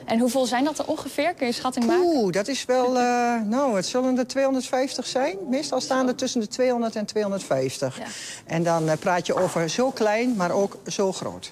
En 0.10 0.20
hoeveel 0.20 0.46
zijn 0.46 0.64
dat 0.64 0.80
er 0.80 0.86
ongeveer? 0.86 1.34
Kun 1.34 1.48
je 1.48 1.54
schatting 1.54 1.86
maken? 1.86 2.06
Oeh, 2.06 2.32
dat 2.34 2.48
is 2.48 2.66
wel... 2.66 2.98
eh, 2.98 3.42
nou, 3.46 3.76
het 3.76 3.86
zullen 3.86 4.18
er 4.18 4.28
250 4.28 5.06
zijn. 5.06 5.38
Meestal 5.50 5.82
staan 5.82 6.08
er 6.08 6.16
tussen 6.16 6.42
de 6.42 6.48
200 6.48 6.96
en 6.96 7.06
250. 7.06 7.98
Ja. 7.98 8.04
En 8.46 8.64
dan 8.64 8.90
eh, 8.90 8.98
praat 8.98 9.26
je 9.26 9.36
over 9.36 9.70
zo 9.70 9.92
klein, 9.92 10.36
maar 10.36 10.52
ook 10.52 10.78
zo 10.88 11.12
groot. 11.12 11.50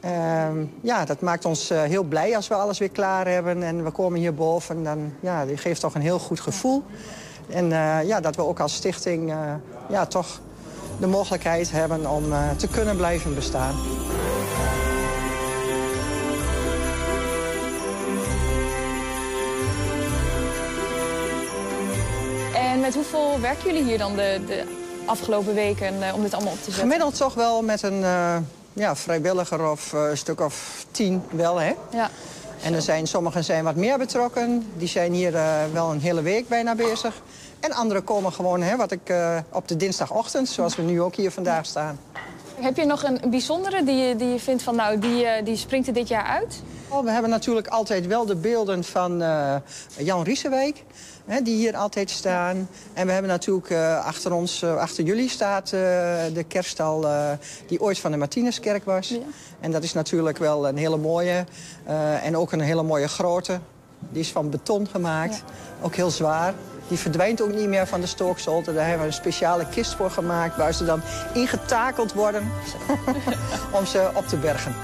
Ehm, 0.00 0.64
ja, 0.80 1.04
dat 1.04 1.20
maakt 1.20 1.44
ons 1.44 1.70
eh, 1.70 1.82
heel 1.82 2.02
blij 2.02 2.36
als 2.36 2.48
we 2.48 2.54
alles 2.54 2.78
weer 2.78 2.90
klaar 2.90 3.28
hebben. 3.28 3.62
En 3.62 3.84
we 3.84 3.90
komen 3.90 4.20
hierboven. 4.20 4.84
Dan, 4.84 5.12
ja, 5.20 5.46
die 5.46 5.56
geeft 5.56 5.80
toch 5.80 5.94
een 5.94 6.00
heel 6.00 6.18
goed 6.18 6.40
gevoel. 6.40 6.82
En 7.48 7.68
ja, 8.06 8.20
dat 8.20 8.36
we 8.36 8.42
ook 8.42 8.60
als 8.60 8.74
stichting 8.74 9.32
ja, 9.88 10.06
toch 10.06 10.40
de 11.00 11.06
mogelijkheid 11.06 11.70
hebben 11.70 12.10
om 12.10 12.24
te 12.56 12.68
kunnen 12.68 12.96
blijven 12.96 13.34
bestaan. 13.34 13.74
Met 22.86 22.94
hoeveel 22.94 23.40
werken 23.40 23.64
jullie 23.64 23.84
hier 23.84 23.98
dan 23.98 24.16
de, 24.16 24.40
de 24.46 24.64
afgelopen 25.04 25.54
weken 25.54 26.02
eh, 26.02 26.14
om 26.14 26.22
dit 26.22 26.34
allemaal 26.34 26.52
op 26.52 26.58
te 26.58 26.64
zetten? 26.64 26.82
Gemiddeld 26.82 27.16
toch 27.16 27.34
wel 27.34 27.62
met 27.62 27.82
een 27.82 28.04
eh, 28.04 28.36
ja, 28.72 28.96
vrijwilliger 28.96 29.70
of 29.70 29.92
eh, 29.92 30.08
een 30.10 30.16
stuk 30.16 30.40
of 30.40 30.86
tien 30.90 31.22
wel, 31.30 31.60
hè? 31.60 31.72
Ja. 31.90 32.10
En 32.62 32.74
er 32.74 32.82
zijn, 32.82 33.06
sommigen 33.06 33.44
zijn 33.44 33.64
wat 33.64 33.74
meer 33.74 33.98
betrokken. 33.98 34.66
Die 34.76 34.88
zijn 34.88 35.12
hier 35.12 35.32
wel 35.72 35.90
een 35.90 36.00
hele 36.00 36.22
week 36.22 36.48
bijna 36.48 36.74
bezig. 36.74 37.22
En 37.60 37.72
anderen 37.72 38.04
komen 38.04 38.32
gewoon, 38.32 38.62
hè, 38.62 38.76
wat 38.76 38.92
ik 38.92 39.14
op 39.52 39.68
de 39.68 39.76
dinsdagochtend, 39.76 40.48
zoals 40.48 40.76
we 40.76 40.82
nu 40.82 41.02
ook 41.02 41.14
hier 41.14 41.30
vandaag 41.30 41.66
staan. 41.66 41.98
Heb 42.60 42.76
je 42.76 42.84
nog 42.84 43.02
een 43.02 43.20
bijzondere 43.30 43.84
die 43.84 43.96
je, 43.96 44.16
die 44.16 44.28
je 44.28 44.38
vindt 44.38 44.62
van 44.62 44.76
nou, 44.76 44.98
die, 44.98 45.26
eh, 45.26 45.44
die 45.44 45.56
springt 45.56 45.86
er 45.86 45.92
dit 45.92 46.08
jaar 46.08 46.24
uit? 46.24 46.62
Oh, 46.88 47.04
we 47.04 47.10
hebben 47.10 47.30
natuurlijk 47.30 47.66
altijd 47.66 48.06
wel 48.06 48.26
de 48.26 48.36
beelden 48.36 48.84
van 48.84 49.22
eh, 49.22 49.54
Jan 49.98 50.22
Riesewijk, 50.22 50.84
hè, 51.24 51.42
die 51.42 51.56
hier 51.56 51.76
altijd 51.76 52.10
staan. 52.10 52.68
En 52.92 53.06
we 53.06 53.12
hebben 53.12 53.30
natuurlijk 53.30 53.70
eh, 53.70 54.04
achter 54.04 54.32
ons, 54.32 54.64
achter 54.64 55.04
jullie 55.04 55.28
staat 55.28 55.70
de 55.70 56.44
kerststal 56.48 57.06
die 57.66 57.80
ooit 57.80 57.98
van 57.98 58.10
de 58.10 58.16
Martinuskerk 58.16 58.84
was. 58.84 59.08
Ja. 59.08 59.18
En 59.60 59.70
dat 59.70 59.82
is 59.82 59.92
natuurlijk 59.92 60.38
wel 60.38 60.68
een 60.68 60.76
hele 60.76 60.96
mooie 60.96 61.44
en 62.22 62.36
ook 62.36 62.52
een 62.52 62.60
hele 62.60 62.82
mooie 62.82 63.08
grote. 63.08 63.60
Die 63.98 64.20
is 64.20 64.32
van 64.32 64.50
beton 64.50 64.88
gemaakt, 64.88 65.42
ook 65.82 65.94
heel 65.94 66.10
zwaar. 66.10 66.54
Die 66.88 66.98
verdwijnt 66.98 67.40
ook 67.40 67.52
niet 67.52 67.68
meer 67.68 67.86
van 67.86 68.00
de 68.00 68.06
stookzolder. 68.06 68.74
Daar 68.74 68.86
hebben 68.86 69.06
we 69.06 69.12
een 69.12 69.18
speciale 69.18 69.66
kist 69.68 69.94
voor 69.94 70.10
gemaakt... 70.10 70.56
waar 70.56 70.72
ze 70.72 70.84
dan 70.84 71.02
ingetakeld 71.34 72.12
worden 72.12 72.52
om 73.78 73.86
ze 73.86 74.10
op 74.14 74.26
te 74.26 74.36
bergen. 74.36 74.74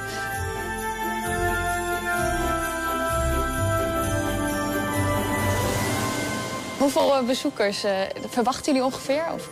Hoeveel 6.79 7.17
eh, 7.17 7.27
bezoekers 7.27 7.85
eh, 7.85 7.93
verwachten 8.29 8.73
jullie 8.73 8.87
ongeveer? 8.87 9.25
Of? 9.35 9.49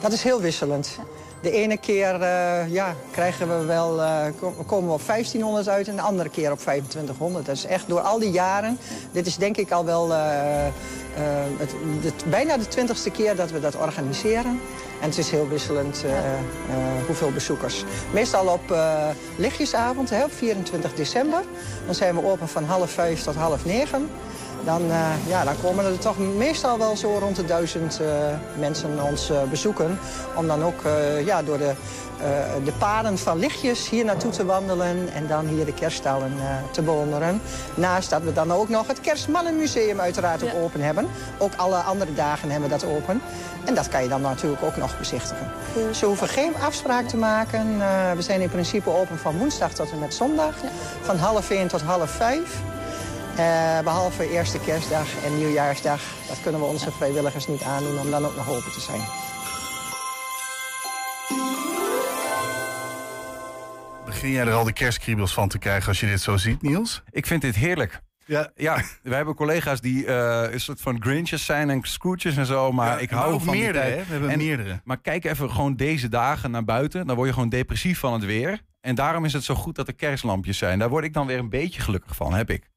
Dat 0.00 0.12
is 0.12 0.22
heel 0.22 0.40
wisselend. 0.40 0.98
De 1.40 1.50
ene 1.50 1.76
keer 1.76 2.14
eh, 2.22 2.68
ja, 2.72 2.94
krijgen 3.10 3.58
we 3.58 3.64
wel, 3.64 4.02
eh, 4.02 4.24
ko- 4.40 4.54
komen 4.66 4.86
we 4.88 4.94
op 4.94 5.06
1500 5.06 5.68
uit 5.68 5.88
en 5.88 5.96
de 5.96 6.02
andere 6.02 6.28
keer 6.28 6.52
op 6.52 6.58
2500. 6.58 7.46
Dat 7.46 7.56
is 7.56 7.64
echt 7.64 7.88
door 7.88 8.00
al 8.00 8.18
die 8.18 8.30
jaren. 8.30 8.78
Dit 9.12 9.26
is 9.26 9.36
denk 9.36 9.56
ik 9.56 9.70
al 9.70 9.84
wel 9.84 10.12
eh, 10.12 10.18
het, 11.58 12.24
bijna 12.30 12.56
de 12.56 12.68
twintigste 12.68 13.10
keer 13.10 13.36
dat 13.36 13.50
we 13.50 13.60
dat 13.60 13.76
organiseren. 13.76 14.60
En 15.00 15.08
het 15.08 15.18
is 15.18 15.30
heel 15.30 15.48
wisselend 15.48 16.04
hoeveel 17.06 17.30
bezoekers. 17.32 17.84
Meestal 18.12 18.46
op 18.46 18.74
lichtjesavond, 19.36 20.10
hè, 20.10 20.24
op 20.24 20.32
24 20.32 20.94
december. 20.94 21.40
Dan 21.86 21.94
zijn 21.94 22.14
we 22.14 22.24
open 22.24 22.48
van 22.48 22.64
half 22.64 22.90
vijf 22.90 23.22
tot 23.22 23.34
half 23.34 23.64
negen 23.64 24.08
dan, 24.64 24.90
eh, 24.90 25.26
ja, 25.26 25.44
dan 25.44 25.54
komen 25.62 25.84
er 25.84 25.98
toch 25.98 26.18
meestal 26.18 26.78
wel 26.78 26.96
zo 26.96 27.18
rond 27.18 27.36
de 27.36 27.44
duizend 27.44 28.00
eh, 28.00 28.06
mensen 28.58 29.02
ons 29.02 29.30
eh, 29.30 29.42
bezoeken. 29.50 29.98
Om 30.34 30.46
dan 30.46 30.64
ook 30.64 30.82
ja, 31.24 31.42
door 31.42 31.58
de, 31.58 31.72
de 32.64 32.72
paden 32.78 33.18
van 33.18 33.38
lichtjes 33.38 33.88
hier 33.88 34.04
naartoe 34.04 34.30
te 34.30 34.44
wandelen 34.44 35.12
en 35.12 35.26
dan 35.26 35.46
hier 35.46 35.64
de 35.64 35.74
kerststalen 35.74 36.32
te 36.70 36.82
bewonderen. 36.82 37.40
Naast 37.74 38.10
dat 38.10 38.22
we 38.22 38.32
dan 38.32 38.52
ook 38.52 38.68
nog 38.68 38.86
het 38.86 39.00
Kerstmannenmuseum 39.00 40.00
uiteraard 40.00 40.42
ook 40.42 40.54
open 40.62 40.80
hebben. 40.80 41.08
Ook 41.38 41.52
alle 41.56 41.76
andere 41.76 42.14
dagen 42.14 42.50
hebben 42.50 42.70
we 42.70 42.76
dat 42.76 42.90
open. 42.90 43.22
En 43.64 43.74
dat 43.74 43.88
kan 43.88 44.02
je 44.02 44.08
dan 44.08 44.20
natuurlijk 44.20 44.62
ook 44.62 44.76
nog 44.76 44.98
bezichtigen. 44.98 45.52
Ja. 45.74 45.92
Ze 45.92 46.06
hoeven 46.06 46.28
geen 46.28 46.52
afspraak 46.64 47.08
te 47.08 47.16
maken. 47.16 47.78
We 48.16 48.22
zijn 48.22 48.40
in 48.40 48.50
principe 48.50 48.90
open 48.90 49.18
van 49.18 49.38
woensdag 49.38 49.72
tot 49.72 49.90
en 49.90 49.98
met 49.98 50.14
zondag. 50.14 50.54
Van 51.02 51.16
half 51.16 51.50
één 51.50 51.68
tot 51.68 51.82
half 51.82 52.10
vijf. 52.10 52.62
Eh, 53.40 53.80
behalve 53.84 54.30
eerste 54.30 54.58
kerstdag 54.60 55.24
en 55.24 55.38
nieuwjaarsdag. 55.38 56.00
Dat 56.28 56.40
kunnen 56.42 56.60
we 56.60 56.66
onze 56.66 56.90
vrijwilligers 56.90 57.46
niet 57.46 57.62
aandoen 57.62 57.98
om 57.98 58.10
dan 58.10 58.24
ook 58.24 58.36
nog 58.36 58.50
open 58.50 58.72
te 58.72 58.80
zijn. 58.80 59.00
Begin 64.04 64.30
jij 64.30 64.46
er 64.46 64.52
al 64.52 64.64
de 64.64 64.72
kerstkriebels 64.72 65.34
van 65.34 65.48
te 65.48 65.58
krijgen 65.58 65.88
als 65.88 66.00
je 66.00 66.06
dit 66.06 66.20
zo 66.20 66.36
ziet, 66.36 66.62
Niels? 66.62 67.02
Ik 67.10 67.26
vind 67.26 67.42
dit 67.42 67.54
heerlijk. 67.54 68.00
Ja. 68.26 68.50
ja, 68.54 68.82
we 69.02 69.14
hebben 69.14 69.34
collega's 69.34 69.80
die 69.80 70.06
eh, 70.06 70.52
een 70.52 70.60
soort 70.60 70.80
van 70.80 71.02
Grinches 71.02 71.44
zijn 71.44 71.70
en 71.70 71.82
Scrooges 71.82 72.36
en 72.36 72.46
zo. 72.46 72.72
Maar 72.72 73.02
ik 73.02 73.10
hou 73.10 73.40
van 73.40 73.54
meerdere. 73.54 73.96
We 73.96 74.04
hebben 74.06 74.38
meerdere. 74.38 74.80
Maar 74.84 75.00
kijk 75.00 75.24
even 75.24 75.50
gewoon 75.50 75.76
deze 75.76 76.08
dagen 76.08 76.50
naar 76.50 76.64
buiten. 76.64 77.06
Dan 77.06 77.16
word 77.16 77.28
je 77.28 77.34
gewoon 77.34 77.48
depressief 77.48 77.98
van 77.98 78.12
het 78.12 78.24
weer. 78.24 78.60
En 78.80 78.94
daarom 78.94 79.24
is 79.24 79.32
het 79.32 79.44
zo 79.44 79.54
goed 79.54 79.74
dat 79.74 79.88
er 79.88 79.94
kerstlampjes 79.94 80.58
zijn. 80.58 80.78
Daar 80.78 80.88
word 80.88 81.04
ik 81.04 81.12
dan 81.12 81.26
weer 81.26 81.38
een 81.38 81.50
beetje 81.50 81.80
gelukkig 81.80 82.16
van, 82.16 82.34
heb 82.34 82.50
ik. 82.50 82.70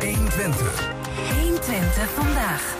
120. 0.00 0.92
120 1.40 2.10
vandaag. 2.10 2.78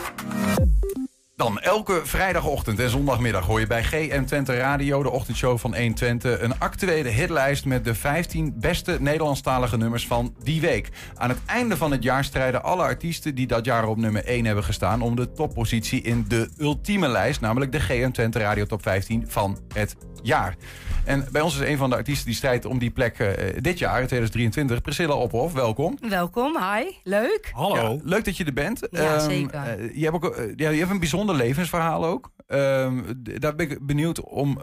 Dan 1.41 1.61
elke 1.61 2.01
vrijdagochtend 2.05 2.79
en 2.79 2.91
zondagmiddag 2.91 3.47
hoor 3.47 3.61
je 3.61 3.67
bij 3.67 3.85
GM 3.85 4.25
Twente 4.25 4.57
Radio, 4.57 5.03
de 5.03 5.11
ochtendshow 5.11 5.59
van 5.59 5.77
120, 5.77 6.41
een 6.41 6.59
actuele 6.59 7.09
hitlijst 7.09 7.65
met 7.65 7.85
de 7.85 7.95
15 7.95 8.55
beste 8.57 8.97
Nederlandstalige 9.01 9.77
nummers 9.77 10.07
van 10.07 10.35
die 10.43 10.61
week. 10.61 10.89
Aan 11.15 11.29
het 11.29 11.39
einde 11.47 11.77
van 11.77 11.91
het 11.91 12.03
jaar 12.03 12.25
strijden 12.25 12.63
alle 12.63 12.83
artiesten 12.83 13.35
die 13.35 13.47
dat 13.47 13.65
jaar 13.65 13.87
op 13.87 13.97
nummer 13.97 14.25
1 14.25 14.45
hebben 14.45 14.65
gestaan 14.65 15.03
om 15.03 15.17
de 15.17 15.33
toppositie 15.33 16.03
in 16.03 16.25
de 16.29 16.49
ultieme 16.59 17.09
lijst, 17.09 17.41
namelijk 17.41 17.73
de 17.73 17.81
GM 17.81 18.11
Twente 18.11 18.39
Radio 18.39 18.65
Top 18.65 18.83
15 18.83 19.25
van 19.29 19.59
het 19.75 19.97
jaar. 20.23 20.57
En 21.05 21.25
bij 21.33 21.41
ons 21.41 21.55
is 21.61 21.69
een 21.69 21.77
van 21.77 21.91
de 21.91 21.97
artiesten 21.97 22.27
die 22.27 22.35
strijdt 22.35 22.65
om 22.65 22.79
die 22.79 22.91
plek 22.91 23.19
eh, 23.19 23.57
dit 23.61 23.79
jaar, 23.79 24.01
in 24.01 24.07
2023, 24.07 24.81
Priscilla 24.81 25.15
Ophof. 25.15 25.53
Welkom. 25.53 25.99
Welkom, 26.09 26.57
hi. 26.59 26.85
Leuk. 27.03 27.51
Hallo. 27.55 27.75
Ja, 27.95 27.99
leuk 28.03 28.25
dat 28.25 28.37
je 28.37 28.45
er 28.45 28.53
bent. 28.53 28.89
Ja, 28.91 29.15
Ehm, 29.17 29.31
zeker. 29.31 29.55
eh, 29.55 29.97
je, 29.97 30.03
hebt 30.05 30.15
ook, 30.15 30.35
eh, 30.37 30.45
ja, 30.57 30.71
je 30.71 30.79
hebt 30.79 30.91
een 30.91 30.99
bijzonder 30.99 31.35
levensverhaal 31.35 32.05
ook. 32.07 32.31
Ehm, 32.47 33.03
daar 33.17 33.55
ben 33.55 33.71
ik 33.71 33.87
benieuwd 33.87 34.21
om 34.21 34.61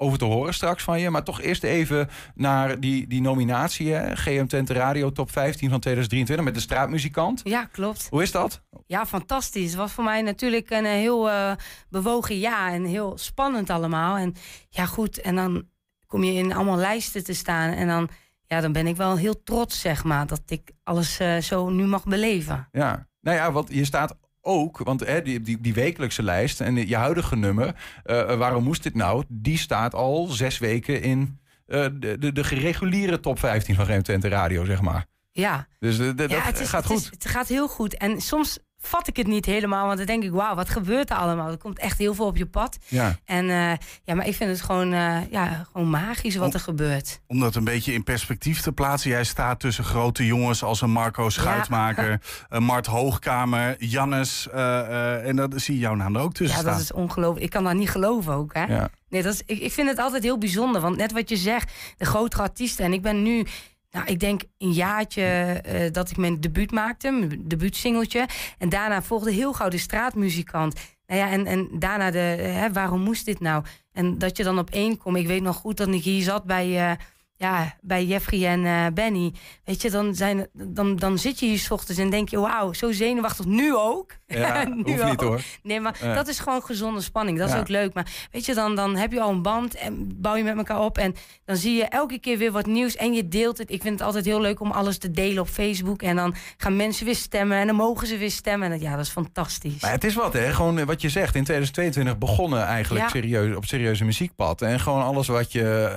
over 0.00 0.18
te 0.18 0.24
horen 0.24 0.54
straks 0.54 0.82
van 0.82 1.00
je. 1.00 1.10
Maar 1.10 1.24
toch 1.24 1.40
eerst 1.40 1.64
even 1.64 2.08
naar 2.34 2.80
die, 2.80 3.06
die 3.06 3.20
nominatie. 3.20 3.92
Hè? 3.92 4.16
GM 4.16 4.46
Twente 4.46 4.72
Radio 4.72 5.12
Top 5.12 5.30
15 5.30 5.70
van 5.70 5.80
2023 5.80 6.44
met 6.44 6.54
de 6.54 6.60
straatmuzikant. 6.60 7.40
Ja, 7.44 7.64
klopt. 7.64 8.06
Hoe 8.10 8.22
is 8.22 8.32
dat? 8.32 8.62
Ja, 8.86 9.06
fantastisch. 9.06 9.70
Het 9.70 9.78
was 9.78 9.92
voor 9.92 10.04
mij 10.04 10.22
natuurlijk 10.22 10.70
een 10.70 10.84
eh, 10.84 10.92
heel 10.92 11.30
eh, 11.30 11.52
bewogen 11.88 12.38
jaar 12.38 12.72
en 12.72 12.84
heel 12.84 13.18
spannend 13.18 13.70
allemaal. 13.70 14.16
En 14.16 14.34
ja, 14.68 14.86
goed. 14.86 15.20
En 15.20 15.34
dan 15.34 15.68
kom 16.06 16.24
je 16.24 16.32
in 16.32 16.54
allemaal 16.54 16.76
lijsten 16.76 17.24
te 17.24 17.34
staan. 17.34 17.72
En 17.72 17.86
dan, 17.86 18.08
ja, 18.46 18.60
dan 18.60 18.72
ben 18.72 18.86
ik 18.86 18.96
wel 18.96 19.16
heel 19.16 19.42
trots, 19.42 19.80
zeg 19.80 20.04
maar, 20.04 20.26
dat 20.26 20.42
ik 20.46 20.70
alles 20.82 21.18
eh, 21.18 21.36
zo 21.36 21.68
nu 21.68 21.84
mag 21.84 22.04
beleven. 22.04 22.68
Ja. 22.72 23.08
Nou 23.20 23.36
ja, 23.36 23.52
want 23.52 23.68
je 23.72 23.84
staat 23.84 24.16
ook, 24.50 24.78
want 24.78 25.00
hè, 25.06 25.22
die, 25.22 25.40
die, 25.40 25.60
die 25.60 25.74
wekelijkse 25.74 26.22
lijst 26.22 26.60
en 26.60 26.88
je 26.88 26.96
huidige 26.96 27.36
nummer, 27.36 27.74
eh, 28.04 28.34
waarom 28.36 28.64
moest 28.64 28.82
dit 28.82 28.94
nou? 28.94 29.24
Die 29.28 29.58
staat 29.58 29.94
al 29.94 30.26
zes 30.26 30.58
weken 30.58 31.02
in 31.02 31.38
eh, 31.66 31.86
de, 31.94 32.18
de, 32.18 32.32
de 32.32 32.44
gereguliere 32.44 33.20
top 33.20 33.38
15 33.38 33.74
van 33.74 33.84
Rem 33.84 34.02
Twente 34.02 34.28
Radio, 34.28 34.64
zeg 34.64 34.80
maar. 34.80 35.06
Ja. 35.32 35.66
Dus 35.78 35.96
de, 35.96 36.14
de- 36.14 36.22
ja, 36.22 36.28
dat 36.28 36.44
het 36.44 36.60
is- 36.60 36.68
gaat 36.68 36.82
het 36.88 36.92
is- 36.98 37.02
goed. 37.02 37.10
het 37.22 37.26
gaat 37.28 37.48
heel 37.48 37.68
goed. 37.68 37.96
En 37.96 38.20
soms 38.20 38.58
vat 38.82 39.08
ik 39.08 39.16
het 39.16 39.26
niet 39.26 39.46
helemaal, 39.46 39.86
want 39.86 39.96
dan 39.98 40.06
denk 40.06 40.22
ik, 40.22 40.30
wauw, 40.30 40.54
wat 40.54 40.68
gebeurt 40.68 41.10
er 41.10 41.16
allemaal? 41.16 41.50
Er 41.50 41.56
komt 41.58 41.78
echt 41.78 41.98
heel 41.98 42.14
veel 42.14 42.26
op 42.26 42.36
je 42.36 42.46
pad. 42.46 42.78
Ja. 42.88 43.16
En 43.24 43.50
eh, 43.50 43.72
ja, 44.04 44.14
maar 44.14 44.26
ik 44.26 44.34
vind 44.34 44.50
het 44.50 44.60
gewoon, 44.60 44.92
eh, 44.92 45.16
ja, 45.30 45.66
gewoon 45.72 45.90
magisch 45.90 46.36
wat 46.36 46.54
er 46.54 46.60
gebeurt. 46.60 47.20
Om 47.26 47.40
dat 47.40 47.54
een 47.54 47.64
beetje 47.64 47.92
in 47.92 48.04
perspectief 48.04 48.60
te 48.60 48.72
plaatsen. 48.72 49.10
Jij 49.10 49.24
staat 49.24 49.60
tussen 49.60 49.84
grote 49.84 50.26
jongens 50.26 50.62
als 50.62 50.80
een 50.80 50.90
Marco 50.90 51.28
Schuitmaker, 51.28 52.20
een 52.48 52.62
Mart 52.62 52.86
Hoogkamer, 52.86 53.84
Jannes. 53.84 54.48
eh, 54.48 55.26
en 55.28 55.36
dan 55.36 55.52
zie 55.56 55.74
je 55.74 55.80
jouw 55.80 55.94
naam 55.94 56.16
er 56.16 56.22
ook 56.22 56.32
tussen 56.34 56.56
Ja, 56.58 56.62
dat 56.64 56.72
staan. 56.72 56.82
is 56.84 56.92
ongelooflijk. 56.92 57.44
Ik 57.44 57.50
kan 57.50 57.64
dat 57.64 57.74
niet 57.74 57.90
geloven 57.90 58.32
ook, 58.34 58.54
hè? 58.54 58.64
Ja. 58.64 58.88
Nee, 59.08 59.22
dat 59.22 59.34
is, 59.34 59.42
ik, 59.46 59.60
ik 59.60 59.72
vind 59.72 59.88
het 59.88 59.98
altijd 59.98 60.22
heel 60.22 60.38
bijzonder. 60.38 60.80
Want 60.80 60.96
net 60.96 61.12
wat 61.12 61.28
je 61.28 61.36
zegt, 61.36 61.72
de 61.96 62.04
grotere 62.04 62.42
artiesten. 62.42 62.84
En 62.84 62.92
ik 62.92 63.02
ben 63.02 63.22
nu, 63.22 63.46
nou, 63.90 64.06
ik 64.06 64.20
denk 64.20 64.42
een 64.58 64.72
jaartje 64.72 65.22
eh, 65.22 65.92
dat 65.92 66.10
ik 66.10 66.16
mijn 66.16 66.40
debuut 66.40 66.70
maakte, 66.70 67.10
mijn 67.10 67.48
debuutsingeltje. 67.48 68.26
En 68.58 68.68
daarna 68.68 69.02
volgde 69.02 69.32
heel 69.32 69.52
gauw 69.52 69.68
de 69.68 69.78
straatmuzikant. 69.78 70.74
Nou 71.06 71.20
ja, 71.20 71.30
en, 71.30 71.46
en 71.46 71.68
daarna 71.72 72.10
de, 72.10 72.36
eh, 72.38 72.54
hè, 72.54 72.72
waarom 72.72 73.00
moest 73.00 73.24
dit 73.24 73.40
nou? 73.40 73.64
En 73.92 74.18
dat 74.18 74.36
je 74.36 74.42
dan 74.42 74.58
op 74.58 74.70
één 74.70 74.96
komt. 74.96 75.16
Ik 75.16 75.26
weet 75.26 75.42
nog 75.42 75.56
goed 75.56 75.76
dat 75.76 75.88
ik 75.88 76.02
hier 76.02 76.22
zat 76.22 76.44
bij, 76.44 76.90
eh, 76.90 76.96
ja, 77.40 77.74
bij 77.80 78.04
Jeffrey 78.04 78.46
en 78.46 78.64
eh, 78.64 78.86
Benny. 78.94 79.32
Weet 79.64 79.82
je, 79.82 79.90
dan, 79.90 80.14
zijn, 80.14 80.46
dan, 80.52 80.96
dan 80.96 81.18
zit 81.18 81.38
je 81.40 81.46
hier 81.46 81.58
's 81.58 81.70
ochtends 81.70 82.00
en 82.00 82.10
denk 82.10 82.28
je, 82.28 82.38
wauw, 82.40 82.72
zo 82.72 82.92
zenuwachtig. 82.92 83.44
Nu 83.44 83.74
ook. 83.76 84.12
Ja, 84.26 84.64
Nu 84.68 84.72
hoeft 84.74 84.86
niet 84.86 85.00
ook. 85.12 85.20
hoor. 85.20 85.40
Nee, 85.62 85.80
maar 85.80 85.96
Ja. 86.02 86.14
dat 86.14 86.28
is 86.28 86.38
gewoon 86.38 86.62
gezonde 86.62 87.00
spanning. 87.00 87.38
Dat 87.38 87.48
is 87.48 87.54
ook 87.54 87.68
leuk. 87.68 87.94
Maar 87.94 88.06
weet 88.30 88.44
je, 88.46 88.54
dan, 88.54 88.76
dan 88.76 88.96
heb 88.96 89.12
je 89.12 89.20
al 89.20 89.30
een 89.30 89.42
band 89.42 89.74
en 89.74 90.10
bouw 90.20 90.34
je 90.34 90.44
met 90.44 90.56
elkaar 90.56 90.80
op. 90.80 90.98
En 90.98 91.14
dan 91.44 91.56
zie 91.56 91.74
je 91.76 91.84
elke 91.84 92.18
keer 92.18 92.38
weer 92.38 92.52
wat 92.52 92.66
nieuws 92.66 92.96
en 92.96 93.12
je 93.12 93.28
deelt 93.28 93.58
het. 93.58 93.70
Ik 93.70 93.82
vind 93.82 93.98
het 93.98 94.06
altijd 94.06 94.24
heel 94.24 94.40
leuk 94.40 94.60
om 94.60 94.70
alles 94.70 94.98
te 94.98 95.10
delen 95.10 95.42
op 95.42 95.48
Facebook. 95.48 96.02
En 96.02 96.16
dan 96.16 96.34
gaan 96.56 96.76
mensen 96.76 97.04
weer 97.06 97.14
stemmen 97.16 97.58
en 97.58 97.66
dan 97.66 97.76
mogen 97.76 98.06
ze 98.06 98.16
weer 98.16 98.30
stemmen. 98.30 98.72
En 98.72 98.80
ja, 98.80 98.96
dat 98.96 99.04
is 99.04 99.10
fantastisch. 99.12 99.80
Maar 99.82 99.90
het 99.90 100.04
is 100.04 100.14
wat, 100.14 100.32
hè? 100.32 100.52
Gewoon 100.52 100.78
eh, 100.78 100.84
wat 100.86 101.00
je 101.00 101.08
zegt. 101.08 101.34
In 101.34 101.44
2022 101.44 102.18
begonnen 102.18 102.64
eigenlijk 102.64 103.08
serieus, 103.08 103.56
op 103.56 103.64
serieuze 103.64 104.04
muziekpad. 104.04 104.62
En 104.62 104.80
gewoon 104.80 105.02
alles 105.02 105.26
wat 105.28 105.52
je, 105.52 105.92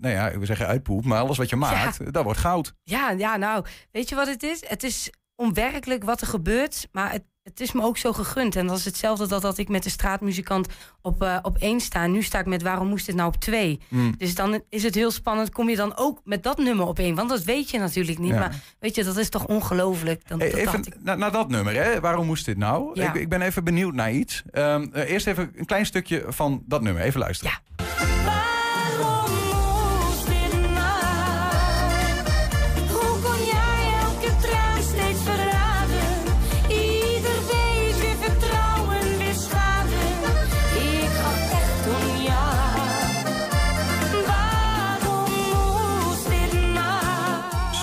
nou 0.00 0.14
ja, 0.14 0.28
ik 0.28 0.36
wil 0.36 0.46
zeggen 0.46 0.66
uitpoept, 0.66 1.04
maar 1.04 1.20
alles 1.20 1.36
wat 1.36 1.50
je 1.50 1.56
maakt, 1.56 2.12
dat 2.12 2.24
wordt 2.24 2.38
goud. 2.38 2.74
Ja, 2.82 3.10
ja, 3.10 3.36
nou, 3.36 3.64
weet 3.92 4.08
je 4.08 4.14
wat 4.14 4.26
het 4.26 4.42
is? 4.42 4.62
Het 4.66 4.82
is 4.82 5.10
onwerkelijk 5.36 6.04
wat 6.04 6.20
er 6.20 6.26
gebeurt, 6.26 6.88
maar 6.92 7.12
het, 7.12 7.22
het 7.42 7.60
is 7.60 7.72
me 7.72 7.82
ook 7.82 7.98
zo 7.98 8.12
gegund. 8.12 8.56
En 8.56 8.66
dat 8.66 8.78
is 8.78 8.84
hetzelfde 8.84 9.26
dat, 9.26 9.42
dat 9.42 9.58
ik 9.58 9.68
met 9.68 9.82
de 9.82 9.90
straatmuzikant 9.90 10.68
op, 11.02 11.22
eh, 11.22 11.38
op 11.42 11.56
één 11.56 11.80
sta. 11.80 12.06
Nu 12.06 12.22
sta 12.22 12.38
ik 12.38 12.46
met 12.46 12.62
waarom 12.62 12.88
moest 12.88 13.06
dit 13.06 13.14
nou 13.14 13.28
op 13.28 13.36
twee? 13.36 13.80
Mm. 13.88 14.14
Dus 14.18 14.34
dan 14.34 14.62
is 14.68 14.82
het 14.82 14.94
heel 14.94 15.10
spannend. 15.10 15.50
Kom 15.50 15.68
je 15.68 15.76
dan 15.76 15.96
ook 15.96 16.20
met 16.24 16.42
dat 16.42 16.58
nummer 16.58 16.86
op 16.86 16.98
één? 16.98 17.14
Want 17.14 17.28
dat 17.28 17.44
weet 17.44 17.70
je 17.70 17.78
natuurlijk 17.78 18.18
niet. 18.18 18.32
Ja. 18.32 18.38
Maar 18.38 18.62
weet 18.78 18.94
je, 18.94 19.04
dat 19.04 19.16
is 19.16 19.28
toch 19.28 19.46
ongelooflijk? 19.46 20.28
Dan, 20.28 20.38
dat 20.38 20.48
even 20.48 20.64
dacht 20.64 20.86
ik, 20.86 20.94
naar, 21.02 21.32
dat 21.32 21.48
nummer, 21.48 21.74
hè? 21.74 22.00
Waarom 22.00 22.26
moest 22.26 22.44
dit 22.44 22.56
nou? 22.56 22.90
Ja. 22.94 23.08
Ik, 23.08 23.20
ik 23.20 23.28
ben 23.28 23.42
even 23.42 23.64
benieuwd 23.64 23.94
naar 23.94 24.12
iets. 24.12 24.42
Ehm, 24.50 24.86
eh, 24.92 25.10
eerst 25.10 25.26
even 25.26 25.52
een 25.56 25.66
klein 25.66 25.86
stukje 25.86 26.24
van 26.28 26.62
dat 26.66 26.82
nummer. 26.82 27.02
Even 27.02 27.20
luisteren. 27.20 27.60
Ja. 27.76 27.87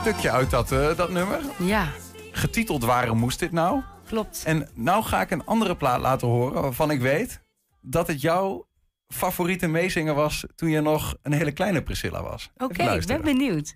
Stukje 0.06 0.32
uit 0.32 0.50
dat, 0.50 0.72
eh, 0.72 0.98
dat 0.98 1.10
nummer. 1.10 1.40
ja, 1.58 1.88
Getiteld 2.32 2.84
Waarom 2.84 3.18
moest 3.18 3.40
dit 3.40 3.52
nou? 3.52 3.82
klopt. 4.08 4.44
En 4.46 4.70
nou 4.74 5.04
ga 5.04 5.22
ik 5.22 5.32
een 5.32 5.46
andere 5.46 5.76
plaat 5.76 6.00
laten 6.00 6.28
horen 6.28 6.62
waarvan 6.62 6.92
ik 6.92 7.00
weet 7.00 7.42
dat 7.82 8.08
het 8.08 8.22
jouw 8.22 8.68
favoriete 9.08 9.68
meezinger 9.68 10.14
was 10.14 10.46
toen 10.56 10.70
je 10.70 10.82
nog 10.82 11.16
een 11.22 11.32
hele 11.32 11.52
kleine 11.52 11.84
Priscilla 11.84 12.24
was. 12.24 12.50
Oké, 12.58 12.92
ik 12.94 13.06
ben 13.06 13.22
benieuwd. 13.22 13.76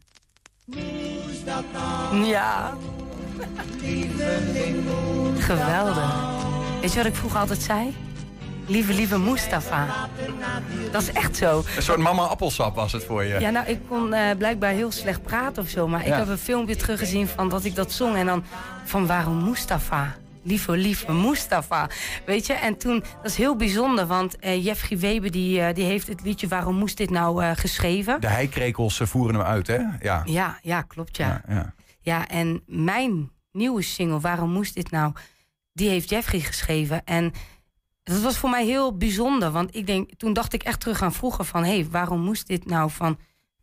Ja. 2.23 2.77
Geweldig. 5.37 6.13
Weet 6.81 6.91
je 6.91 6.97
wat 6.97 7.05
ik 7.05 7.15
vroeger 7.15 7.39
altijd 7.39 7.61
zei? 7.61 7.95
Lieve, 8.69 8.93
lieve 8.93 9.19
Mustafa. 9.19 10.09
Dat 10.91 11.01
is 11.01 11.11
echt 11.11 11.35
zo. 11.35 11.63
Een 11.75 11.81
soort 11.81 11.99
mama 11.99 12.23
appelsap 12.23 12.75
was 12.75 12.91
het 12.91 13.03
voor 13.03 13.23
je. 13.23 13.39
Ja, 13.39 13.49
nou, 13.49 13.67
ik 13.67 13.79
kon 13.87 14.13
eh, 14.13 14.37
blijkbaar 14.37 14.71
heel 14.71 14.91
slecht 14.91 15.23
praten 15.23 15.63
of 15.63 15.69
zo. 15.69 15.87
Maar 15.87 16.05
ik 16.05 16.13
heb 16.13 16.27
een 16.27 16.37
filmpje 16.37 16.75
teruggezien 16.75 17.27
van 17.27 17.49
dat 17.49 17.63
ik 17.65 17.75
dat 17.75 17.91
zong. 17.91 18.15
En 18.15 18.25
dan 18.25 18.43
van 18.85 19.07
waarom 19.07 19.43
Mustafa? 19.43 20.15
Lieve, 20.41 20.71
lieve 20.77 21.11
Mustafa. 21.13 21.89
Weet 22.25 22.45
je, 22.45 22.53
en 22.53 22.77
toen, 22.77 23.03
dat 23.21 23.31
is 23.31 23.37
heel 23.37 23.55
bijzonder. 23.55 24.05
Want 24.05 24.39
eh 24.39 24.65
Jeffrey 24.65 24.99
Weber, 24.99 25.31
die, 25.31 25.61
eh, 25.61 25.75
die 25.75 25.85
heeft 25.85 26.07
het 26.07 26.21
liedje 26.23 26.47
Waarom 26.47 26.75
moest 26.75 26.97
dit 26.97 27.09
nou 27.09 27.53
geschreven. 27.53 28.21
De 28.21 28.27
heikrekels 28.27 29.01
voeren 29.03 29.35
hem 29.35 29.45
uit, 29.45 29.67
hè? 29.67 29.79
Ja. 30.01 30.21
Ja, 30.25 30.59
ja, 30.61 30.81
klopt 30.81 31.17
ja. 31.17 31.41
ja, 31.47 31.55
ja. 31.55 31.73
Ja, 32.01 32.27
en 32.27 32.63
mijn 32.65 33.31
nieuwe 33.51 33.81
single, 33.81 34.19
Waarom 34.19 34.51
moest 34.51 34.75
dit 34.75 34.91
nou? 34.91 35.13
Die 35.73 35.89
heeft 35.89 36.09
Jeffrey 36.09 36.39
geschreven. 36.39 37.01
En 37.05 37.33
dat 38.03 38.21
was 38.21 38.37
voor 38.37 38.49
mij 38.49 38.65
heel 38.65 38.97
bijzonder. 38.97 39.51
Want 39.51 39.75
ik 39.75 39.87
denk, 39.87 40.09
toen 40.17 40.33
dacht 40.33 40.53
ik 40.53 40.63
echt 40.63 40.79
terug 40.79 41.01
aan 41.01 41.13
vroeger 41.13 41.45
van... 41.45 41.63
hé, 41.63 41.79
hey, 41.79 41.87
waarom 41.89 42.21
moest 42.21 42.47
dit 42.47 42.65
nou 42.65 42.91
van... 42.91 43.17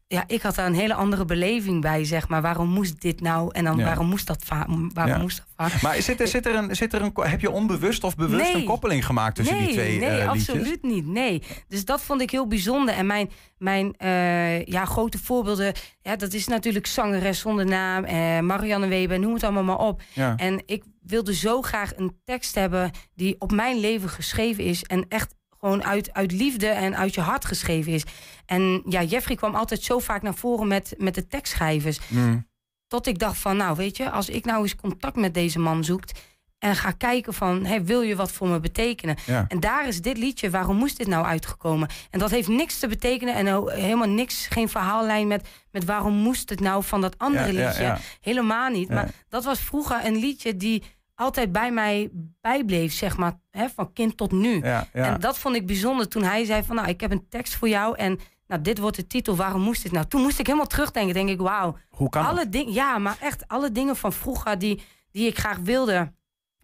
Ja, 0.09 0.25
ik 0.27 0.43
had 0.43 0.55
daar 0.55 0.67
een 0.67 0.75
hele 0.75 0.95
andere 0.95 1.25
beleving 1.25 1.81
bij, 1.81 2.05
zeg 2.05 2.29
maar. 2.29 2.43
Waarom 2.43 2.69
moest 2.69 3.01
dit 3.01 3.21
nou? 3.21 3.49
En 3.53 3.65
dan 3.65 3.77
Ja. 3.77 3.85
waarom 3.85 4.07
moest 4.07 4.27
dat 4.27 4.45
Waarom 4.49 4.91
Ja. 4.95 5.19
moest 5.19 5.45
dat 5.57 5.83
Maar 5.83 6.03
zit 6.03 6.21
er, 6.21 6.29
zit 6.29 6.47
er 6.47 6.55
een, 6.55 6.77
zit 6.77 6.93
er 6.93 7.03
een, 7.03 7.13
heb 7.15 7.41
je 7.41 7.51
onbewust 7.51 8.05
of 8.05 8.17
bewust 8.17 8.53
Nee. 8.53 8.55
een 8.55 8.65
koppeling 8.69 9.07
gemaakt 9.07 9.35
tussen 9.35 9.57
nee, 9.57 9.65
die 9.67 9.75
twee 9.75 9.99
nee, 9.99 10.11
liedjes? 10.11 10.29
absoluut 10.29 10.83
niet. 10.83 11.07
Nee. 11.07 11.43
Dus 11.69 11.85
dat 11.85 12.03
vond 12.03 12.21
ik 12.21 12.31
heel 12.31 12.47
bijzonder. 12.47 12.95
En 12.95 13.07
mijn, 13.07 13.31
mijn 13.59 13.95
eh, 13.97 14.65
ja, 14.65 14.85
grote 14.85 15.19
voorbeelden, 15.19 15.73
ja, 16.03 16.17
dat 16.17 16.33
is 16.33 16.47
natuurlijk 16.47 16.87
zangeres 16.87 17.39
zonder 17.39 17.67
naam, 17.67 18.05
eh, 18.05 18.41
Marianne 18.41 18.87
Weber, 18.89 19.19
noem 19.19 19.35
het 19.35 19.43
allemaal 19.45 19.65
maar 19.65 19.79
op. 19.87 20.03
Ja. 20.13 20.37
En 20.37 20.63
ik 20.67 20.85
wilde 21.03 21.35
zo 21.35 21.63
graag 21.63 21.97
een 21.97 22.17
tekst 22.25 22.55
hebben 22.55 22.91
die 23.15 23.37
op 23.39 23.53
mijn 23.53 23.79
leven 23.81 24.09
geschreven 24.09 24.65
is. 24.65 24.83
En 24.85 25.05
echt 25.09 25.35
gewoon 25.61 25.85
uit, 25.85 26.13
uit 26.13 26.33
liefde 26.33 26.67
en 26.69 26.97
uit 26.97 27.15
je 27.15 27.21
hart 27.21 27.45
geschreven 27.45 27.93
is. 27.93 28.05
En 28.47 28.83
ja, 28.89 29.03
Jeffrey 29.03 29.37
kwam 29.37 29.55
altijd 29.55 29.83
zo 29.83 29.99
vaak 29.99 30.23
naar 30.23 30.35
voren 30.35 30.69
met, 30.69 30.95
met 30.99 31.15
de 31.15 31.27
tekstschrijvers. 31.27 31.99
Mm. 32.09 32.47
Tot 32.87 33.07
ik 33.07 33.19
dacht 33.19 33.39
van, 33.39 33.57
nou 33.57 33.77
weet 33.77 33.97
je, 33.97 34.11
als 34.11 34.29
ik 34.29 34.45
nou 34.45 34.63
eens 34.63 34.77
contact 34.77 35.17
met 35.17 35.35
deze 35.35 35.59
man 35.59 35.85
zoekt... 35.85 36.21
en 36.59 36.77
ga 36.77 36.91
kijken 36.91 37.35
van, 37.35 37.65
hey, 37.65 37.85
wil 37.85 38.01
je 38.03 38.17
wat 38.17 38.33
voor 38.33 38.49
me 38.49 38.61
betekenen? 38.61 39.17
Ja. 39.27 39.45
En 39.49 39.61
daar 39.61 39.89
is 39.89 40.01
dit 40.01 40.19
liedje, 40.19 40.51
waarom 40.51 40.77
moest 40.77 40.97
dit 40.97 41.07
nou 41.07 41.25
uitgekomen? 41.25 41.89
En 42.11 42.19
dat 42.19 42.31
heeft 42.31 42.49
niks 42.49 42.79
te 42.79 42.89
betekenen 42.89 43.35
en 43.35 43.71
helemaal 43.71 44.09
niks, 44.09 44.47
geen 44.47 44.69
verhaallijn 44.69 45.27
met, 45.27 45.49
met 45.71 45.85
waarom 45.85 46.15
moest 46.15 46.49
het 46.49 46.61
nou 46.61 46.85
van 46.85 47.01
dat 47.01 47.19
andere 47.19 47.53
Ja, 47.53 47.67
liedje. 47.67 47.83
ja. 47.83 47.99
Helemaal 48.21 48.71
niet. 48.71 48.89
Maar 48.89 49.11
dat 49.29 49.45
was 49.45 49.61
vroeger 49.61 50.05
een 50.05 50.17
liedje 50.17 50.57
die 50.57 50.83
altijd 51.17 51.53
bij 51.53 51.73
mij 51.73 52.11
bijbleef, 52.41 52.93
zeg 52.93 53.17
maar, 53.17 53.39
hè, 53.51 53.69
van 53.69 53.93
kind 53.93 54.17
tot 54.17 54.33
nu. 54.33 54.61
Ja, 54.63 54.89
ja. 54.93 55.05
En 55.05 55.21
dat 55.21 55.39
vond 55.39 55.57
ik 55.57 55.67
bijzonder 55.67 56.09
toen 56.09 56.23
hij 56.23 56.45
zei 56.45 56.63
van, 56.63 56.77
nou, 56.77 56.89
ik 56.89 57.01
heb 57.01 57.11
een 57.11 57.29
tekst 57.29 57.55
voor 57.55 57.69
jou 57.69 57.97
en 57.97 58.19
nou, 58.47 58.63
dit 58.63 58.79
wordt 58.79 58.97
de 58.97 59.07
titel, 59.07 59.37
waarom 59.37 59.63
moest 59.63 59.83
dit 59.83 59.93
nou? 59.93 60.07
Toen 60.07 60.23
moest 60.23 60.39
ik 60.39 60.47
helemaal 60.47 60.67
terugdenken, 60.67 61.15
denk 61.15 61.29
ik, 61.29 61.41
wauw. 61.41 61.77
Hoe 61.89 62.09
kan 62.09 62.27
alle 62.27 62.43
dat? 62.43 62.53
dingen, 62.53 62.73
ja, 62.73 62.99
maar 62.99 63.17
echt 63.21 63.49
alle 63.49 63.73
dingen 63.73 63.97
van 63.97 64.13
vroeger 64.13 64.59
die, 64.59 64.83
die 65.11 65.27
ik 65.27 65.39
graag 65.39 65.59
wilde, 65.59 66.13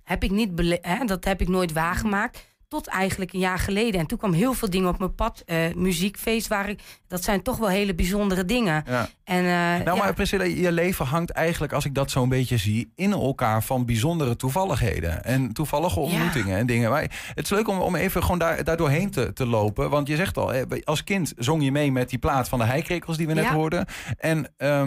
heb 0.02 0.24
ik 0.24 0.30
niet 0.30 0.78
hè, 0.80 1.04
dat 1.04 1.24
heb 1.24 1.40
ik 1.40 1.48
nooit 1.48 1.72
waargemaakt. 1.72 2.50
Tot 2.72 2.86
eigenlijk 2.86 3.32
een 3.32 3.38
jaar 3.40 3.58
geleden. 3.58 4.00
En 4.00 4.06
toen 4.06 4.18
kwam 4.18 4.32
heel 4.32 4.52
veel 4.54 4.70
dingen 4.70 4.88
op 4.88 4.98
mijn 4.98 5.14
pad. 5.14 5.42
Eh, 5.46 5.58
muziekfeest, 5.74 6.48
waar 6.48 6.68
ik, 6.68 6.80
dat 7.08 7.24
zijn 7.24 7.42
toch 7.42 7.56
wel 7.58 7.68
hele 7.68 7.94
bijzondere 7.94 8.44
dingen. 8.44 8.84
Ja. 8.86 9.08
En, 9.24 9.38
eh, 9.44 9.84
Nou, 9.84 9.84
ja, 9.84 9.94
maar 9.94 10.14
Priscilla, 10.14 10.44
je 10.44 10.72
leven 10.72 11.06
hangt 11.06 11.30
eigenlijk, 11.30 11.72
als 11.72 11.84
ik 11.84 11.94
dat 11.94 12.10
zo'n 12.10 12.28
beetje 12.28 12.56
zie, 12.56 12.92
in 12.94 13.12
elkaar 13.12 13.62
van 13.62 13.86
bijzondere 13.86 14.36
toevalligheden. 14.36 15.24
En 15.24 15.52
toevallige 15.52 16.00
ontmoetingen 16.00 16.58
en 16.58 16.66
dingen. 16.66 16.90
Maar 16.90 17.02
het 17.34 17.44
is 17.44 17.50
leuk 17.50 17.68
om, 17.68 17.78
om 17.80 17.94
even 17.94 18.22
gewoon 18.22 18.38
daar, 18.38 18.64
daar 18.64 18.76
doorheen 18.76 19.10
te, 19.10 19.32
te 19.32 19.46
lopen. 19.46 19.90
Want 19.90 20.08
je 20.08 20.16
zegt 20.16 20.36
al, 20.36 20.52
als 20.84 21.04
kind 21.04 21.32
zong 21.36 21.62
je 21.64 21.72
mee 21.72 21.92
met 21.92 22.08
die 22.10 22.18
plaat 22.18 22.48
van 22.48 22.58
de 22.58 22.64
heikrekels 22.64 23.16
die 23.16 23.26
we 23.26 23.34
net 23.34 23.44
Ja. 23.44 23.54
hoorden. 23.54 23.86
En 24.18 24.52
wa- 24.56 24.86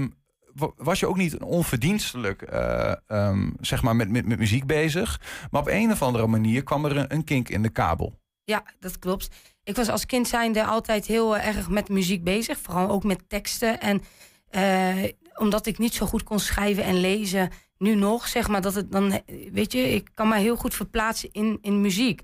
was 0.78 1.00
je 1.00 1.08
ook 1.08 1.18
niet 1.18 1.38
onverdienstelijk 1.38 2.41
eh, 2.41 2.94
ehm, 3.08 3.50
zeg 3.62 3.82
maar 3.82 3.96
met, 3.96 4.10
met, 4.10 4.26
met 4.26 4.39
muziek 4.39 4.65
bezig. 4.65 5.22
Maar 5.52 5.62
op 5.62 5.68
een 5.68 5.91
of 5.91 6.02
andere 6.02 6.28
manier 6.28 6.63
kwam 6.63 6.86
er 6.86 7.12
een, 7.12 7.24
kink 7.24 7.50
in 7.50 7.62
de 7.62 7.70
kabel. 7.70 8.20
ja, 8.44 8.63
dat 8.80 9.00
klopt. 9.00 9.30
Ik 9.63 9.76
was 9.76 9.89
als 9.89 10.06
kind 10.06 10.28
zijnde 10.28 10.65
altijd 10.65 11.06
heel 11.06 11.38
eh, 11.38 11.48
erg 11.48 11.70
met 11.70 11.89
muziek 11.89 12.24
bezig. 12.24 12.58
Vooral 12.58 12.89
ook 12.89 13.04
met 13.04 13.30
teksten. 13.30 13.82
En 13.82 14.02
eh, 14.50 15.04
omdat 15.36 15.65
ik 15.65 15.78
niet 15.78 15.94
zo 15.94 16.06
goed 16.06 16.24
kon 16.24 16.39
schrijven 16.39 16.84
en 16.84 17.00
lezen... 17.00 17.50
nu 17.78 17.96
nog, 17.96 18.28
zeg 18.28 18.48
maar, 18.48 18.62
dat 18.62 18.76
het 18.76 18.91
dan, 18.91 19.22
weet 19.52 19.72
je, 19.72 19.89
ik 19.89 20.10
kan 20.13 20.28
me 20.28 20.38
heel 20.38 20.56
goed 20.56 20.76
verplaatsen 20.76 21.30
in, 21.32 21.58
in 21.62 21.82
muziek. 21.82 22.22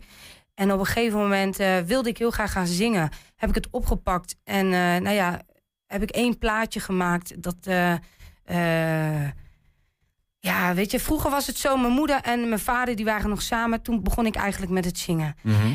En 0.54 0.72
op 0.72 0.80
een 0.80 0.86
gegeven 0.86 1.20
moment 1.20 1.58
wilde 1.86 2.10
ik 2.10 2.18
heel 2.18 2.32
graag 2.32 2.52
gaan 2.52 2.68
zingen. 2.68 3.10
Heb 3.36 3.50
ik 3.50 3.56
het 3.56 3.68
opgepakt 3.72 4.36
en, 4.44 4.70
nou 4.70 5.10
ja, 5.10 5.42
heb 5.86 6.02
ik 6.02 6.10
één 6.10 6.38
plaatje 6.38 6.80
gemaakt. 6.80 7.44
Dat, 7.44 7.68
eh, 8.52 9.24
eh, 9.26 9.30
ja, 10.40 10.74
weet 10.74 10.92
je, 10.92 11.00
vroeger 11.00 11.30
was 11.30 11.48
het 11.48 11.58
zo, 11.58 11.78
mijn 11.78 11.94
moeder 11.94 12.22
en 12.22 12.48
mijn 12.48 12.60
vader, 12.60 12.96
die 12.96 13.06
waren 13.06 13.30
nog 13.30 13.42
samen. 13.42 13.82
Toen 13.82 14.04
begon 14.04 14.26
ik 14.26 14.36
eigenlijk 14.36 14.72
met 14.72 14.86
het 14.86 14.98
zingen. 14.98 15.36
Mhm. 15.42 15.74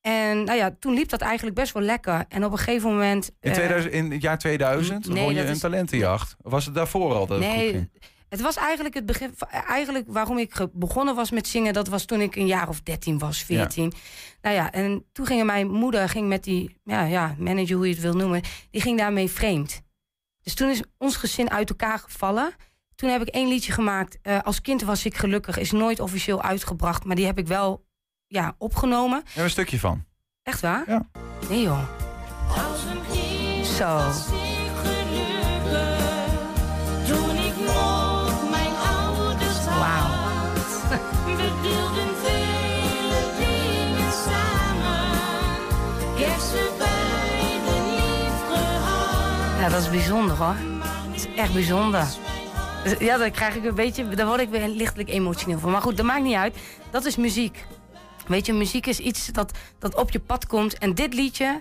En 0.00 0.44
nou 0.44 0.58
ja, 0.58 0.76
toen 0.78 0.94
liep 0.94 1.08
dat 1.08 1.20
eigenlijk 1.20 1.56
best 1.56 1.72
wel 1.72 1.82
lekker. 1.82 2.24
En 2.28 2.44
op 2.44 2.52
een 2.52 2.58
gegeven 2.58 2.90
moment. 2.90 3.30
In, 3.40 3.50
eh, 3.50 3.56
2000, 3.56 3.92
in 3.94 4.10
het 4.10 4.22
jaar 4.22 4.38
2000 4.38 5.08
nee, 5.08 5.24
won 5.24 5.34
je 5.34 5.40
een 5.40 5.48
is- 5.48 5.58
talentenjacht. 5.58 6.36
Was 6.42 6.64
het 6.64 6.74
daarvoor 6.74 7.14
al 7.14 7.26
dat 7.26 7.38
het 7.38 7.48
goed 7.48 7.56
nee, 7.56 7.70
ging? 7.70 7.90
het 8.28 8.40
was 8.40 8.56
eigenlijk 8.56 8.94
het 8.94 9.06
begin. 9.06 9.34
Eigenlijk 9.66 10.04
waarom 10.08 10.38
ik 10.38 10.66
begonnen 10.72 11.14
was 11.14 11.30
met 11.30 11.46
zingen, 11.46 11.72
dat 11.72 11.88
was 11.88 12.04
toen 12.04 12.20
ik 12.20 12.36
een 12.36 12.46
jaar 12.46 12.68
of 12.68 12.80
13 12.80 13.18
was, 13.18 13.42
14. 13.42 13.92
Nou 14.42 14.54
ja, 14.54 14.72
en 14.72 15.04
toen 15.12 15.26
ging 15.26 15.44
mijn 15.44 15.70
moeder 15.70 16.08
ging 16.08 16.28
met 16.28 16.44
die 16.44 16.76
ja, 16.84 17.04
ja, 17.04 17.34
manager, 17.38 17.76
hoe 17.76 17.86
je 17.86 17.92
het 17.92 18.02
wil 18.02 18.14
noemen, 18.14 18.42
die 18.70 18.80
ging 18.80 18.98
daarmee 18.98 19.30
vreemd. 19.30 19.82
Dus 20.48 20.56
toen 20.56 20.70
is 20.70 20.82
ons 20.98 21.16
gezin 21.16 21.50
uit 21.50 21.68
elkaar 21.70 21.98
gevallen. 21.98 22.50
Toen 22.94 23.10
heb 23.10 23.20
ik 23.22 23.28
één 23.28 23.48
liedje 23.48 23.72
gemaakt. 23.72 24.18
eh, 24.22 24.40
als 24.42 24.60
kind 24.60 24.82
was 24.82 25.04
ik 25.04 25.16
gelukkig, 25.16 25.58
is 25.58 25.70
nooit 25.72 26.00
officieel 26.00 26.42
uitgebracht, 26.42 27.04
maar 27.04 27.16
die 27.16 27.26
heb 27.26 27.38
ik 27.38 27.46
wel 27.46 27.84
ja, 28.26 28.54
opgenomen. 28.58 29.22
Even 29.28 29.42
een 29.42 29.50
stukje 29.50 29.78
van. 29.78 30.04
Echt 30.42 30.60
waar? 30.60 30.84
Ja. 30.86 31.08
Nee 31.48 31.62
joh. 31.62 31.88
Als 32.48 32.84
een 32.84 33.00
kind 33.12 33.66
Zo. 33.66 34.10
Dat 49.70 49.80
is 49.80 49.90
bijzonder 49.90 50.36
hoor. 50.36 50.56
Dat 51.06 51.14
is 51.14 51.34
echt 51.34 51.52
bijzonder. 51.52 52.06
Ja, 52.98 53.16
dan 53.16 53.30
krijg 53.30 53.56
ik 53.56 53.64
een 53.64 53.74
beetje, 53.74 54.08
daar 54.08 54.26
word 54.26 54.40
ik 54.40 54.48
weer 54.48 54.68
lichtelijk 54.68 55.08
emotioneel 55.08 55.58
van. 55.58 55.70
Maar 55.70 55.80
goed, 55.80 55.96
dat 55.96 56.06
maakt 56.06 56.22
niet 56.22 56.34
uit. 56.34 56.56
Dat 56.90 57.04
is 57.04 57.16
muziek. 57.16 57.64
Weet 58.26 58.46
je, 58.46 58.52
muziek 58.52 58.86
is 58.86 58.98
iets 58.98 59.26
dat, 59.26 59.58
dat 59.78 59.94
op 59.94 60.10
je 60.10 60.20
pad 60.20 60.46
komt. 60.46 60.78
En 60.78 60.94
dit 60.94 61.14
liedje, 61.14 61.60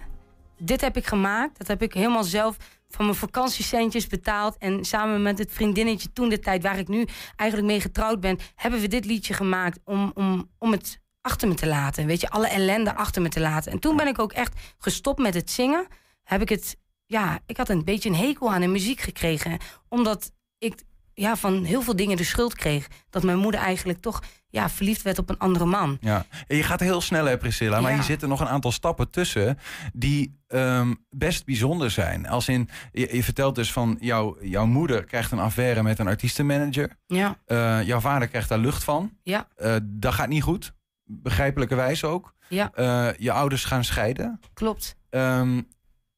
dit 0.57 0.81
heb 0.81 0.97
ik 0.97 1.07
gemaakt. 1.07 1.57
Dat 1.57 1.67
heb 1.67 1.81
ik 1.81 1.93
helemaal 1.93 2.23
zelf 2.23 2.57
van 2.89 3.05
mijn 3.05 3.17
vakantiecentjes 3.17 4.07
betaald. 4.07 4.57
En 4.57 4.85
samen 4.85 5.21
met 5.21 5.37
het 5.37 5.51
vriendinnetje 5.51 6.13
toen 6.13 6.29
de 6.29 6.39
tijd 6.39 6.63
waar 6.63 6.77
ik 6.77 6.87
nu 6.87 7.05
eigenlijk 7.35 7.71
mee 7.71 7.81
getrouwd 7.81 8.19
ben, 8.19 8.39
hebben 8.55 8.79
we 8.79 8.87
dit 8.87 9.05
liedje 9.05 9.33
gemaakt 9.33 9.79
om, 9.83 10.11
om, 10.13 10.49
om 10.57 10.71
het 10.71 10.99
achter 11.21 11.47
me 11.47 11.53
te 11.53 11.67
laten. 11.67 12.05
Weet 12.05 12.21
je, 12.21 12.29
alle 12.29 12.47
ellende 12.47 12.95
achter 12.95 13.21
me 13.21 13.29
te 13.29 13.39
laten. 13.39 13.71
En 13.71 13.79
toen 13.79 13.95
ben 13.95 14.07
ik 14.07 14.19
ook 14.19 14.33
echt 14.33 14.53
gestopt 14.77 15.19
met 15.19 15.33
het 15.33 15.51
zingen. 15.51 15.87
Heb 16.23 16.41
ik 16.41 16.49
het, 16.49 16.77
ja, 17.07 17.39
ik 17.45 17.57
had 17.57 17.69
een 17.69 17.83
beetje 17.83 18.09
een 18.09 18.15
hekel 18.15 18.53
aan 18.53 18.61
de 18.61 18.67
muziek 18.67 18.99
gekregen. 18.99 19.57
Omdat 19.89 20.31
ik 20.57 20.83
ja, 21.13 21.35
van 21.35 21.63
heel 21.63 21.81
veel 21.81 21.95
dingen 21.95 22.17
de 22.17 22.23
schuld 22.23 22.55
kreeg. 22.55 22.87
Dat 23.09 23.23
mijn 23.23 23.37
moeder 23.37 23.59
eigenlijk 23.61 23.99
toch 24.01 24.21
ja, 24.49 24.69
verliefd 24.69 25.01
werd 25.01 25.19
op 25.19 25.29
een 25.29 25.37
andere 25.37 25.65
man. 25.65 25.97
Ja. 26.01 26.25
En 26.47 26.55
je 26.57 26.63
gaat 26.63 26.79
heel 26.79 27.01
snel, 27.01 27.25
hè, 27.25 27.37
Priscilla. 27.37 27.79
Maar 27.81 27.89
Ja. 27.89 27.95
hier 27.97 28.05
zitten 28.05 28.29
nog 28.29 28.39
een 28.39 28.47
aantal 28.47 28.71
stappen 28.71 29.09
tussen 29.09 29.57
die 29.93 30.39
ehm, 30.47 30.93
best 31.09 31.45
bijzonder 31.45 31.91
zijn. 31.91 32.27
Als 32.27 32.47
in, 32.47 32.69
je, 32.91 33.15
je 33.15 33.23
vertelt 33.23 33.55
dus 33.55 33.71
van 33.71 33.97
jouw, 33.99 34.37
jouw 34.41 34.65
moeder 34.65 35.03
krijgt 35.03 35.31
een 35.31 35.39
affaire 35.39 35.83
met 35.83 35.99
een 35.99 36.07
artiestenmanager. 36.07 36.97
Ja, 37.07 37.37
Eh, 37.45 37.83
jouw 37.83 37.99
vader 37.99 38.27
krijgt 38.27 38.49
daar 38.49 38.57
lucht 38.59 38.83
van. 38.83 39.11
ja, 39.23 39.47
Eh, 39.55 39.75
dat 39.83 40.13
gaat 40.13 40.27
niet 40.29 40.43
goed. 40.43 40.73
Begrijpelijkerwijs 41.03 42.03
ook. 42.03 42.33
ja, 42.49 42.71
Eh, 42.73 43.07
je 43.17 43.31
ouders 43.31 43.65
gaan 43.65 43.83
scheiden. 43.83 44.39
klopt. 44.53 44.95
Ehm, 45.09 45.61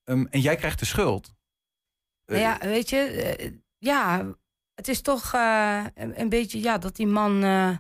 ehm, 0.09 0.25
en 0.29 0.39
jij 0.39 0.55
krijgt 0.55 0.79
de 0.79 0.85
schuld. 0.85 1.33
Eh, 2.25 2.37
Nou 2.37 2.39
ja, 2.41 2.57
weet 2.67 2.89
je, 2.89 2.97
eh, 2.97 3.51
ja, 3.77 4.25
het 4.73 4.87
is 4.87 5.01
toch 5.01 5.33
eh, 5.33 5.83
een, 5.95 6.19
een 6.21 6.29
beetje, 6.29 6.59
ja, 6.61 6.77
dat 6.77 6.95
die 6.95 7.07
man, 7.07 7.43
eh, 7.43 7.77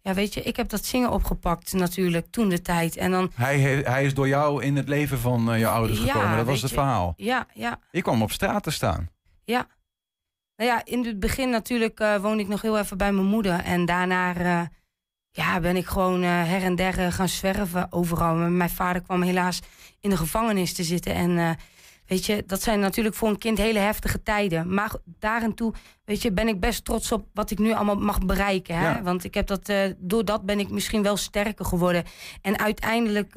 ja, 0.00 0.14
weet 0.14 0.34
je, 0.34 0.42
ik 0.42 0.56
heb 0.56 0.68
dat 0.68 0.84
zingen 0.84 1.10
opgepakt 1.10 1.72
natuurlijk 1.72 2.26
toen 2.30 2.48
de 2.48 2.62
tijd. 2.62 2.96
En 2.96 3.10
dan, 3.10 3.30
hij, 3.34 3.60
hij 3.60 4.04
is 4.04 4.14
door 4.14 4.28
jou 4.28 4.62
in 4.62 4.76
het 4.76 4.88
leven 4.88 5.18
van 5.18 5.52
eh, 5.52 5.58
je 5.58 5.68
ouders 5.68 6.02
Ja, 6.02 6.12
gekomen. 6.12 6.36
Dat 6.36 6.46
was 6.46 6.60
het 6.60 6.70
je. 6.70 6.76
verhaal. 6.76 7.12
ja, 7.16 7.46
ja, 7.54 7.78
Je 7.90 8.02
kwam 8.02 8.22
op 8.22 8.30
straat 8.32 8.62
te 8.62 8.70
staan. 8.70 9.10
ja. 9.44 9.66
Nou 10.56 10.70
ja, 10.70 10.84
in 10.84 11.04
het 11.06 11.20
begin 11.20 11.50
natuurlijk 11.50 12.00
eh, 12.00 12.16
woonde 12.16 12.42
ik 12.42 12.48
nog 12.48 12.62
heel 12.62 12.78
even 12.78 12.96
bij 12.96 13.12
mijn 13.12 13.26
moeder. 13.26 13.60
En 13.60 13.84
daarna 13.84 14.34
eh, 14.36 14.60
ja, 15.36 15.60
ben 15.60 15.76
ik 15.76 15.86
gewoon 15.86 16.22
eh, 16.22 16.28
her 16.28 16.62
en 16.62 16.74
der 16.74 16.98
eh, 16.98 17.12
gaan 17.12 17.28
zwerven 17.28 17.92
overal. 17.92 18.34
Mijn 18.34 18.70
vader 18.70 19.02
kwam 19.02 19.22
helaas 19.22 19.60
in 20.00 20.10
de 20.10 20.16
gevangenis 20.16 20.72
te 20.72 20.82
zitten. 20.82 21.14
En 21.14 21.38
eh, 21.38 21.50
weet 22.06 22.26
je, 22.26 22.44
dat 22.46 22.62
zijn 22.62 22.80
natuurlijk 22.80 23.14
voor 23.14 23.28
een 23.28 23.38
kind 23.38 23.58
hele 23.58 23.78
heftige 23.78 24.22
tijden. 24.22 24.74
Maar 24.74 24.92
daar 25.18 25.42
en 25.42 25.54
toe, 25.54 25.72
weet 26.04 26.22
je, 26.22 26.32
ben 26.32 26.48
ik 26.48 26.60
best 26.60 26.84
trots 26.84 27.12
op 27.12 27.26
wat 27.32 27.50
ik 27.50 27.58
nu 27.58 27.72
allemaal 27.72 27.98
mag 27.98 28.18
bereiken. 28.18 28.78
Hè? 28.78 28.90
Ja. 28.90 29.02
Want 29.02 29.24
ik 29.24 29.34
heb 29.34 29.46
dat, 29.46 29.68
eh, 29.68 29.90
door 29.98 30.24
dat 30.24 30.44
ben 30.44 30.58
ik 30.58 30.70
misschien 30.70 31.02
wel 31.02 31.16
sterker 31.16 31.64
geworden. 31.64 32.04
En 32.42 32.58
uiteindelijk 32.58 33.32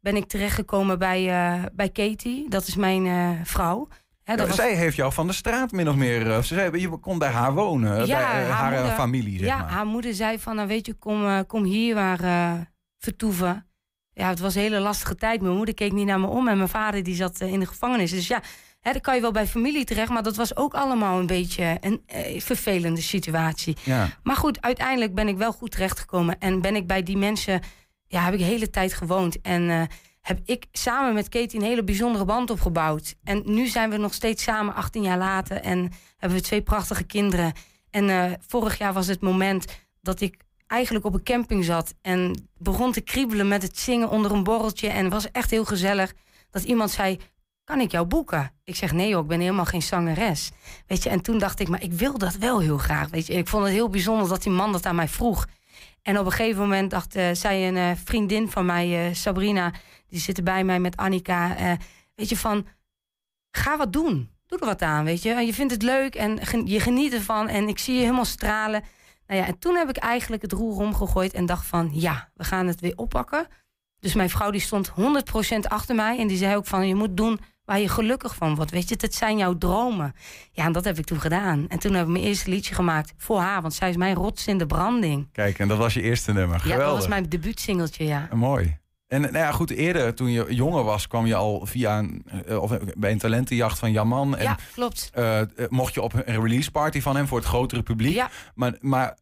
ben 0.00 0.16
ik 0.16 0.26
terechtgekomen 0.26 0.98
bij, 0.98 1.24
bij 1.72 1.88
Katie. 1.88 2.48
Dat 2.48 2.66
is 2.66 2.76
mijn 2.76 3.46
vrouw. 3.46 3.88
Ja, 4.24 4.36
was- 4.36 4.54
Zij 4.54 4.74
heeft 4.74 4.96
jou 4.96 5.12
van 5.12 5.26
de 5.26 5.32
straat 5.32 5.72
min 5.72 5.88
of 5.88 5.94
meer. 5.94 6.30
eh, 6.30 6.36
Ze 6.42 6.54
zei, 6.54 6.80
je 6.80 6.88
kon 6.88 7.18
bij 7.18 7.28
haar 7.30 7.52
wonen. 7.54 8.06
Ja, 8.06 8.16
bij 8.16 8.24
eh, 8.24 8.30
haar 8.30 8.48
haar, 8.50 8.72
eh, 8.72 8.78
moeder- 8.78 8.96
familie, 8.96 9.38
zeg 9.38 9.46
ja, 9.48 9.56
maar. 9.58 9.70
haar 9.70 9.86
moeder 9.86 10.14
zei 10.14 10.38
van, 10.38 10.56
nou 10.56 10.68
weet 10.68 10.86
je, 10.86 10.94
kom, 10.94 11.46
kom 11.46 11.64
hier 11.64 11.94
maar 11.94 12.20
eh, 12.20 12.52
vertoeven. 12.98 13.66
Ja, 14.12 14.28
het 14.28 14.38
was 14.38 14.54
een 14.54 14.60
hele 14.60 14.78
lastige 14.78 15.14
tijd. 15.14 15.40
Mijn 15.40 15.56
moeder 15.56 15.74
keek 15.74 15.92
niet 15.92 16.06
naar 16.06 16.20
me 16.20 16.26
om 16.26 16.48
en 16.48 16.56
mijn 16.56 16.68
vader 16.68 17.02
die 17.02 17.14
zat 17.14 17.40
in 17.40 17.60
de 17.60 17.66
gevangenis. 17.66 18.10
Dus 18.10 18.26
ja, 18.26 18.40
hè, 18.80 18.92
dan 18.92 19.00
kan 19.00 19.14
je 19.14 19.20
wel 19.20 19.32
bij 19.32 19.46
familie 19.46 19.84
terecht, 19.84 20.10
maar 20.10 20.22
dat 20.22 20.36
was 20.36 20.56
ook 20.56 20.74
allemaal 20.74 21.18
een 21.18 21.26
beetje 21.26 21.76
een 21.80 22.02
vervelende 22.40 23.00
situatie. 23.00 23.76
Ja. 23.82 24.08
Maar 24.22 24.36
goed, 24.36 24.60
uiteindelijk 24.62 25.14
ben 25.14 25.28
ik 25.28 25.36
wel 25.36 25.52
goed 25.52 25.70
terechtgekomen 25.70 26.38
en 26.38 26.60
ben 26.60 26.76
ik 26.76 26.86
bij 26.86 27.02
die 27.02 27.16
mensen, 27.16 27.60
ja, 28.06 28.22
heb 28.24 28.32
ik 28.32 28.38
de 28.38 28.44
hele 28.44 28.70
tijd 28.70 28.92
gewoond. 28.94 29.40
En 29.40 29.88
heb 30.24 30.40
ik 30.44 30.66
samen 30.72 31.14
met 31.14 31.28
Katie 31.28 31.58
een 31.58 31.66
hele 31.66 31.84
bijzondere 31.84 32.24
band 32.24 32.50
opgebouwd. 32.50 33.14
En 33.24 33.42
nu 33.44 33.66
zijn 33.66 33.90
we 33.90 33.96
nog 33.96 34.14
steeds 34.14 34.42
samen, 34.42 34.74
18 34.74 35.02
jaar 35.02 35.18
later, 35.18 35.56
en 35.56 35.92
hebben 36.16 36.38
we 36.38 36.44
twee 36.44 36.62
prachtige 36.62 37.04
kinderen. 37.04 37.52
En 37.90 38.08
eh, 38.08 38.32
vorig 38.48 38.78
jaar 38.78 38.92
was 38.92 39.06
het 39.06 39.20
moment 39.20 39.64
dat 40.00 40.20
ik 40.20 40.36
eigenlijk 40.66 41.04
op 41.04 41.14
een 41.14 41.22
camping 41.22 41.64
zat 41.64 41.94
en 42.02 42.48
begon 42.58 42.92
te 42.92 43.00
kriebelen 43.00 43.48
met 43.48 43.62
het 43.62 43.78
zingen 43.78 44.08
onder 44.08 44.32
een 44.32 44.44
borreltje. 44.44 44.88
En 44.88 45.08
was 45.08 45.30
echt 45.30 45.50
heel 45.50 45.64
gezellig 45.64 46.12
dat 46.50 46.62
iemand 46.62 46.90
zei: 46.90 47.20
Kan 47.64 47.80
ik 47.80 47.90
jou 47.90 48.06
boeken? 48.06 48.52
Ik 48.64 48.76
zeg: 48.76 48.92
Nee, 48.92 49.08
joh, 49.08 49.22
ik 49.22 49.28
ben 49.28 49.40
helemaal 49.40 49.64
geen 49.64 49.82
zangeres. 49.82 50.50
Weet 50.86 51.02
je, 51.02 51.08
en 51.08 51.20
toen 51.20 51.38
dacht 51.38 51.60
ik: 51.60 51.68
Maar 51.68 51.82
ik 51.82 51.92
wil 51.92 52.18
dat 52.18 52.34
wel 52.34 52.60
heel 52.60 52.78
graag. 52.78 53.08
Weet 53.08 53.26
je, 53.26 53.32
ik 53.32 53.48
vond 53.48 53.64
het 53.64 53.72
heel 53.72 53.88
bijzonder 53.88 54.28
dat 54.28 54.42
die 54.42 54.52
man 54.52 54.72
dat 54.72 54.86
aan 54.86 54.96
mij 54.96 55.08
vroeg. 55.08 55.46
En 56.04 56.18
op 56.18 56.26
een 56.26 56.32
gegeven 56.32 56.60
moment 56.60 56.90
dacht 56.90 57.14
eh, 57.14 57.30
zij 57.32 57.68
een 57.68 57.76
eh, 57.76 57.90
vriendin 58.04 58.50
van 58.50 58.66
mij, 58.66 59.06
eh, 59.08 59.14
Sabrina, 59.14 59.72
die 60.08 60.20
zit 60.20 60.44
bij 60.44 60.64
mij 60.64 60.80
met 60.80 60.96
Annika. 60.96 61.56
weet 62.14 62.28
je, 62.28 62.36
van 62.36 62.66
ga 63.50 63.76
wat 63.76 63.92
doen. 63.92 64.30
Doe 64.46 64.58
er 64.58 64.66
wat 64.66 64.82
aan, 64.82 65.04
weet 65.04 65.22
je. 65.22 65.34
Je 65.34 65.54
vindt 65.54 65.72
het 65.72 65.82
leuk 65.82 66.14
en 66.14 66.38
je 66.64 66.80
geniet 66.80 67.12
ervan. 67.12 67.48
En 67.48 67.68
ik 67.68 67.78
zie 67.78 67.94
je 67.94 68.00
helemaal 68.00 68.24
stralen. 68.24 68.82
Nou 69.26 69.40
ja, 69.40 69.46
en 69.46 69.58
toen 69.58 69.76
heb 69.76 69.88
ik 69.88 69.96
eigenlijk 69.96 70.42
het 70.42 70.52
roer 70.52 70.80
omgegooid 70.80 71.32
en 71.32 71.46
dacht 71.46 71.66
van... 71.66 71.90
ja, 71.92 72.30
we 72.34 72.44
gaan 72.44 72.66
het 72.66 72.80
weer 72.80 72.96
oppakken. 72.96 73.46
Dus 73.98 74.14
mijn 74.14 74.30
vrouw 74.30 74.50
die 74.50 74.60
stond 74.60 74.90
100% 74.90 74.94
achter 75.68 75.94
mij. 75.94 76.18
En 76.18 76.26
die 76.26 76.36
zei 76.36 76.56
ook 76.56 76.66
van, 76.66 76.88
je 76.88 76.94
moet 76.94 77.16
doen 77.16 77.40
waar 77.64 77.80
je 77.80 77.88
gelukkig 77.88 78.34
van 78.34 78.54
wordt. 78.54 78.70
Weet 78.70 78.88
je, 78.88 78.94
het 79.00 79.14
zijn 79.14 79.38
jouw 79.38 79.58
dromen. 79.58 80.14
Ja, 80.52 80.64
en 80.64 80.72
dat 80.72 80.84
heb 80.84 80.98
ik 80.98 81.04
toen 81.04 81.20
gedaan. 81.20 81.68
En 81.68 81.78
toen 81.78 81.92
heb 81.94 82.06
ik 82.06 82.12
mijn 82.12 82.24
eerste 82.24 82.50
liedje 82.50 82.74
gemaakt 82.74 83.12
voor 83.16 83.38
haar. 83.38 83.62
Want 83.62 83.74
zij 83.74 83.88
is 83.88 83.96
mijn 83.96 84.14
rots 84.14 84.46
in 84.46 84.58
de 84.58 84.66
branding. 84.66 85.28
Kijk, 85.32 85.58
en 85.58 85.68
dat 85.68 85.78
was 85.78 85.94
je 85.94 86.02
eerste 86.02 86.32
nummer. 86.32 86.56
Ja, 86.56 86.62
Geweldig. 86.62 86.86
dat 86.86 86.96
was 86.96 87.08
mijn 87.08 87.28
debuutsingeltje, 87.28 88.04
ja. 88.04 88.28
Eh, 88.30 88.36
Mooi. 88.36 88.78
En 89.08 89.20
nou 89.20 89.36
ja, 89.36 89.52
goed, 89.52 89.70
eerder 89.70 90.14
toen 90.14 90.30
je 90.30 90.46
jonger 90.54 90.84
was, 90.84 91.06
kwam 91.06 91.26
je 91.26 91.34
al 91.34 91.66
via 91.66 91.98
een, 91.98 92.24
eh, 92.46 92.62
of 92.62 92.72
bij 92.96 93.12
een 93.12 93.18
talentenjacht 93.18 93.78
van 93.78 93.92
Jaman. 93.92 94.36
En 94.36 94.42
ja, 94.44 94.58
klopt. 94.74 95.10
eh, 95.12 95.40
eh, 95.40 95.46
mocht 95.68 95.94
je 95.94 96.02
op 96.02 96.12
een 96.14 96.40
release 96.40 96.70
party 96.70 97.00
van 97.00 97.16
hem 97.16 97.26
voor 97.26 97.38
het 97.38 97.46
grotere 97.46 97.82
publiek. 97.82 98.14
Ja, 98.14 98.30
Maar, 98.54 98.76
maar 98.80 99.16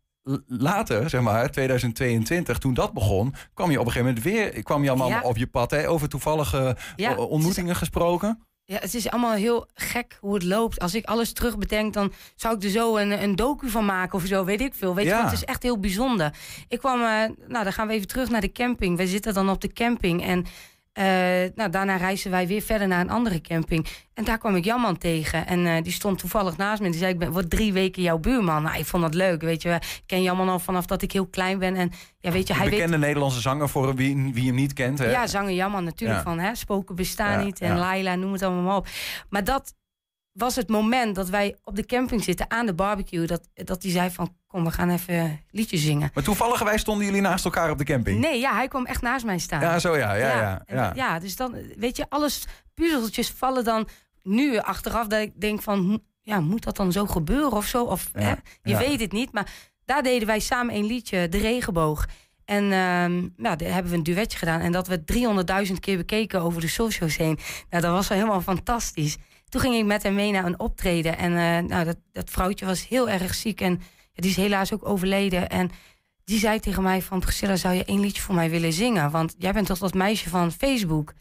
later, 0.47 1.11
zeg 1.11 1.21
maar, 1.21 1.51
2022, 1.51 2.59
toen 2.59 2.75
dat 2.75 2.93
begon, 2.93 3.35
kwam 3.55 3.71
je 3.71 3.81
op 3.81 3.87
een 3.87 3.93
gegeven 3.93 4.15
moment 4.15 4.53
weer, 4.53 4.63
kwam 4.63 4.85
Jaman 4.85 5.09
Ja. 5.09 5.21
op 5.21 5.37
je 5.37 5.47
pad. 5.47 5.71
Hè, 5.71 5.89
over 5.89 6.09
toevallige 6.09 6.77
Ja, 6.97 7.15
o- 7.15 7.25
ontmoetingen 7.25 7.77
gesproken. 7.77 8.47
Ja, 8.65 8.79
het 8.81 8.95
is 8.95 9.11
allemaal 9.11 9.33
heel 9.33 9.67
gek 9.75 10.19
hoe 10.21 10.35
het 10.35 10.43
loopt. 10.43 10.81
Als 10.81 10.95
ik 10.95 11.05
alles 11.05 11.33
terug 11.33 11.59
bedenk, 11.59 11.93
dan 11.93 12.13
zou 12.37 12.57
ik 12.57 12.63
er 12.63 12.71
zo 12.71 12.97
een, 12.97 13.23
een 13.23 13.37
docu 13.37 13.69
van 13.69 13.85
maken 13.85 14.19
of 14.19 14.25
zo, 14.25 14.45
weet 14.45 14.61
ik 14.61 14.75
veel. 14.75 14.95
Weet 14.95 15.05
je, 15.05 15.11
Ja. 15.11 15.25
het 15.25 15.33
is 15.33 15.45
echt 15.45 15.63
heel 15.63 15.79
bijzonder. 15.79 16.35
Ik 16.69 16.79
kwam, 16.79 17.01
eh, 17.01 17.07
nou 17.49 17.65
dan 17.65 17.73
gaan 17.73 17.87
we 17.87 17.93
even 17.93 18.09
terug 18.09 18.31
naar 18.31 18.41
de 18.41 18.53
camping. 18.53 18.97
We 18.97 19.07
zitten 19.07 19.35
dan 19.35 19.51
op 19.51 19.61
de 19.61 19.73
camping 19.73 20.23
en 20.25 20.45
Eh, 20.93 21.05
nou, 21.55 21.71
daarna 21.71 21.97
reisden 21.97 22.31
wij 22.31 22.47
weer 22.47 22.63
verder 22.63 22.89
naar 22.89 23.01
een 23.01 23.11
andere 23.11 23.41
camping. 23.41 23.87
En 24.15 24.25
daar 24.25 24.39
kwam 24.39 24.57
ik 24.57 24.65
Jamman 24.65 24.99
tegen. 24.99 25.47
En 25.47 25.67
eh, 25.67 25.83
die 25.83 25.93
stond 25.93 26.19
toevallig 26.19 26.57
naast 26.57 26.83
me. 26.83 26.91
Die 26.91 26.99
zei, 26.99 27.13
ik 27.13 27.19
ben 27.19 27.33
word 27.33 27.51
drie 27.51 27.73
weken 27.73 28.03
jouw 28.03 28.19
buurman. 28.19 28.63
Nou, 28.63 28.79
ik 28.79 28.87
vond 28.87 29.03
dat 29.03 29.15
leuk, 29.15 29.43
weet 29.43 29.63
je. 29.63 29.71
Ik 29.71 30.03
ken 30.07 30.23
Jamman 30.23 30.49
al 30.49 30.59
vanaf 30.59 30.87
dat 30.87 31.03
ik 31.03 31.13
heel 31.13 31.27
klein 31.27 31.59
ben. 31.59 31.77
En 31.77 31.91
ja, 32.21 32.31
weet 32.31 32.47
je, 32.47 32.55
hij 32.55 32.63
weet... 32.63 32.75
Bekende 32.75 32.99
Nederlandse 32.99 33.41
zanger 33.41 33.69
voor 33.69 33.95
wie, 33.95 34.31
wie 34.33 34.47
hem 34.47 34.55
niet 34.55 34.73
kent. 34.73 34.99
Hè? 34.99 35.11
Ja, 35.11 35.27
zanger 35.27 35.53
Jammer 35.53 35.83
natuurlijk. 35.83 36.19
Ja. 36.19 36.25
Van 36.25 36.39
hè, 36.39 36.55
spoken 36.55 36.95
bestaan 36.95 37.39
Ja, 37.39 37.45
niet. 37.45 37.61
En. 37.61 37.79
Laila, 37.79 38.15
noem 38.15 38.33
het 38.33 38.43
allemaal 38.43 38.63
maar 38.63 38.77
op. 38.77 38.87
Maar 39.29 39.45
dat 39.45 39.75
was 40.33 40.57
het 40.57 40.69
moment 40.69 41.15
dat 41.15 41.29
wij 41.29 41.57
op 41.65 41.77
de 41.77 41.87
camping 41.87 42.25
zitten 42.25 42.51
aan 42.51 42.67
de 42.67 42.75
barbecue. 42.75 43.27
Dat, 43.27 43.49
dat 43.55 43.83
hij 43.83 43.93
zei 43.93 44.11
van, 44.11 44.37
kom, 44.47 44.65
we 44.65 44.71
gaan 44.71 44.91
even 44.91 45.41
liedjes 45.51 45.83
zingen. 45.83 46.11
Maar 46.15 46.25
toevallig 46.25 46.63
wij 46.63 46.79
stonden 46.79 47.07
jullie 47.07 47.21
naast 47.21 47.45
elkaar 47.45 47.71
op 47.71 47.79
de 47.79 47.85
camping. 47.85 48.21
Nee, 48.21 48.41
ja, 48.41 48.55
hij 48.55 48.69
kwam 48.69 48.87
echt 48.87 49.03
naast 49.03 49.25
mij 49.25 49.39
staan. 49.39 49.61
Ja, 49.61 49.79
zo 49.79 49.97
ja. 49.97 50.15
Ja, 50.15 50.27
ja, 50.27 50.63
ja. 50.67 50.93
ja, 50.95 51.19
dus 51.19 51.37
dan, 51.37 51.57
weet 51.77 51.97
je, 51.97 52.07
alles, 52.09 52.45
puzzeltjes 52.75 53.31
vallen 53.31 53.65
dan 53.65 53.89
nu 54.23 54.59
achteraf 54.59 55.07
dat 55.07 55.21
ik 55.21 55.41
denk 55.41 55.63
van, 55.63 56.03
ja, 56.21 56.41
moet 56.41 56.65
dat 56.65 56.77
dan 56.77 56.93
zo 56.93 57.07
gebeuren 57.07 57.53
of 57.53 57.67
zo? 57.67 57.85
Of, 57.85 58.11
hè? 58.13 58.35
Je 58.63 58.77
weet 58.77 59.01
het 59.01 59.13
niet, 59.13 59.33
maar 59.33 59.51
daar 59.85 60.03
deden 60.03 60.27
wij 60.27 60.41
samen 60.41 60.75
een 60.75 60.87
liedje, 60.87 61.29
De 61.29 61.39
Regenboog. 61.39 62.07
En 62.45 62.73
ehm, 62.73 63.29
ja, 63.37 63.57
daar 63.57 63.73
hebben 63.73 63.91
we 63.91 63.97
een 63.97 64.03
duetje 64.03 64.39
gedaan. 64.39 64.61
En 64.61 64.73
dat 64.73 64.87
werd 64.87 65.13
300.000 65.69 65.73
keer 65.81 65.97
bekeken 65.97 66.41
over 66.41 66.61
de 66.61 66.69
socials 66.69 67.17
heen. 67.17 67.39
Nou, 67.71 67.83
dat 67.83 67.93
was 67.93 68.09
wel 68.09 68.19
helemaal 68.19 68.41
fantastisch. 68.41 69.17
Toen 69.53 69.61
ging 69.61 69.75
ik 69.75 69.85
met 69.85 70.03
hem 70.03 70.15
mee 70.15 70.33
naar 70.33 70.45
een 70.45 70.61
optreden. 70.61 71.19
En 71.19 71.31
eh, 71.37 71.69
nou, 71.69 71.85
dat, 71.85 71.97
dat 72.13 72.31
vrouwtje 72.31 72.67
was 72.67 72.89
heel 72.89 73.09
erg 73.09 73.35
ziek. 73.35 73.61
En 73.61 73.71
ja, 74.13 74.23
die 74.23 74.31
is 74.31 74.37
helaas 74.37 74.73
ook 74.73 74.89
overleden. 74.89 75.49
En 75.49 75.71
die 76.25 76.39
zei 76.39 76.61
tegen 76.61 76.83
mij 76.83 77.03
van... 77.03 77.21
Priscilla, 77.21 77.57
zou 77.57 77.75
je 77.75 77.85
één 77.85 78.01
liedje 78.01 78.23
voor 78.23 78.35
mij 78.35 78.51
willen 78.51 78.73
zingen? 78.73 79.11
Want 79.11 79.35
jij 79.39 79.53
bent 79.53 79.67
toch 79.67 79.79
dat 79.79 79.95
meisje 79.95 80.29
van 80.29 80.53
Facebook? 80.53 81.13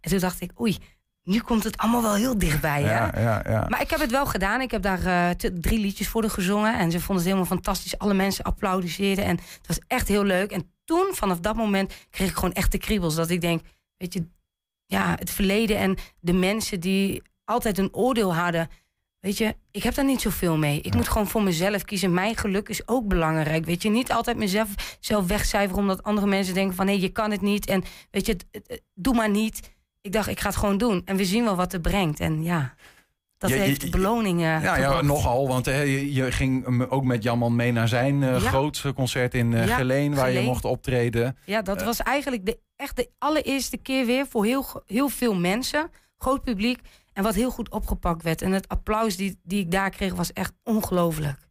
En 0.00 0.10
toen 0.10 0.18
dacht 0.18 0.40
ik, 0.40 0.60
oei, 0.60 0.76
nu 1.22 1.40
komt 1.40 1.64
het 1.64 1.76
allemaal 1.76 2.02
wel 2.02 2.14
heel 2.14 2.38
dichtbij. 2.38 2.82
hè? 2.82 2.94
Ja, 2.94 3.12
ja, 3.16 3.42
ja. 3.48 3.66
Maar 3.68 3.80
ik 3.80 3.90
heb 3.90 4.00
het 4.00 4.10
wel 4.10 4.26
gedaan. 4.26 4.60
Ik 4.60 4.70
heb 4.70 4.82
daar 4.82 5.04
eh, 5.06 5.50
drie 5.52 5.78
liedjes 5.78 6.08
voor 6.08 6.30
gezongen. 6.30 6.78
En 6.78 6.90
ze 6.90 6.98
vonden 6.98 7.16
het 7.16 7.24
helemaal 7.24 7.44
fantastisch. 7.56 7.98
Alle 7.98 8.14
mensen 8.14 8.44
applaudisseerden. 8.44 9.24
En 9.24 9.36
het 9.36 9.66
was 9.66 9.78
echt 9.86 10.08
heel 10.08 10.24
leuk. 10.24 10.50
En 10.50 10.72
toen, 10.84 11.10
vanaf 11.14 11.40
dat 11.40 11.56
moment, 11.56 11.94
kreeg 12.10 12.28
ik 12.28 12.34
gewoon 12.34 12.52
echt 12.52 12.72
de 12.72 12.78
kriebels. 12.78 13.14
Dat 13.14 13.30
ik 13.30 13.40
denk, 13.40 13.62
weet 13.96 14.12
je, 14.12 14.26
ja, 14.86 15.14
het 15.18 15.30
verleden 15.30 15.76
en 15.76 15.96
de 16.20 16.32
mensen 16.32 16.80
die 16.80 17.22
altijd 17.48 17.78
een 17.78 17.94
oordeel 17.94 18.34
hadden. 18.34 18.68
Weet 19.20 19.38
je, 19.38 19.56
ik 19.70 19.82
heb 19.82 19.94
daar 19.94 20.04
niet 20.04 20.20
zoveel 20.20 20.56
mee. 20.56 20.80
Ik 20.80 20.94
moet 20.94 21.08
gewoon 21.08 21.26
voor 21.26 21.42
mezelf 21.42 21.84
kiezen. 21.84 22.14
Mijn 22.14 22.36
geluk 22.36 22.68
is 22.68 22.88
ook 22.88 23.06
belangrijk. 23.08 23.64
Weet 23.64 23.82
je, 23.82 23.88
niet 23.90 24.12
altijd 24.12 24.36
mezelf 24.36 24.96
zelf 25.00 25.26
wegcijferen 25.26 25.82
omdat 25.82 26.02
andere 26.02 26.26
mensen 26.26 26.54
denken 26.54 26.76
van 26.76 26.86
hé, 26.86 26.92
je 26.92 27.08
kan 27.08 27.30
het 27.30 27.40
niet. 27.40 27.66
En 27.66 27.82
weet 28.10 28.26
je, 28.26 28.36
doe 28.94 29.14
maar 29.14 29.30
niet. 29.30 29.72
Ik 30.00 30.12
dacht, 30.12 30.28
ik 30.28 30.40
ga 30.40 30.48
het 30.48 30.56
gewoon 30.56 30.78
doen. 30.78 31.02
En 31.04 31.16
we 31.16 31.24
zien 31.24 31.44
wel 31.44 31.56
wat 31.56 31.72
het 31.72 31.82
brengt. 31.82 32.20
En 32.20 32.42
ja, 32.42 32.74
dat 33.38 33.50
Je- 33.50 33.56
je- 33.56 33.62
heeft 33.62 33.90
beloningen. 33.90 34.62
Ja, 34.62 34.76
ja, 34.76 35.02
nogal. 35.02 35.48
Want 35.48 35.64
hè, 35.64 35.80
je, 35.80 36.12
je 36.12 36.32
ging 36.32 36.66
um, 36.66 36.82
ook 36.82 37.04
met 37.04 37.22
Jamman 37.22 37.56
mee 37.56 37.72
naar 37.72 37.88
zijn 37.88 38.22
eh, 38.22 38.30
Ja. 38.30 38.38
grootste 38.48 38.92
concert 38.92 39.34
in 39.34 39.54
eh, 39.54 39.66
Ja, 39.66 39.76
Geleen, 39.76 40.14
waar 40.14 40.30
je 40.30 40.40
mocht 40.40 40.64
optreden. 40.64 41.36
Ja, 41.44 41.62
dat 41.62 41.82
was 41.82 42.02
eigenlijk 42.02 42.46
de, 42.46 42.58
echt 42.76 42.96
de 42.96 43.10
allereerste 43.18 43.76
keer 43.76 44.06
weer 44.06 44.26
voor 44.26 44.44
heel, 44.44 44.82
heel 44.86 45.08
veel 45.08 45.34
mensen. 45.34 45.90
Groot 46.18 46.42
publiek. 46.42 46.78
En 47.18 47.24
wat 47.24 47.34
heel 47.34 47.50
goed 47.50 47.70
opgepakt 47.70 48.22
werd. 48.22 48.42
En 48.42 48.52
het 48.52 48.68
applaus 48.68 49.16
die, 49.16 49.38
die 49.42 49.60
ik 49.60 49.70
daar 49.70 49.90
kreeg 49.90 50.14
was 50.14 50.32
echt 50.32 50.52
ongelooflijk. 50.62 51.46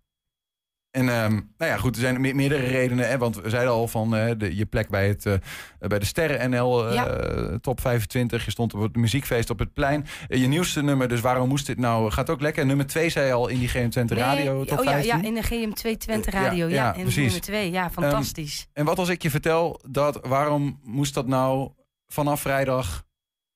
En 0.92 1.10
ehm, 1.10 1.32
nou 1.34 1.72
ja, 1.72 1.78
goed, 1.78 1.96
er 1.96 2.02
zijn 2.02 2.22
me- 2.22 2.34
meerdere 2.34 2.66
redenen. 2.66 3.08
Hè, 3.08 3.18
want 3.18 3.36
we 3.42 3.50
zeiden 3.50 3.74
al 3.74 3.88
van 3.88 4.16
eh, 4.16 4.32
de, 4.38 4.56
je 4.56 4.66
plek 4.66 4.90
bij, 4.90 5.08
het, 5.08 5.26
eh, 5.26 5.34
bij 5.80 6.00
de 6.00 6.06
Sterren 6.06 6.50
NL 6.50 6.88
eh, 6.88 6.94
Ja. 6.94 7.58
top 7.60 7.82
25. 7.82 8.46
Je 8.46 8.52
stond 8.52 8.74
op 8.74 8.82
het 8.82 8.96
muziekfeest 8.96 9.50
op 9.50 9.60
het 9.60 9.74
plein. 9.74 10.06
Je 10.28 10.48
nieuwste 10.48 10.82
nummer, 10.82 11.08
dus 11.08 11.22
waarom 11.22 11.48
moest 11.50 11.66
dit 11.66 11.78
nou? 11.78 12.12
Gaat 12.12 12.30
ook 12.30 12.42
lekker. 12.42 12.66
Nummer 12.66 12.88
2 12.88 13.10
zei 13.10 13.26
je 13.28 13.34
al 13.34 13.48
in 13.48 13.60
die 13.60 13.68
GM 13.68 13.90
Twente 13.90 14.16
Radio 14.16 14.56
Nee, 14.58 14.66
top 14.66 14.78
oh, 14.80 14.84
ja, 14.84 14.92
15. 14.92 15.18
ja, 15.22 15.24
in 15.28 15.34
de 15.34 15.44
GM2 15.44 15.98
Twente 15.98 16.32
Eh, 16.32 16.34
ja, 16.42 16.44
Radio. 16.48 16.68
Ja, 16.68 16.74
ja, 16.76 16.94
in 16.94 17.02
precies. 17.02 17.24
nummer 17.24 17.42
2. 17.42 17.72
Ja, 17.72 17.90
fantastisch. 17.92 18.68
En 18.74 18.86
wat 18.86 19.00
als 19.00 19.10
ik 19.10 19.22
je 19.22 19.30
vertel 19.30 19.82
dat 19.90 20.20
waarom 20.28 20.80
moest 20.84 21.14
dat 21.14 21.28
nou 21.28 21.72
vanaf 22.08 22.42
vrijdag 22.42 23.04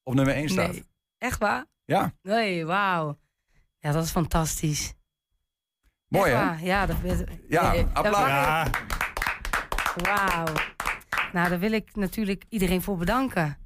op 0.04 0.13
nummer 0.13 0.34
1 0.36 0.50
staan? 0.50 0.71
nee, 0.71 0.84
echt 1.17 1.39
waar? 1.39 1.65
Ja, 1.91 2.13
Nee, 2.21 2.65
wauw. 2.65 3.17
Ja, 3.80 3.91
dat 3.91 4.04
is 4.04 4.12
fantastisch. 4.12 4.93
mooi 6.08 6.32
Echt 6.32 6.39
hè? 6.41 6.45
waar. 6.47 6.63
Ja, 6.63 6.86
dat, 6.86 6.95
Ja, 7.49 7.73
eh, 7.73 7.84
applaus. 7.93 8.15
dat- 8.15 8.27
Ja, 8.27 8.67
Wauw. 9.95 10.54
Nou, 11.34 11.49
daar 11.49 11.60
wil 11.60 11.71
ik 11.71 11.95
natuurlijk 11.95 12.43
iedereen 12.49 12.82
voor 12.82 12.97
bedanken. 12.97 13.58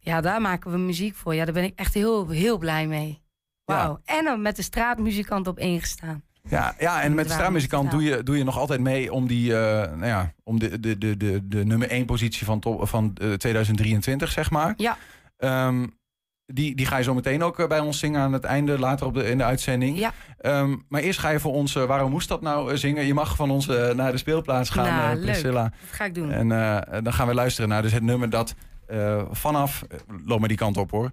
Ja, 0.00 0.20
daar 0.20 0.40
maken 0.40 0.70
we 0.70 0.78
muziek 0.78 1.14
voor. 1.14 1.34
Ja, 1.34 1.44
daar 1.44 1.54
ben 1.54 1.64
ik 1.64 1.78
echt 1.78 1.94
heel, 1.94 2.28
heel 2.28 2.58
blij 2.58 2.86
mee. 2.86 3.22
Wauw. 3.64 4.00
En 4.04 4.24
dan 4.24 4.42
met 4.42 4.56
de 4.56 4.62
straatmuzikant 4.62 5.46
op 5.46 5.58
één 5.58 5.80
gestaan. 5.80 6.22
Ja, 6.42 6.74
ja, 6.78 7.02
en 7.02 7.14
met 7.14 7.26
de 7.26 7.32
straatmuzikant 7.32 7.90
doe 7.90 8.02
je, 8.02 8.22
doe 8.22 8.38
je 8.38 8.44
nog 8.44 8.58
altijd 8.58 8.80
mee 8.80 9.12
om, 9.12 9.26
die, 9.26 9.56
eh, 9.56 9.90
nou 9.92 10.06
ja, 10.06 10.32
om 10.44 10.58
de, 10.58 10.80
de, 10.80 10.98
de, 10.98 11.16
de, 11.16 11.48
de 11.48 11.64
nummer 11.64 11.90
1 11.90 12.06
positie 12.06 12.46
van, 12.46 12.60
top, 12.60 12.88
van 12.88 13.14
eh, 13.14 13.32
2023, 13.32 14.30
zeg 14.30 14.50
maar. 14.50 14.74
Ja. 14.76 14.96
Ehm, 15.36 15.86
die, 16.52 16.74
die 16.74 16.86
ga 16.86 16.96
je 16.96 17.02
zo 17.02 17.14
meteen 17.14 17.42
ook 17.42 17.58
eh, 17.58 17.66
bij 17.66 17.80
ons 17.80 17.98
zingen 17.98 18.20
aan 18.20 18.32
het 18.32 18.44
einde, 18.44 18.78
later 18.78 19.06
op 19.06 19.14
de, 19.14 19.30
in 19.30 19.38
de 19.38 19.44
uitzending. 19.44 19.98
Ja. 19.98 20.12
Ehm, 20.40 20.76
maar 20.88 21.00
eerst 21.00 21.18
ga 21.18 21.28
je 21.28 21.40
voor 21.40 21.52
ons, 21.52 21.76
eh, 21.76 21.84
waarom 21.84 22.10
moest 22.10 22.28
dat 22.28 22.40
nou 22.40 22.72
eh, 22.72 22.76
zingen? 22.76 23.06
Je 23.06 23.14
mag 23.14 23.36
van 23.36 23.50
ons 23.50 23.66
naar 23.66 24.12
de 24.12 24.18
speelplaats 24.18 24.70
gaan, 24.70 24.84
Nou, 24.84 25.10
eh, 25.10 25.14
leuk. 25.16 25.24
Priscilla. 25.24 25.62
Dat 25.62 25.72
ga 25.90 26.04
ik 26.04 26.14
doen. 26.14 26.30
En 26.30 26.48
dan 27.02 27.12
gaan 27.12 27.26
we 27.26 27.34
luisteren 27.34 27.68
naar 27.68 27.82
dus 27.82 27.92
het 27.92 28.02
nummer 28.02 28.30
dat 28.30 28.54
vanaf, 29.30 29.84
loop 30.24 30.38
maar 30.38 30.48
die 30.48 30.56
kant 30.56 30.76
op 30.76 30.90
hoor. 30.90 31.10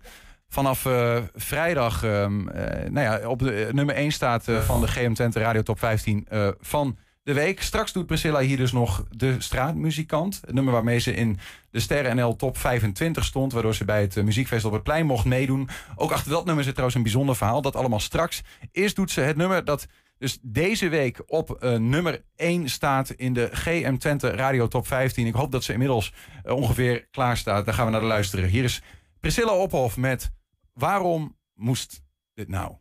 Vanaf 0.47 0.87
vrijdag 1.35 2.03
ehm, 2.03 2.47
eh, 2.47 2.89
nou 2.89 3.05
ja, 3.05 3.29
op 3.29 3.39
de 3.39 3.69
nummer 3.71 3.95
1 3.95 4.11
staat 4.11 4.43
van 4.65 4.81
de 4.81 4.87
GM 4.87 5.13
Twente 5.13 5.39
Radio 5.39 5.61
Top 5.61 5.79
15 5.79 6.25
eh, 6.29 6.47
van 6.59 6.97
de 7.25 7.33
week. 7.33 7.61
Straks 7.61 7.93
doet 7.93 8.05
Priscilla 8.05 8.39
hier 8.39 8.57
dus 8.57 8.71
nog 8.71 9.05
de 9.09 9.35
straatmuzikant. 9.41 10.41
Het 10.45 10.53
nummer 10.53 10.73
waarmee 10.73 10.99
ze 10.99 11.13
in 11.13 11.37
de 11.71 11.79
Sterren 11.79 12.15
NL 12.15 12.35
Top 12.35 12.57
25 12.57 13.25
stond. 13.25 13.53
Waardoor 13.53 13.75
ze 13.75 13.85
bij 13.85 14.01
het 14.01 14.17
eh, 14.17 14.23
muziekfeest 14.23 14.65
op 14.65 14.71
het 14.71 14.83
plein 14.83 15.05
mocht 15.05 15.25
meedoen. 15.25 15.69
Ook 15.95 16.11
achter 16.11 16.31
dat 16.31 16.45
nummer 16.45 16.63
zit 16.63 16.73
trouwens 16.73 16.97
een 16.97 17.03
bijzonder 17.03 17.35
verhaal. 17.35 17.61
Dat 17.61 17.75
allemaal 17.75 17.99
straks. 17.99 18.41
Eerst 18.71 18.95
doet 18.95 19.11
ze 19.11 19.21
het 19.21 19.35
nummer 19.35 19.65
dat 19.65 19.87
dus 20.17 20.39
deze 20.41 20.89
week 20.89 21.23
op 21.25 21.51
eh, 21.51 21.75
nummer 21.75 22.23
1 22.35 22.69
staat 22.69 23.09
in 23.09 23.33
de 23.33 23.49
GM 23.51 23.97
Twente 23.97 24.29
Radio 24.29 24.67
Top 24.67 24.87
15. 24.87 25.27
Ik 25.27 25.33
hoop 25.33 25.51
dat 25.51 25.63
ze 25.63 25.71
inmiddels 25.71 26.13
eh, 26.43 26.55
ongeveer 26.55 27.07
klaar 27.11 27.37
staat. 27.37 27.65
Daar 27.65 27.73
gaan 27.73 27.85
we 27.85 27.91
naar 27.91 28.03
luisteren. 28.03 28.49
Hier 28.49 28.63
is 28.63 28.81
Priscilla 29.19 29.53
Ophof 29.53 29.97
met 29.97 30.31
Waarom 30.73 31.37
moest 31.53 32.01
dit 32.33 32.47
nou? 32.47 32.75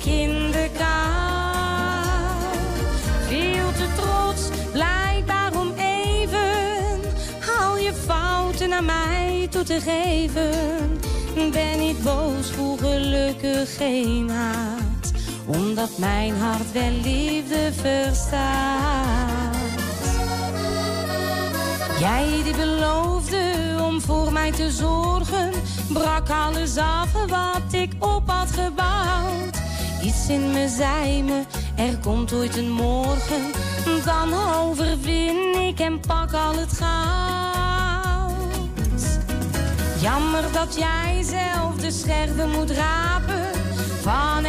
Kinderkaal, 0.00 0.82
te 3.76 3.86
trots, 3.96 4.48
blijkbaar 4.72 5.56
om 5.56 5.72
even. 5.76 7.00
Haal 7.38 7.78
je 7.78 7.92
fouten 8.06 8.68
naar 8.68 8.84
mij 8.84 9.46
toe 9.50 9.62
te 9.62 9.80
geven. 9.80 11.00
Ben 11.52 11.78
niet 11.78 12.02
boos, 12.02 12.50
voel 12.50 12.76
gelukkig 12.76 13.76
geen 13.76 14.30
haat. 14.30 15.12
Omdat 15.46 15.98
mijn 15.98 16.36
hart 16.36 16.72
wel 16.72 16.90
liefde 17.02 17.72
verstaat. 17.72 19.52
Jij 21.98 22.42
die 22.44 22.56
beloofde 22.56 23.54
om 23.80 24.00
voor 24.00 24.32
mij 24.32 24.52
te 24.52 24.70
zorgen, 24.70 25.50
brak 25.92 26.30
alles 26.30 26.76
af 26.76 27.12
wat 27.12 27.72
ik 27.72 27.92
op 27.98 28.30
had 28.30 28.50
gebouwd. 28.50 29.61
Iets 30.02 30.28
in 30.28 30.50
me 30.50 30.68
zei 30.68 31.22
me, 31.22 31.42
er 31.76 31.98
komt 31.98 32.32
ooit 32.32 32.56
een 32.56 32.70
morgen, 32.70 33.50
dan 34.04 34.34
overwin 34.34 35.60
ik 35.60 35.80
en 35.80 36.00
pak 36.00 36.32
al 36.32 36.54
het 36.56 36.72
goud. 36.72 36.92
Jammer 40.00 40.52
dat 40.52 40.76
jij 40.78 41.22
zelf 41.22 41.74
de 41.76 41.90
scherven 41.90 42.50
moet 42.50 42.70
rapen 42.70 43.50
van 44.00 44.44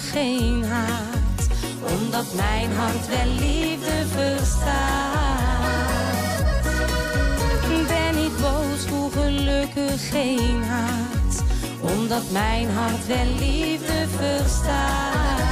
geen 0.00 0.64
haat, 0.64 1.48
omdat 2.00 2.34
mijn 2.34 2.72
hart 2.72 3.06
wel 3.08 3.26
liefde 3.38 4.06
verstaat. 4.06 5.64
Ben 7.86 8.24
ik 8.24 8.36
boos, 8.40 8.86
voel 8.86 9.08
gelukkig 9.08 10.08
geen 10.08 10.62
haat, 10.62 11.44
omdat 11.80 12.30
mijn 12.30 12.70
hart 12.70 13.06
wel 13.06 13.26
liefde 13.38 14.06
verstaat. 14.08 15.44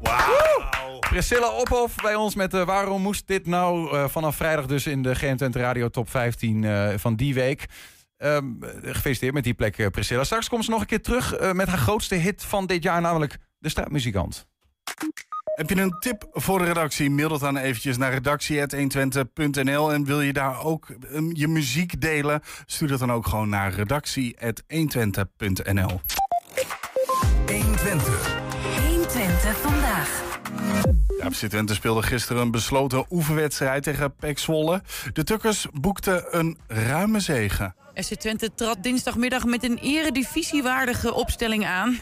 Wauw. 0.00 0.98
Priscilla 1.00 1.50
Ophof 1.50 1.94
bij 2.02 2.14
ons 2.14 2.34
met 2.34 2.54
eh, 2.54 2.62
Waarom 2.62 3.02
moest 3.02 3.26
dit 3.26 3.46
nou? 3.46 3.90
eh, 3.96 4.08
vanaf 4.08 4.36
vrijdag 4.36 4.66
dus 4.66 4.86
in 4.86 5.02
de 5.02 5.14
GM 5.14 5.50
Radio 5.52 5.88
Top 5.88 6.10
15 6.10 6.64
eh, 6.64 6.88
van 6.96 7.14
die 7.16 7.34
week. 7.34 7.66
Ehm, 8.16 8.62
eh, 8.62 8.70
gefeliciteerd 8.82 9.34
met 9.34 9.44
die 9.44 9.54
plek, 9.54 9.78
eh, 9.78 9.86
Priscilla. 9.86 10.24
Straks 10.24 10.48
komt 10.48 10.64
ze 10.64 10.70
nog 10.70 10.80
een 10.80 10.86
keer 10.86 11.02
terug 11.02 11.34
eh, 11.34 11.52
met 11.52 11.68
haar 11.68 11.78
grootste 11.78 12.14
hit 12.14 12.44
van 12.44 12.66
dit 12.66 12.82
jaar, 12.82 13.00
namelijk 13.00 13.38
De 13.58 13.68
Straatmuzikant. 13.68 14.46
Heb 15.54 15.70
je 15.70 15.80
een 15.80 15.96
tip 15.98 16.28
voor 16.32 16.58
de 16.58 16.64
redactie? 16.64 17.10
Mail 17.10 17.28
dat 17.28 17.40
dan 17.40 17.56
eventjes 17.56 17.96
naar 17.96 18.12
redactie.120.nl. 18.12 19.92
En 19.92 20.04
wil 20.04 20.20
je 20.20 20.32
daar 20.32 20.64
ook 20.64 20.86
um, 21.12 21.30
je 21.34 21.48
muziek 21.48 22.00
delen? 22.00 22.40
Stuur 22.66 22.88
dat 22.88 22.98
dan 22.98 23.12
ook 23.12 23.26
gewoon 23.26 23.48
naar 23.48 23.72
redactie.120.nl. 23.72 26.00
120 27.46 29.60
vandaag. 29.60 30.24
Ja, 31.18 31.30
FC 31.30 31.46
Twente 31.46 31.74
speelde 31.74 32.02
gisteren 32.02 32.42
een 32.42 32.50
besloten 32.50 33.06
oefenwedstrijd 33.10 33.82
tegen 33.82 34.14
PEC 34.14 34.38
Zwolle. 34.38 34.82
De 35.12 35.24
Tukkers 35.24 35.66
boekten 35.72 36.38
een 36.38 36.58
ruime 36.66 37.20
zege. 37.20 37.74
FC 37.96 38.14
Twente 38.14 38.54
trad 38.54 38.82
dinsdagmiddag 38.82 39.44
met 39.44 39.64
een 39.64 39.78
eredivisiewaardige 39.78 41.14
opstelling 41.14 41.66
aan. 41.66 42.00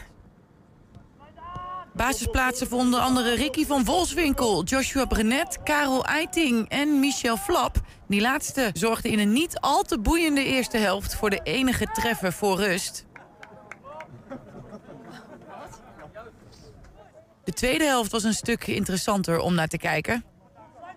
Basisplaatsen 1.93 2.67
voor 2.67 2.79
onder 2.79 2.99
andere 2.99 3.35
Ricky 3.35 3.65
van 3.65 3.83
Wolfswinkel, 3.83 4.63
Joshua 4.63 5.05
Brenet, 5.05 5.63
Karel 5.63 6.05
Eiting 6.05 6.69
en 6.69 6.99
Michel 6.99 7.37
Flap. 7.37 7.81
Die 8.07 8.21
laatste 8.21 8.69
zorgde 8.73 9.09
in 9.09 9.19
een 9.19 9.33
niet 9.33 9.59
al 9.59 9.83
te 9.83 9.99
boeiende 9.99 10.43
eerste 10.43 10.77
helft 10.77 11.15
voor 11.15 11.29
de 11.29 11.39
enige 11.43 11.85
treffer 11.85 12.33
voor 12.33 12.57
rust. 12.57 13.05
De 17.43 17.53
tweede 17.53 17.83
helft 17.83 18.11
was 18.11 18.23
een 18.23 18.33
stuk 18.33 18.67
interessanter 18.67 19.39
om 19.39 19.53
naar 19.53 19.67
te 19.67 19.77
kijken. 19.77 20.23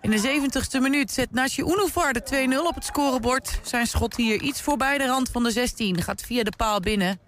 In 0.01 0.11
de 0.11 0.49
70ste 0.49 0.81
minuut 0.81 1.11
zet 1.11 1.31
Nashi 1.31 1.61
Unuvar 1.61 2.13
de 2.13 2.47
2-0 2.61 2.67
op 2.67 2.75
het 2.75 2.85
scorebord. 2.85 3.59
Zijn 3.63 3.87
schot 3.87 4.15
hier 4.15 4.41
iets 4.41 4.61
voorbij 4.61 4.97
de 4.97 5.05
rand 5.05 5.29
van 5.29 5.43
de 5.43 5.51
16. 5.51 6.01
Gaat 6.01 6.21
via 6.21 6.43
de 6.43 6.53
paal 6.57 6.79
binnen. 6.79 7.19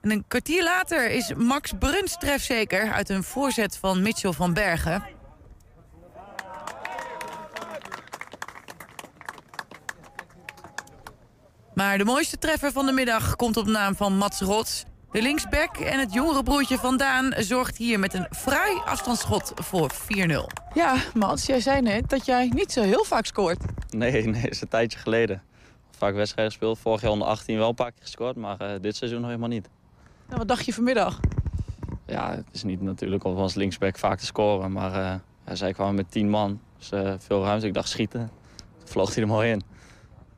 En 0.00 0.10
een 0.10 0.24
kwartier 0.28 0.62
later 0.62 1.10
is 1.10 1.32
Max 1.36 1.72
Bruns 1.78 2.16
trefzeker... 2.18 2.92
uit 2.92 3.08
een 3.08 3.22
voorzet 3.22 3.76
van 3.76 4.02
Mitchell 4.02 4.32
van 4.32 4.54
Bergen. 4.54 5.04
Maar 11.74 11.98
de 11.98 12.04
mooiste 12.04 12.38
treffer 12.38 12.72
van 12.72 12.86
de 12.86 12.92
middag 12.92 13.36
komt 13.36 13.56
op 13.56 13.66
naam 13.66 13.96
van 13.96 14.16
Mats 14.16 14.40
Rots. 14.40 14.84
De 15.14 15.22
linksback 15.22 15.76
en 15.76 15.98
het 15.98 16.12
jongere 16.12 16.42
broertje 16.42 16.78
van 16.78 16.96
Daan 16.96 17.34
zorgt 17.38 17.76
hier 17.76 17.98
met 17.98 18.14
een 18.14 18.26
fraai 18.30 18.80
afstandsschot 18.84 19.52
voor 19.54 19.92
4-0. 19.92 19.96
Ja, 20.72 20.96
Mats, 21.14 21.46
jij 21.46 21.60
zei 21.60 21.80
net 21.80 22.10
dat 22.10 22.26
jij 22.26 22.50
niet 22.54 22.72
zo 22.72 22.82
heel 22.82 23.04
vaak 23.04 23.26
scoort. 23.26 23.58
Nee, 23.90 24.26
nee, 24.28 24.48
is 24.48 24.60
een 24.60 24.68
tijdje 24.68 24.98
geleden. 24.98 25.42
Vaak 25.90 26.14
wedstrijden 26.14 26.52
gespeeld. 26.52 26.78
Vorig 26.78 27.00
jaar 27.00 27.10
onder 27.10 27.28
18 27.28 27.56
wel 27.56 27.68
een 27.68 27.74
paar 27.74 27.92
keer 27.92 28.02
gescoord, 28.02 28.36
maar 28.36 28.60
eh, 28.60 28.80
dit 28.80 28.96
seizoen 28.96 29.20
nog 29.20 29.28
helemaal 29.28 29.48
niet. 29.48 29.68
Nou, 30.26 30.38
wat 30.38 30.48
dacht 30.48 30.64
je 30.64 30.72
vanmiddag? 30.72 31.20
Ja, 32.06 32.30
het 32.30 32.48
is 32.52 32.62
niet 32.62 32.80
natuurlijk 32.80 33.24
om 33.24 33.36
als 33.36 33.54
linksback 33.54 33.98
vaak 33.98 34.18
te 34.18 34.26
scoren, 34.26 34.72
maar 34.72 34.92
eh, 34.92 35.20
ja, 35.46 35.54
zij 35.54 35.72
kwamen 35.72 35.94
met 35.94 36.10
10 36.10 36.30
man. 36.30 36.60
Dus 36.78 36.90
eh, 36.90 37.14
veel 37.18 37.44
ruimte. 37.44 37.66
Ik 37.66 37.74
dacht 37.74 37.88
schieten. 37.88 38.30
Toen 38.78 38.88
vloog 38.88 39.14
hij 39.14 39.22
er 39.22 39.28
mooi 39.28 39.50
in. 39.50 39.62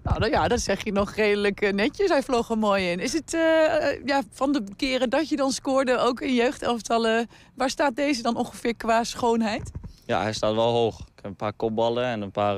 Nou, 0.06 0.30
ja, 0.30 0.48
dat 0.48 0.60
zeg 0.60 0.84
je 0.84 0.92
nog 0.92 1.14
redelijk 1.14 1.60
eh, 1.60 1.72
netjes. 1.72 2.08
Hij 2.08 2.22
vloog 2.22 2.50
er 2.50 2.58
mooi 2.58 2.90
in. 2.90 3.00
Is 3.00 3.12
het 3.12 3.34
eh, 3.34 3.90
eh, 3.90 4.00
ja, 4.04 4.22
van 4.32 4.52
de 4.52 4.62
keren 4.76 5.10
dat 5.10 5.28
je 5.28 5.36
dan 5.36 5.50
scoorde, 5.50 5.98
ook 5.98 6.20
in 6.20 6.34
jeugdelftallen... 6.34 7.28
waar 7.54 7.70
staat 7.70 7.96
deze 7.96 8.22
dan 8.22 8.36
ongeveer 8.36 8.76
qua 8.76 9.04
schoonheid? 9.04 9.70
Ja, 10.04 10.22
hij 10.22 10.32
staat 10.32 10.54
wel 10.54 10.72
hoog. 10.72 11.00
Ik 11.00 11.06
heb 11.14 11.24
een 11.24 11.36
paar 11.36 11.52
kopballen 11.52 12.04
en 12.04 12.22
een 12.22 12.30
paar, 12.30 12.56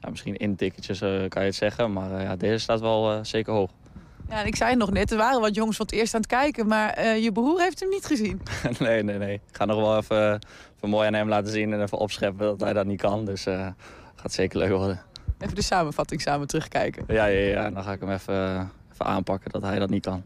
ja, 0.00 0.10
misschien 0.10 0.36
intikketjes 0.36 0.98
kan 0.98 1.42
je 1.42 1.48
het 1.48 1.54
zeggen. 1.54 1.92
Maar 1.92 2.22
ja, 2.22 2.36
deze 2.36 2.58
staat 2.58 2.80
wel 2.80 3.24
zeker 3.24 3.52
hoog. 3.52 3.70
Ja, 4.28 4.40
en 4.40 4.46
ik 4.46 4.56
zei 4.56 4.70
het 4.70 4.78
nog 4.78 4.90
net, 4.90 5.10
er 5.10 5.16
waren 5.16 5.40
wat 5.40 5.54
jongens 5.54 5.76
van 5.76 5.86
het 5.86 5.94
eerst 5.94 6.14
aan 6.14 6.20
het 6.20 6.30
kijken... 6.30 6.66
maar 6.66 7.16
je 7.16 7.32
broer 7.32 7.60
heeft 7.60 7.80
hem 7.80 7.88
niet 7.88 8.06
gezien. 8.06 8.42
nee, 8.78 9.02
nee, 9.02 9.18
nee. 9.18 9.34
Ik 9.34 9.56
ga 9.56 9.64
nog 9.64 9.80
wel 9.80 9.96
even, 9.96 10.38
even 10.76 10.88
mooi 10.88 11.06
aan 11.06 11.14
hem 11.14 11.28
laten 11.28 11.52
zien 11.52 11.72
en 11.72 11.82
even 11.82 11.98
opscheppen 11.98 12.46
dat 12.46 12.60
hij 12.60 12.72
dat 12.72 12.86
niet 12.86 13.00
kan. 13.00 13.24
Dus 13.24 13.42
gaat 14.14 14.32
zeker 14.32 14.58
leuk 14.58 14.70
worden. 14.70 15.09
Even 15.40 15.54
de 15.54 15.62
samenvatting 15.62 16.20
samen 16.20 16.46
terugkijken. 16.46 17.04
Ja, 17.08 17.24
ja, 17.24 17.48
ja. 17.48 17.70
Dan 17.70 17.82
ga 17.82 17.92
ik 17.92 18.00
hem 18.00 18.10
even, 18.10 18.70
even 18.92 19.04
aanpakken 19.04 19.50
dat 19.50 19.62
hij 19.62 19.78
dat 19.78 19.90
niet 19.90 20.02
kan. 20.02 20.22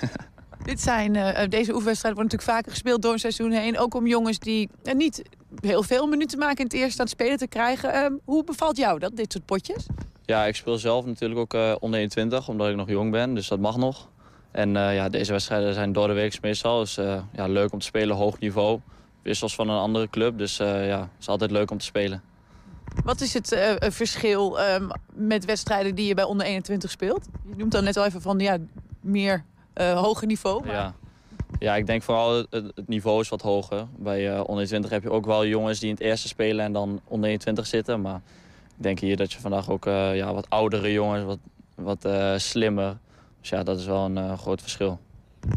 Dit 0.64 0.80
zijn, 0.80 1.16
eh, 1.16 1.48
deze 1.48 1.72
oefenwedstrijden 1.72 2.20
worden 2.20 2.38
natuurlijk 2.38 2.50
vaker 2.50 2.70
gespeeld 2.70 3.02
door 3.02 3.12
een 3.12 3.18
seizoen 3.18 3.50
heen. 3.50 3.78
Ook 3.78 3.94
om 3.94 4.06
jongens 4.06 4.38
die 4.38 4.70
eh, 4.84 4.94
niet 4.94 5.22
heel 5.60 5.82
veel 5.82 6.06
minuten 6.06 6.38
maken 6.38 6.58
in 6.58 6.64
het 6.64 6.72
eerste 6.72 7.00
aan 7.00 7.06
het 7.06 7.14
spelen 7.14 7.38
te 7.38 7.46
krijgen. 7.46 7.92
Eh, 7.92 8.06
hoe 8.24 8.44
bevalt 8.44 8.76
jou 8.76 8.98
dat, 8.98 9.16
dit 9.16 9.32
soort 9.32 9.44
potjes? 9.44 9.86
Ja, 10.24 10.44
ik 10.44 10.56
speel 10.56 10.78
zelf 10.78 11.06
natuurlijk 11.06 11.40
ook 11.40 11.54
eh, 11.54 11.74
onder 11.80 11.98
21, 11.98 12.48
omdat 12.48 12.68
ik 12.68 12.76
nog 12.76 12.88
jong 12.88 13.10
ben. 13.10 13.34
Dus 13.34 13.48
dat 13.48 13.58
mag 13.58 13.76
nog. 13.76 14.08
En 14.52 14.76
eh, 14.76 14.94
ja, 14.94 15.08
deze 15.08 15.32
wedstrijden 15.32 15.74
zijn 15.74 15.92
door 15.92 16.06
de 16.06 16.12
week 16.12 16.40
meestal. 16.40 16.78
Dus 16.78 16.96
eh, 16.96 17.22
ja, 17.32 17.46
leuk 17.46 17.72
om 17.72 17.78
te 17.78 17.84
spelen, 17.84 18.16
hoog 18.16 18.38
niveau. 18.38 18.80
Wissels 19.22 19.54
van 19.54 19.68
een 19.68 19.78
andere 19.78 20.10
club. 20.10 20.38
Dus 20.38 20.58
eh, 20.58 20.86
ja, 20.86 21.00
het 21.00 21.08
is 21.20 21.28
altijd 21.28 21.50
leuk 21.50 21.70
om 21.70 21.78
te 21.78 21.84
spelen. 21.84 22.22
Wat 23.04 23.20
is 23.20 23.34
het 23.34 23.52
eh, 23.52 23.70
eh, 23.70 23.76
verschil 23.92 24.60
ehm, 24.60 24.88
met 25.12 25.44
wedstrijden 25.44 25.94
die 25.94 26.06
je 26.06 26.14
bij 26.14 26.24
onder 26.24 26.46
21 26.46 26.90
speelt? 26.90 27.28
Je 27.48 27.54
noemt 27.56 27.72
dan 27.72 27.84
net 27.84 27.96
al 27.96 28.04
even 28.04 28.22
van 28.22 28.38
ja, 28.38 28.58
meer 29.00 29.44
eh, 29.72 30.00
hoger 30.00 30.26
niveau. 30.26 30.66
Maar... 30.66 30.74
Ja. 30.74 30.94
Ja, 31.58 31.76
ik 31.76 31.86
denk 31.86 32.02
vooral 32.02 32.36
het, 32.36 32.46
het 32.50 32.88
niveau 32.88 33.20
is 33.20 33.28
wat 33.28 33.42
hoger. 33.42 33.86
Bij 33.98 34.34
eh 34.34 34.40
onder 34.46 34.66
20 34.66 34.90
heb 34.90 35.02
je 35.02 35.10
ook 35.10 35.26
wel 35.26 35.46
jongens 35.46 35.78
die 35.78 35.88
in 35.88 35.94
het 35.94 36.04
eerste 36.04 36.28
spelen 36.28 36.64
en 36.64 36.72
dan 36.72 37.00
onder 37.04 37.28
21 37.28 37.66
zitten. 37.66 38.00
Maar 38.00 38.20
ik 38.76 38.82
denk 38.82 38.98
hier 38.98 39.16
dat 39.16 39.32
je 39.32 39.40
vandaag 39.40 39.70
ook 39.70 39.84
ja, 39.84 40.34
wat 40.34 40.50
oudere 40.50 40.92
jongens, 40.92 41.24
wat, 41.24 41.38
wat 41.74 42.40
slimmer. 42.40 42.98
Dus 43.40 43.48
ja, 43.48 43.62
dat 43.62 43.78
is 43.78 43.86
wel 43.86 44.04
een 44.04 44.38
groot 44.38 44.60
verschil. 44.60 44.98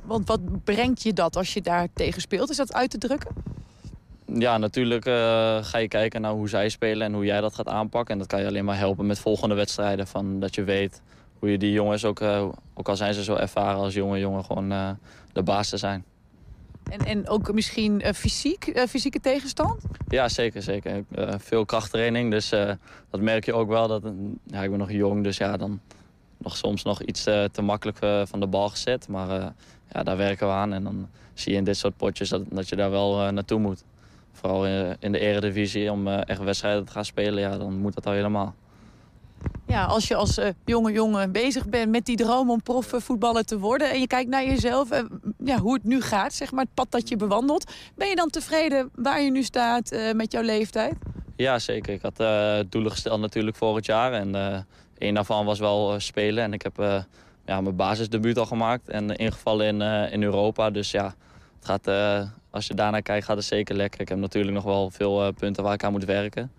Want 0.03 0.27
wat 0.27 0.63
brengt 0.63 1.03
je 1.03 1.13
dat 1.13 1.35
als 1.35 1.53
je 1.53 1.61
daar 1.61 1.87
tegen 1.93 2.21
speelt? 2.21 2.49
Is 2.49 2.57
dat 2.57 2.73
uit 2.73 2.89
te 2.89 2.97
drukken? 2.97 3.31
Ja, 4.33 4.57
natuurlijk 4.57 5.05
eh, 5.05 5.13
ga 5.61 5.77
je 5.77 5.87
kijken 5.87 6.21
naar 6.21 6.31
hoe 6.31 6.49
zij 6.49 6.69
spelen 6.69 7.07
en 7.07 7.13
hoe 7.13 7.25
jij 7.25 7.41
dat 7.41 7.55
gaat 7.55 7.67
aanpakken. 7.67 8.13
En 8.13 8.19
dat 8.19 8.27
kan 8.27 8.41
je 8.41 8.47
alleen 8.47 8.65
maar 8.65 8.77
helpen 8.77 9.05
met 9.05 9.19
volgende 9.19 9.55
wedstrijden. 9.55 10.07
Van 10.07 10.39
dat 10.39 10.55
je 10.55 10.63
weet 10.63 11.01
hoe 11.39 11.51
je 11.51 11.57
die 11.57 11.71
jongens 11.71 12.05
ook, 12.05 12.19
eh, 12.19 12.47
ook 12.73 12.89
al 12.89 12.95
zijn 12.95 13.13
ze 13.13 13.23
zo 13.23 13.35
ervaren 13.35 13.79
als 13.79 13.93
jonge 13.93 14.19
jongen, 14.19 14.45
gewoon 14.45 14.71
eh, 14.71 14.89
de 15.33 15.43
baas 15.43 15.69
te 15.69 15.77
zijn. 15.77 16.05
En, 16.91 16.99
en 16.99 17.29
ook 17.29 17.53
misschien 17.53 18.03
fysiek, 18.15 18.85
fysieke 18.89 19.19
tegenstand? 19.19 19.81
Ja, 20.07 20.29
zeker, 20.29 20.61
zeker. 20.61 21.03
Veel 21.37 21.65
krachttraining, 21.65 22.31
dus 22.31 22.49
dat 23.09 23.19
merk 23.19 23.45
je 23.45 23.53
ook 23.53 23.67
wel. 23.67 23.87
Dat, 23.87 24.03
ja, 24.43 24.63
ik 24.63 24.69
ben 24.69 24.79
nog 24.79 24.91
jong, 24.91 25.23
dus 25.23 25.37
ja, 25.37 25.57
dan 25.57 25.79
nog 26.37 26.57
soms 26.57 26.83
nog 26.83 27.01
iets 27.01 27.23
te 27.23 27.61
makkelijk 27.61 27.97
van 28.27 28.39
de 28.39 28.47
bal 28.47 28.69
gezet. 28.69 29.07
Maar 29.07 29.53
ja, 29.91 30.03
daar 30.03 30.17
werken 30.17 30.47
we 30.47 30.53
aan 30.53 30.73
en 30.73 30.83
dan 30.83 31.09
zie 31.33 31.51
je 31.51 31.57
in 31.57 31.63
dit 31.63 31.77
soort 31.77 31.97
potjes 31.97 32.29
dat, 32.29 32.41
dat 32.49 32.69
je 32.69 32.75
daar 32.75 32.91
wel 32.91 33.31
naartoe 33.31 33.59
moet. 33.59 33.83
Vooral 34.35 34.65
in, 34.65 34.95
in 34.99 35.11
de 35.11 35.19
eredivisie, 35.19 35.91
om 35.91 36.07
eh, 36.07 36.29
echt 36.29 36.39
wedstrijden 36.39 36.85
te 36.85 36.91
gaan 36.91 37.05
spelen, 37.05 37.39
ja, 37.39 37.57
dan 37.57 37.77
moet 37.77 37.93
dat 37.93 38.05
al 38.05 38.13
helemaal. 38.13 38.55
Ja, 39.67 39.85
als 39.85 40.07
je 40.07 40.15
als 40.15 40.37
eh, 40.37 40.49
jonge 40.65 40.91
jongen 40.91 41.31
bezig 41.31 41.67
bent 41.67 41.91
met 41.91 42.05
die 42.05 42.15
droom 42.15 42.49
om 42.49 42.61
profvoetballer 42.61 43.45
te 43.45 43.59
worden... 43.59 43.91
en 43.91 43.99
je 43.99 44.07
kijkt 44.07 44.29
naar 44.29 44.45
jezelf, 44.45 44.91
eh, 44.91 45.03
ja, 45.43 45.57
hoe 45.57 45.73
het 45.73 45.83
nu 45.83 46.01
gaat, 46.01 46.33
zeg 46.33 46.51
maar, 46.51 46.63
het 46.63 46.73
pad 46.73 46.91
dat 46.91 47.09
je 47.09 47.15
bewandelt... 47.15 47.71
ben 47.95 48.07
je 48.07 48.15
dan 48.15 48.29
tevreden 48.29 48.89
waar 48.95 49.21
je 49.21 49.31
nu 49.31 49.43
staat 49.43 49.91
eh, 49.91 50.13
met 50.13 50.31
jouw 50.31 50.43
leeftijd? 50.43 50.95
Ja, 51.35 51.59
zeker. 51.59 51.93
Ik 51.93 52.01
had 52.01 52.19
eh, 52.19 52.59
doelen 52.69 52.91
gesteld 52.91 53.19
natuurlijk 53.19 53.57
vorig 53.57 53.85
jaar. 53.85 54.13
En 54.13 54.35
eh 54.35 54.57
een 54.97 55.13
daarvan 55.13 55.45
was 55.45 55.59
wel 55.59 55.93
eh, 55.93 55.99
spelen. 55.99 56.43
En 56.43 56.53
ik 56.53 56.61
heb 56.61 56.79
eh, 56.79 57.03
ja, 57.45 57.61
mijn 57.61 57.75
basisdebuut 57.75 58.37
al 58.37 58.45
gemaakt. 58.45 58.89
En 58.89 59.15
ingevallen 59.15 59.67
in, 59.67 59.81
eh, 59.81 60.13
in 60.13 60.23
Europa. 60.23 60.69
Dus 60.69 60.91
ja, 60.91 61.05
het 61.55 61.65
gaat, 61.65 61.87
eh, 61.87 62.21
als 62.55 62.67
je 62.67 62.73
daarnaar 62.73 63.01
kijkt 63.01 63.25
gaat 63.25 63.35
het 63.35 63.45
zeker 63.45 63.75
lekker. 63.75 64.01
Ik 64.01 64.09
heb 64.09 64.17
natuurlijk 64.17 64.53
nog 64.53 64.63
wel 64.63 64.89
veel 64.91 65.25
eh, 65.25 65.33
punten 65.33 65.63
waar 65.63 65.73
ik 65.73 65.83
aan 65.83 65.91
moet 65.91 66.05
werken. 66.05 66.51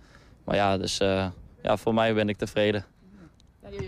Maar 0.44 0.56
ja, 0.56 0.78
dus 0.78 1.00
eh, 1.00 1.26
ja, 1.62 1.76
voor 1.76 1.94
mij 1.94 2.14
ben 2.14 2.28
ik 2.28 2.36
tevreden. 2.36 2.84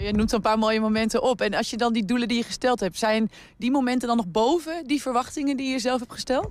Je, 0.01 0.13
noemt 0.13 0.33
een 0.33 0.41
paar 0.41 0.59
mooie 0.59 0.81
momenten 0.81 1.23
op. 1.23 1.41
En 1.41 1.55
als 1.55 1.71
je 1.71 1.77
dan 1.77 1.93
die 1.93 2.05
doelen 2.05 2.29
die 2.29 2.37
je 2.37 2.43
gesteld 2.43 2.81
hebt... 2.81 2.99
zijn 2.99 3.31
die 3.57 3.71
momenten 3.71 4.09
dan 4.09 4.17
nog 4.17 4.27
boven 4.27 4.87
die 4.87 5.03
verwachtingen 5.03 5.57
die 5.57 5.71
je 5.71 5.79
zelf 5.79 6.01
hebt 6.01 6.13
gesteld? 6.13 6.49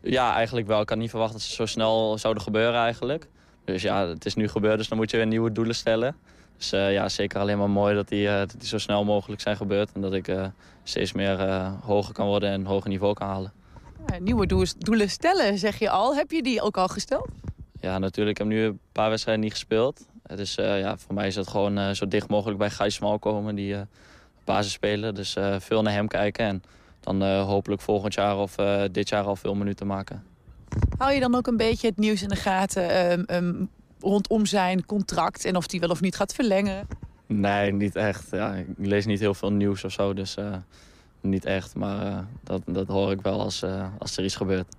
Ja, 0.00 0.34
eigenlijk 0.34 0.66
wel. 0.66 0.80
Ik 0.80 0.88
had 0.88 0.98
niet 0.98 1.10
verwacht 1.10 1.32
dat 1.32 1.40
ze 1.40 1.54
zo 1.54 1.66
snel 1.66 2.18
zouden 2.18 2.42
gebeuren 2.42 2.80
eigenlijk. 2.80 3.28
Dus 3.64 3.82
ja, 3.82 4.06
het 4.06 4.26
is 4.26 4.34
nu 4.34 4.48
gebeurd, 4.48 4.78
dus 4.78 4.88
dan 4.88 4.98
moet 4.98 5.10
je 5.10 5.16
weer 5.16 5.26
nieuwe 5.26 5.52
doelen 5.52 5.74
stellen. 5.74 6.16
Dus 6.56 6.72
eh, 6.72 6.92
ja, 6.92 7.08
zeker 7.08 7.40
alleen 7.40 7.58
maar 7.58 7.70
mooi 7.70 7.94
dat 7.94 8.08
die, 8.08 8.26
dat 8.26 8.54
die 8.58 8.68
zo 8.68 8.78
snel 8.78 9.04
mogelijk 9.04 9.40
zijn 9.40 9.56
gebeurd. 9.56 9.90
En 9.92 10.00
dat 10.00 10.12
ik 10.12 10.32
steeds 10.82 11.12
meer 11.12 11.38
hoger 11.82 12.12
kan 12.12 12.26
worden 12.26 12.50
en 12.50 12.60
een 12.60 12.66
hoger 12.66 12.88
niveau 12.88 13.14
kan 13.14 13.28
halen. 13.28 13.52
Ja, 14.06 14.18
nieuwe 14.18 14.46
doel- 14.46 14.64
doelen 14.78 15.10
stellen, 15.10 15.58
zeg 15.58 15.78
je 15.78 15.90
al. 15.90 16.14
Heb 16.14 16.30
je 16.30 16.42
die 16.42 16.62
ook 16.62 16.76
al 16.76 16.88
gesteld? 16.88 17.28
Ja, 17.80 17.98
natuurlijk. 17.98 18.38
Ik 18.38 18.44
heb 18.46 18.52
nu 18.56 18.62
een 18.64 18.78
paar 18.92 19.08
wedstrijden 19.10 19.44
niet 19.44 19.52
gespeeld. 19.52 20.06
Het 20.26 20.38
is, 20.38 20.56
eh, 20.56 20.78
ja, 20.80 20.98
voor 20.98 21.14
mij 21.14 21.26
is 21.26 21.34
het 21.36 21.48
gewoon 21.48 21.78
eh, 21.78 21.90
zo 21.90 22.08
dicht 22.08 22.28
mogelijk 22.28 22.58
bij 22.58 22.70
Gijs 22.70 22.94
Smal 22.94 23.18
komen, 23.18 23.54
die 23.54 23.74
eh 23.74 23.80
basis 24.44 24.72
spelen. 24.72 25.14
Dus 25.14 25.36
veel 25.58 25.82
naar 25.82 25.92
hem 25.92 26.08
kijken 26.08 26.44
en 26.46 26.62
dan 27.00 27.22
hopelijk 27.38 27.80
volgend 27.82 28.14
jaar 28.14 28.38
of 28.38 28.54
dit 28.92 29.08
jaar 29.08 29.24
al 29.24 29.36
veel 29.36 29.54
minuten 29.54 29.86
maken. 29.86 30.22
Hou 30.98 31.12
je 31.12 31.20
dan 31.20 31.34
ook 31.34 31.46
een 31.46 31.56
beetje 31.56 31.86
het 31.88 31.96
nieuws 31.96 32.22
in 32.22 32.28
de 32.28 32.36
gaten 32.36 32.90
ehm, 32.90 33.22
ehm, 33.26 33.64
rondom 34.00 34.46
zijn 34.46 34.86
contract... 34.86 35.44
en 35.44 35.56
of 35.56 35.66
die 35.66 35.80
wel 35.80 35.88
of 35.88 36.00
niet 36.00 36.16
gaat 36.16 36.34
verlengen? 36.34 36.86
Nee, 37.26 37.72
niet 37.72 37.96
echt. 37.96 38.26
Ja, 38.30 38.54
ik 38.54 38.66
lees 38.78 39.06
niet 39.06 39.20
heel 39.20 39.34
veel 39.34 39.52
nieuws 39.52 39.84
of 39.84 39.92
zo, 39.92 40.14
dus 40.14 40.36
niet 41.22 41.44
echt. 41.44 41.74
Maar 41.74 42.06
eh, 42.06 42.18
dat, 42.44 42.62
dat 42.66 42.86
hoor 42.86 43.10
ik 43.10 43.20
wel 43.20 43.40
als, 43.40 43.62
eh, 43.62 43.86
als 43.98 44.16
er 44.16 44.24
iets 44.24 44.36
gebeurt. 44.36 44.74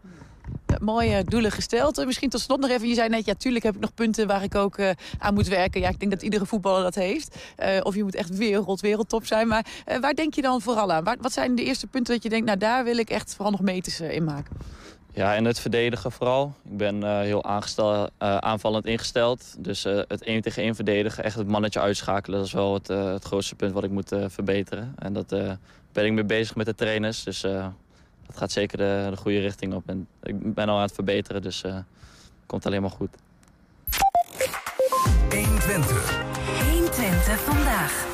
Ja, 0.66 0.78
mooie 0.82 1.24
doelen 1.24 1.52
gesteld. 1.52 1.98
Eh, 1.98 2.06
Misschien 2.06 2.30
tot 2.30 2.42
slot 2.42 2.60
nog 2.60 2.70
even, 2.70 2.88
je 2.88 2.94
zei 2.94 3.10
net, 3.10 3.26
ja, 3.26 3.34
tuurlijk 3.34 3.64
heb 3.64 3.76
ik 3.76 3.82
nog 3.82 3.94
punten 3.94 4.28
waar 4.28 4.44
ik 4.44 4.56
ook 4.56 4.78
eh, 4.78 4.90
aan 5.18 5.34
moet 5.34 5.48
werken. 5.48 5.82
Ja, 5.82 5.90
ik 5.90 6.00
denk 6.00 6.12
dat 6.12 6.22
iedere 6.22 6.46
voetballer 6.46 6.84
dat 6.84 6.96
heeft. 6.96 7.36
Eh, 7.56 7.78
of 7.84 7.96
je 7.96 8.04
moet 8.04 8.16
echt 8.16 8.38
wereld, 8.38 8.82
wereldtop 8.82 9.26
zijn. 9.26 9.48
Maar 9.48 9.66
eh, 9.86 10.00
waar 10.00 10.14
denk 10.14 10.34
je 10.34 10.42
dan 10.42 10.62
vooral 10.62 10.92
aan? 10.92 11.04
Waar, 11.04 11.18
wat 11.22 11.32
zijn 11.32 11.56
de 11.56 11.64
eerste 11.64 11.88
punten 11.88 12.14
dat 12.14 12.24
je 12.24 12.30
denkt, 12.30 12.46
nou 12.46 12.58
daar 12.58 12.84
wil 12.84 12.98
ik 12.98 13.10
echt 13.10 13.34
vooral 13.36 13.52
nog 13.52 13.62
meters 13.62 14.00
eh, 14.00 14.16
in 14.16 14.24
maken? 14.24 14.56
Ja, 15.14 15.36
en 15.36 15.46
het 15.46 15.60
verdedigen 15.60 16.12
vooral. 16.12 16.54
Ik 16.70 16.78
ben 16.78 17.04
eh, 17.04 17.20
heel 17.20 17.44
eh, 17.44 18.06
aanvallend 18.38 18.86
ingesteld. 18.86 19.56
Dus 19.58 19.86
eh, 19.86 20.00
het 20.08 20.24
één 20.24 20.42
tegen 20.42 20.64
één 20.64 20.76
verdedigen, 20.76 21.24
echt 21.24 21.36
het 21.38 21.48
mannetje 21.48 21.80
uitschakelen... 21.80 22.38
dat 22.38 22.48
is 22.48 22.54
wel 22.54 22.74
het, 22.74 22.90
eh, 22.90 23.12
het 23.12 23.24
grootste 23.24 23.56
punt 23.56 23.74
wat 23.74 23.84
ik 23.84 23.90
moet 23.92 24.12
eh, 24.12 24.26
verbeteren. 24.28 24.96
En 25.00 25.14
dat 25.14 25.32
eh, 25.32 25.52
ben 25.92 26.06
ik 26.06 26.12
mee 26.12 26.24
bezig 26.24 26.56
met 26.56 26.66
de 26.66 26.76
trainers. 26.76 27.24
Dus 27.24 27.44
eh, 27.44 27.68
dat 28.26 28.38
gaat 28.38 28.52
zeker 28.52 28.78
de, 28.78 29.08
de 29.10 29.18
goede 29.18 29.40
richting 29.40 29.74
op. 29.74 29.90
En 29.90 30.08
ik 30.24 30.54
ben 30.54 30.70
al 30.70 30.76
aan 30.76 30.82
het 30.82 30.94
verbeteren, 30.94 31.42
dus 31.42 31.64
eh 31.64 31.78
komt 32.52 32.66
alleen 32.66 32.82
maar 32.82 32.92
goed. 32.92 33.10
120. 35.30 36.22
120 36.72 37.40
vandaag. 37.40 38.06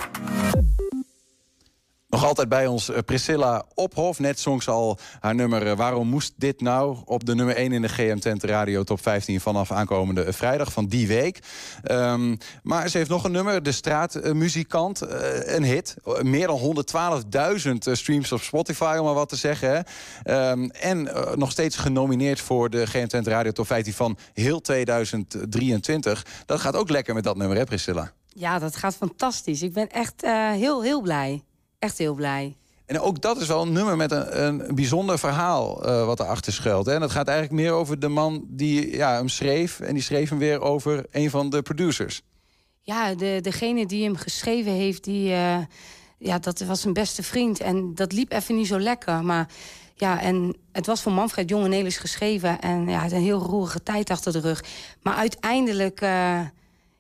Nog 2.10 2.26
altijd 2.26 2.50
bij 2.50 2.68
ons 2.68 2.90
eh, 2.90 3.00
Priscilla 3.06 3.64
Ophof. 3.74 4.20
Net 4.20 4.40
zong 4.40 4.64
ze 4.64 4.72
al 4.72 4.98
haar 5.20 5.36
nummer 5.36 5.68
eh, 5.68 5.78
Waarom 5.78 6.08
moest 6.08 6.34
dit 6.38 6.62
nou? 6.62 6.98
Op 7.06 7.26
de 7.26 7.36
nummer 7.36 7.56
1 7.56 7.72
in 7.72 7.82
de 7.82 7.88
GM 7.90 8.18
Tent 8.18 8.44
Radio 8.44 8.84
Top 8.84 9.02
15 9.02 9.42
vanaf 9.42 9.72
aankomende 9.72 10.34
vrijdag 10.34 10.72
van 10.72 10.86
die 10.86 11.08
week. 11.08 11.40
Ehm, 11.84 12.36
maar 12.64 12.90
ze 12.90 12.98
heeft 12.98 13.10
nog 13.10 13.24
een 13.24 13.32
nummer, 13.32 13.64
De 13.64 13.72
Straatmuzikant. 13.72 15.02
eh, 15.02 15.56
een 15.56 15.64
hit. 15.64 15.96
Meer 16.22 16.48
dan 16.48 16.58
112.000 16.58 17.88
eh, 17.88 17.94
streams 17.94 18.32
op 18.32 18.42
Spotify, 18.42 18.96
om 19.00 19.06
maar 19.06 19.14
wat 19.14 19.30
te 19.30 19.36
zeggen. 19.36 19.86
Ehm, 20.24 20.64
en 20.64 21.10
nog 21.36 21.52
steeds 21.52 21.76
genomineerd 21.76 22.40
voor 22.40 22.70
de 22.70 22.88
GM 22.88 23.08
Tent 23.08 23.28
Radio 23.28 23.52
Top 23.52 23.68
15 23.68 23.94
van 23.94 24.18
heel 24.34 24.62
2023. 24.62 26.26
Dat 26.46 26.60
gaat 26.60 26.76
ook 26.76 26.90
lekker 26.90 27.14
met 27.14 27.24
dat 27.24 27.38
nummer, 27.38 27.58
hè 27.58 27.64
Priscilla? 27.64 28.12
Ja, 28.28 28.60
dat 28.60 28.76
gaat 28.76 28.96
fantastisch. 28.96 29.62
Ik 29.62 29.74
ben 29.74 29.90
echt 29.90 30.22
heel, 30.56 30.82
heel 30.84 31.02
blij. 31.02 31.44
Echt 31.80 31.98
heel 31.98 32.14
blij. 32.14 32.58
En 32.86 33.00
ook 33.00 33.22
dat 33.22 33.42
is 33.42 33.48
wel 33.48 33.62
een 33.62 33.72
nummer 33.72 33.98
met 33.98 34.12
een, 34.12 34.44
een 34.44 34.76
bijzonder 34.76 35.20
verhaal 35.20 35.86
eh, 35.86 36.06
wat 36.06 36.20
erachter 36.20 36.54
schuilt. 36.54 36.86
Hè? 36.86 36.94
En 36.94 37.00
dat 37.00 37.12
gaat 37.12 37.28
eigenlijk 37.28 37.62
meer 37.62 37.72
over 37.72 38.00
de 38.00 38.08
man 38.08 38.46
die 38.48 38.96
ja, 38.96 39.16
hem 39.16 39.30
schreef. 39.30 39.80
En 39.80 39.94
die 39.94 40.04
schreef 40.04 40.30
hem 40.30 40.38
weer 40.40 40.62
over 40.62 41.06
een 41.12 41.30
van 41.30 41.50
de 41.50 41.62
producers. 41.62 42.22
Ja, 42.82 43.16
de, 43.16 43.40
degene 43.42 43.86
die 43.86 44.04
hem 44.04 44.16
geschreven 44.16 44.72
heeft, 44.72 45.04
die, 45.04 45.32
eh, 45.32 45.58
ja, 46.18 46.40
dat 46.40 46.60
was 46.60 46.82
zijn 46.82 46.94
beste 46.94 47.24
vriend. 47.24 47.60
En 47.60 47.96
dat 47.96 48.12
liep 48.12 48.32
even 48.32 48.56
niet 48.56 48.68
zo 48.68 48.80
lekker. 48.80 49.24
Maar 49.24 49.50
ja, 49.96 50.22
en 50.22 50.56
het 50.72 50.86
was 50.86 51.02
voor 51.02 51.12
Manfred 51.12 51.50
Jong 51.50 51.64
en 51.64 51.70
Nelis 51.70 51.98
geschreven. 51.98 52.60
En 52.60 52.80
ja, 52.80 52.86
hij 52.86 53.02
had 53.02 53.12
een 53.12 53.22
heel 53.22 53.42
roerige 53.42 53.84
tijd 53.84 54.10
achter 54.10 54.32
de 54.32 54.40
rug. 54.40 54.64
Maar 55.02 55.16
uiteindelijk, 55.16 56.02
eh, 56.02 56.40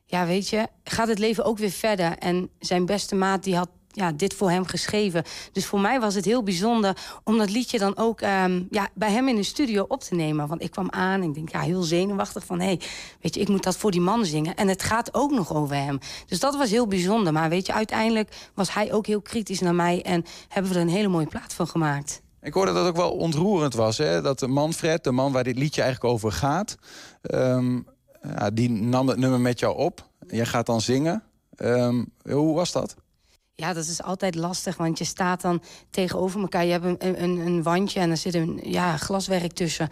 ja, 0.06 0.26
weet 0.26 0.50
je, 0.50 0.68
gaat 0.84 1.08
het 1.08 1.20
leven 1.20 1.46
ook 1.46 1.58
weer 1.58 1.72
verder. 1.72 2.18
En 2.18 2.50
zijn 2.60 2.86
beste 2.86 3.16
maat, 3.16 3.44
die 3.44 3.56
had 3.56 3.70
ja, 3.98 4.12
dit 4.12 4.34
voor 4.34 4.50
hem 4.50 4.66
geschreven. 4.66 5.24
Dus 5.52 5.66
voor 5.66 5.80
mij 5.80 6.00
was 6.00 6.16
het 6.16 6.26
heel 6.26 6.44
bijzonder 6.44 6.98
om 7.24 7.38
dat 7.38 7.50
liedje 7.50 7.80
dan 7.80 7.98
ook 7.98 8.22
ehm, 8.22 8.64
ja, 8.70 8.90
bij 8.94 9.12
hem 9.12 9.28
in 9.28 9.36
de 9.36 9.44
studio 9.44 9.86
op 9.88 10.02
te 10.02 10.16
nemen. 10.16 10.48
Want 10.48 10.64
ik 10.64 10.72
kwam 10.72 10.92
aan 10.92 11.22
en 11.22 11.28
ik 11.28 11.34
denk, 11.34 11.50
ja, 11.50 11.60
heel 11.60 11.82
zenuwachtig 11.82 12.46
van... 12.46 12.60
hé, 12.60 12.66
hey, 12.66 12.80
weet 13.22 13.36
je, 13.36 13.42
ik 13.42 13.48
moet 13.48 13.64
dat 13.64 13.78
voor 13.78 13.92
die 13.92 14.02
man 14.02 14.26
zingen. 14.26 14.56
En 14.56 14.68
het 14.68 14.84
gaat 14.84 15.14
ook 15.14 15.32
nog 15.32 15.54
over 15.54 15.76
hem. 15.76 16.00
Dus 16.28 16.40
dat 16.40 16.56
was 16.56 16.70
heel 16.70 16.88
bijzonder. 16.88 17.34
Maar 17.34 17.50
weet 17.50 17.66
je, 17.66 17.74
uiteindelijk 17.74 18.50
was 18.54 18.74
hij 18.74 18.94
ook 18.94 19.06
heel 19.06 19.22
kritisch 19.22 19.60
naar 19.60 19.76
mij... 19.76 20.02
en 20.02 20.26
hebben 20.48 20.72
we 20.72 20.78
er 20.78 20.84
een 20.84 20.92
hele 20.92 21.08
mooie 21.08 21.28
plaat 21.28 21.54
van 21.54 21.68
gemaakt. 21.68 22.22
Ik 22.42 22.54
hoorde 22.54 22.74
dat 22.74 22.86
het 22.86 22.90
ook 22.90 23.02
wel 23.02 23.12
ontroerend 23.12 23.74
was. 23.74 23.98
Hè? 23.98 24.22
Dat 24.22 24.40
de 24.40 24.48
Manfred, 24.48 25.04
de 25.04 25.12
man 25.12 25.32
waar 25.32 25.44
dit 25.44 25.58
liedje 25.58 25.82
eigenlijk 25.82 26.14
over 26.14 26.32
gaat... 26.32 26.76
ehm, 27.22 27.80
ja, 28.22 28.50
die 28.50 28.70
nam 28.70 29.08
het 29.08 29.18
nummer 29.18 29.40
met 29.40 29.60
jou 29.60 29.78
op. 29.78 30.08
Jij 30.28 30.46
gaat 30.46 30.66
dan 30.66 30.82
zingen. 30.82 31.24
Ehm, 31.56 32.04
hoe 32.24 32.56
was 32.56 32.72
dat? 32.72 32.96
Ja, 33.60 33.74
dat 33.74 33.88
is 33.88 34.04
altijd 34.04 34.36
lastig, 34.36 34.78
want 34.78 34.98
je 34.98 35.04
staat 35.04 35.42
dan 35.42 35.62
tegenover 35.90 36.42
elkaar. 36.42 36.66
Je 36.66 36.72
hebt 36.72 36.86
een, 36.86 37.24
een, 37.24 37.38
een 37.38 37.64
wandje 37.64 38.00
en 38.00 38.10
er 38.10 38.18
zit 38.18 38.34
een 38.34 38.60
ja, 38.64 38.98
glaswerk 38.98 39.52
tussen. 39.52 39.90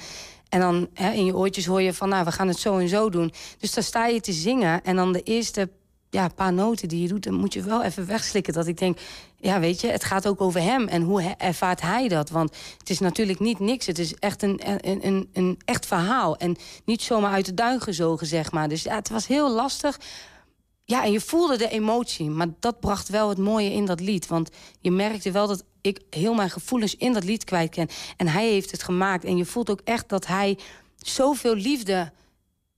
En 0.49 0.59
dan 0.59 0.87
hè, 0.93 1.11
in 1.11 1.25
je 1.25 1.35
oortjes 1.35 1.65
hoor 1.65 1.81
je 1.81 1.93
van, 1.93 2.09
nou, 2.09 2.25
we 2.25 2.31
gaan 2.31 2.47
het 2.47 2.59
zo 2.59 2.77
en 2.77 2.89
zo 2.89 3.09
doen. 3.09 3.33
Dus 3.59 3.73
dan 3.73 3.83
sta 3.83 4.07
je 4.07 4.21
te 4.21 4.31
zingen 4.31 4.83
en 4.83 4.95
dan 4.95 5.13
de 5.13 5.23
eerste 5.23 5.69
ja, 6.09 6.27
paar 6.27 6.53
noten 6.53 6.87
die 6.87 7.01
je 7.01 7.07
doet... 7.07 7.23
dan 7.23 7.33
moet 7.33 7.53
je 7.53 7.61
wel 7.61 7.83
even 7.83 8.07
wegslikken 8.07 8.53
dat 8.53 8.67
ik 8.67 8.77
denk... 8.77 8.99
ja, 9.37 9.59
weet 9.59 9.81
je, 9.81 9.87
het 9.87 10.03
gaat 10.03 10.27
ook 10.27 10.41
over 10.41 10.61
hem 10.61 10.87
en 10.87 11.01
hoe 11.01 11.21
ervaart 11.37 11.81
hij 11.81 12.07
dat? 12.07 12.29
Want 12.29 12.55
het 12.77 12.89
is 12.89 12.99
natuurlijk 12.99 13.39
niet 13.39 13.59
niks, 13.59 13.85
het 13.85 13.99
is 13.99 14.15
echt 14.15 14.41
een, 14.41 14.61
een, 14.89 15.05
een, 15.05 15.29
een 15.33 15.59
echt 15.65 15.85
verhaal. 15.85 16.37
En 16.37 16.55
niet 16.85 17.01
zomaar 17.01 17.31
uit 17.31 17.45
de 17.45 17.53
duin 17.53 17.81
gezogen, 17.81 18.27
zeg 18.27 18.51
maar. 18.51 18.69
Dus 18.69 18.83
ja, 18.83 18.95
het 18.95 19.09
was 19.09 19.27
heel 19.27 19.51
lastig... 19.51 19.99
Ja, 20.87 21.03
en 21.03 21.11
je 21.11 21.21
voelde 21.21 21.57
de 21.57 21.69
emotie, 21.69 22.29
maar 22.29 22.47
dat 22.59 22.79
bracht 22.79 23.09
wel 23.09 23.29
het 23.29 23.37
mooie 23.37 23.71
in 23.71 23.85
dat 23.85 23.99
lied. 23.99 24.27
Want 24.27 24.49
je 24.79 24.91
merkte 24.91 25.31
wel 25.31 25.47
dat 25.47 25.63
ik 25.81 26.01
heel 26.09 26.33
mijn 26.33 26.49
gevoelens 26.49 26.95
in 26.95 27.13
dat 27.13 27.23
lied 27.23 27.43
kwijt 27.43 27.75
kan. 27.75 27.89
En 28.17 28.27
hij 28.27 28.49
heeft 28.49 28.71
het 28.71 28.83
gemaakt. 28.83 29.23
En 29.23 29.37
je 29.37 29.45
voelt 29.45 29.69
ook 29.69 29.81
echt 29.83 30.09
dat 30.09 30.27
hij 30.27 30.57
zoveel 30.97 31.55
liefde 31.55 32.11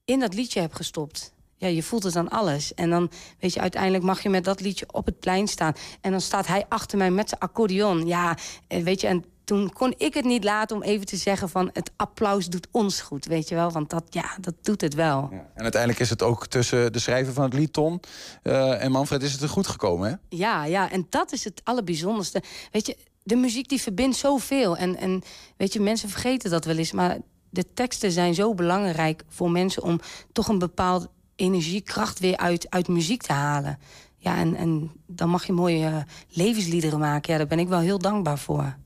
in 0.04 0.20
dat 0.20 0.34
liedje 0.34 0.60
hebt 0.60 0.76
gestopt. 0.76 1.32
Ja, 1.56 1.68
je 1.68 1.82
voelt 1.82 2.02
het 2.02 2.16
aan 2.16 2.28
alles. 2.28 2.74
En 2.74 2.90
dan, 2.90 3.10
weet 3.38 3.52
je, 3.52 3.60
uiteindelijk 3.60 4.04
mag 4.04 4.22
je 4.22 4.28
met 4.28 4.44
dat 4.44 4.60
liedje 4.60 4.86
op 4.92 5.06
het 5.06 5.18
plein 5.18 5.48
staan. 5.48 5.72
En 6.00 6.10
dan 6.10 6.20
staat 6.20 6.46
hij 6.46 6.64
achter 6.68 6.98
mij 6.98 7.10
met 7.10 7.28
zijn 7.28 7.40
accordeon. 7.40 8.06
Ja, 8.06 8.36
eh, 8.68 8.82
weet 8.82 9.00
je, 9.00 9.20
toen 9.48 9.72
kon 9.72 9.94
ik 9.96 10.14
het 10.14 10.24
niet 10.24 10.44
laten 10.44 10.76
om 10.76 10.82
even 10.82 11.06
te 11.06 11.16
zeggen 11.16 11.48
van... 11.48 11.70
het 11.72 11.90
applaus 11.96 12.46
doet 12.46 12.66
ons 12.70 13.00
goed, 13.00 13.24
weet 13.24 13.48
je 13.48 13.54
wel. 13.54 13.70
Want 13.70 13.90
dat, 13.90 14.04
ja, 14.10 14.36
dat 14.40 14.54
doet 14.62 14.80
het 14.80 14.94
wel. 14.94 15.28
En 15.54 15.62
uiteindelijk 15.62 16.00
is 16.00 16.10
het 16.10 16.22
ook 16.22 16.46
tussen 16.46 16.92
de 16.92 16.98
schrijver 16.98 17.32
van 17.32 17.44
het 17.44 17.52
lied 17.52 17.72
Ton 17.72 18.00
eh, 18.42 18.84
en 18.84 18.90
Manfred 18.90 19.22
is 19.22 19.32
het 19.32 19.42
er 19.42 19.48
goed 19.48 19.66
gekomen, 19.66 20.10
hè? 20.10 20.36
Ja, 20.36 20.64
ja, 20.64 20.90
en 20.90 21.06
dat 21.10 21.32
is 21.32 21.44
het 21.44 21.60
allerbijzonderste. 21.64 22.42
Weet 22.72 22.86
je, 22.86 22.96
de 23.22 23.36
muziek 23.36 23.68
die 23.68 23.80
verbindt 23.80 24.16
zoveel. 24.16 24.76
En, 24.76 24.96
en 24.96 25.22
weet 25.56 25.72
je, 25.72 25.80
mensen 25.80 26.08
vergeten 26.08 26.50
dat 26.50 26.64
wel 26.64 26.76
eens. 26.76 26.92
Maar 26.92 27.18
de 27.50 27.72
teksten 27.74 28.10
zijn 28.10 28.34
zo 28.34 28.54
belangrijk 28.54 29.24
voor 29.28 29.50
mensen... 29.50 29.82
om 29.82 30.00
toch 30.32 30.48
een 30.48 30.58
bepaald 30.58 31.08
energiekracht 31.36 32.18
weer 32.18 32.36
uit, 32.36 32.70
uit 32.70 32.88
muziek 32.88 33.22
te 33.22 33.32
halen. 33.32 33.78
Ja, 34.16 34.36
en, 34.36 34.54
en 34.54 34.90
dan 35.06 35.28
mag 35.28 35.46
je 35.46 35.52
mooie 35.52 35.86
eh, 35.86 35.96
levensliederen 36.28 36.98
maken. 36.98 37.32
Ja, 37.32 37.38
daar 37.38 37.46
ben 37.46 37.58
ik 37.58 37.68
wel 37.68 37.80
heel 37.80 37.98
dankbaar 37.98 38.38
voor. 38.38 38.76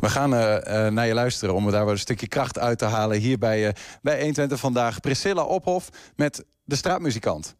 We 0.00 0.08
gaan 0.08 0.34
eh, 0.34 0.86
eh, 0.86 0.92
naar 0.92 1.06
je 1.06 1.14
luisteren 1.14 1.54
om 1.54 1.70
daar 1.70 1.84
wel 1.84 1.92
een 1.92 1.98
stukje 1.98 2.28
kracht 2.28 2.58
uit 2.58 2.78
te 2.78 2.84
halen. 2.84 3.18
Hier 3.18 3.38
bij, 3.38 3.66
eh, 3.66 3.74
bij 4.02 4.16
120 4.16 4.60
vandaag. 4.60 5.00
Priscilla 5.00 5.42
Ophof 5.42 5.88
met 6.16 6.44
de 6.64 6.76
straatmuzikant. 6.76 7.54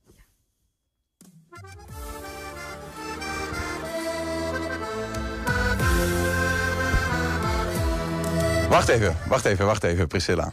Wacht 8.69 8.89
even, 8.89 9.17
wacht 9.29 9.45
even, 9.45 9.67
wacht 9.67 9.85
even, 9.85 10.09
Priscilla. 10.09 10.53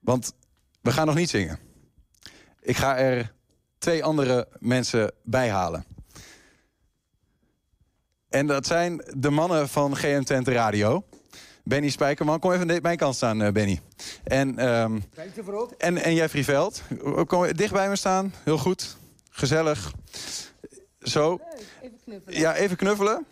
Want 0.00 0.32
we 0.80 0.92
gaan 0.92 1.06
nog 1.06 1.14
niet 1.14 1.30
zingen. 1.30 1.58
Ik 2.60 2.76
ga 2.76 2.96
er 2.96 3.32
twee 3.78 4.04
andere 4.04 4.48
mensen 4.58 5.12
bij 5.22 5.50
halen. 5.50 5.84
En 8.30 8.46
dat 8.46 8.66
zijn 8.66 9.02
de 9.16 9.30
mannen 9.30 9.68
van 9.68 9.96
GM 9.96 10.22
Twente 10.22 10.52
Radio. 10.52 11.04
Benny 11.64 11.88
Spijkerman, 11.88 12.38
kom 12.38 12.52
even 12.52 12.70
aan 12.70 12.78
mijn 12.82 12.96
kant 12.96 13.14
staan, 13.14 13.42
eh, 13.42 13.52
Benny. 13.52 13.80
En, 14.24 14.58
ehm, 14.58 14.98
en, 15.78 15.98
en 15.98 16.14
Jeffrey 16.14 16.44
Veld. 16.44 16.82
Kom 17.26 17.52
dicht 17.52 17.72
bij 17.72 17.88
me 17.88 17.96
staan. 17.96 18.34
Heel 18.44 18.58
goed. 18.58 18.96
Gezellig. 19.30 19.92
Zo. 21.00 21.40
Even 21.82 21.98
knuffelen. 22.04 22.38
Ja, 22.40 22.54
even 22.54 22.76
knuffelen. 22.76 23.26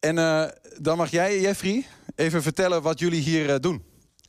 En 0.00 0.18
eh, 0.18 0.44
dan 0.78 0.96
mag 0.96 1.10
jij, 1.10 1.40
Jeffrey, 1.40 1.86
even 2.14 2.42
vertellen 2.42 2.82
wat 2.82 2.98
jullie 2.98 3.20
hier 3.20 3.54
eh, 3.54 3.60
doen. 3.60 3.82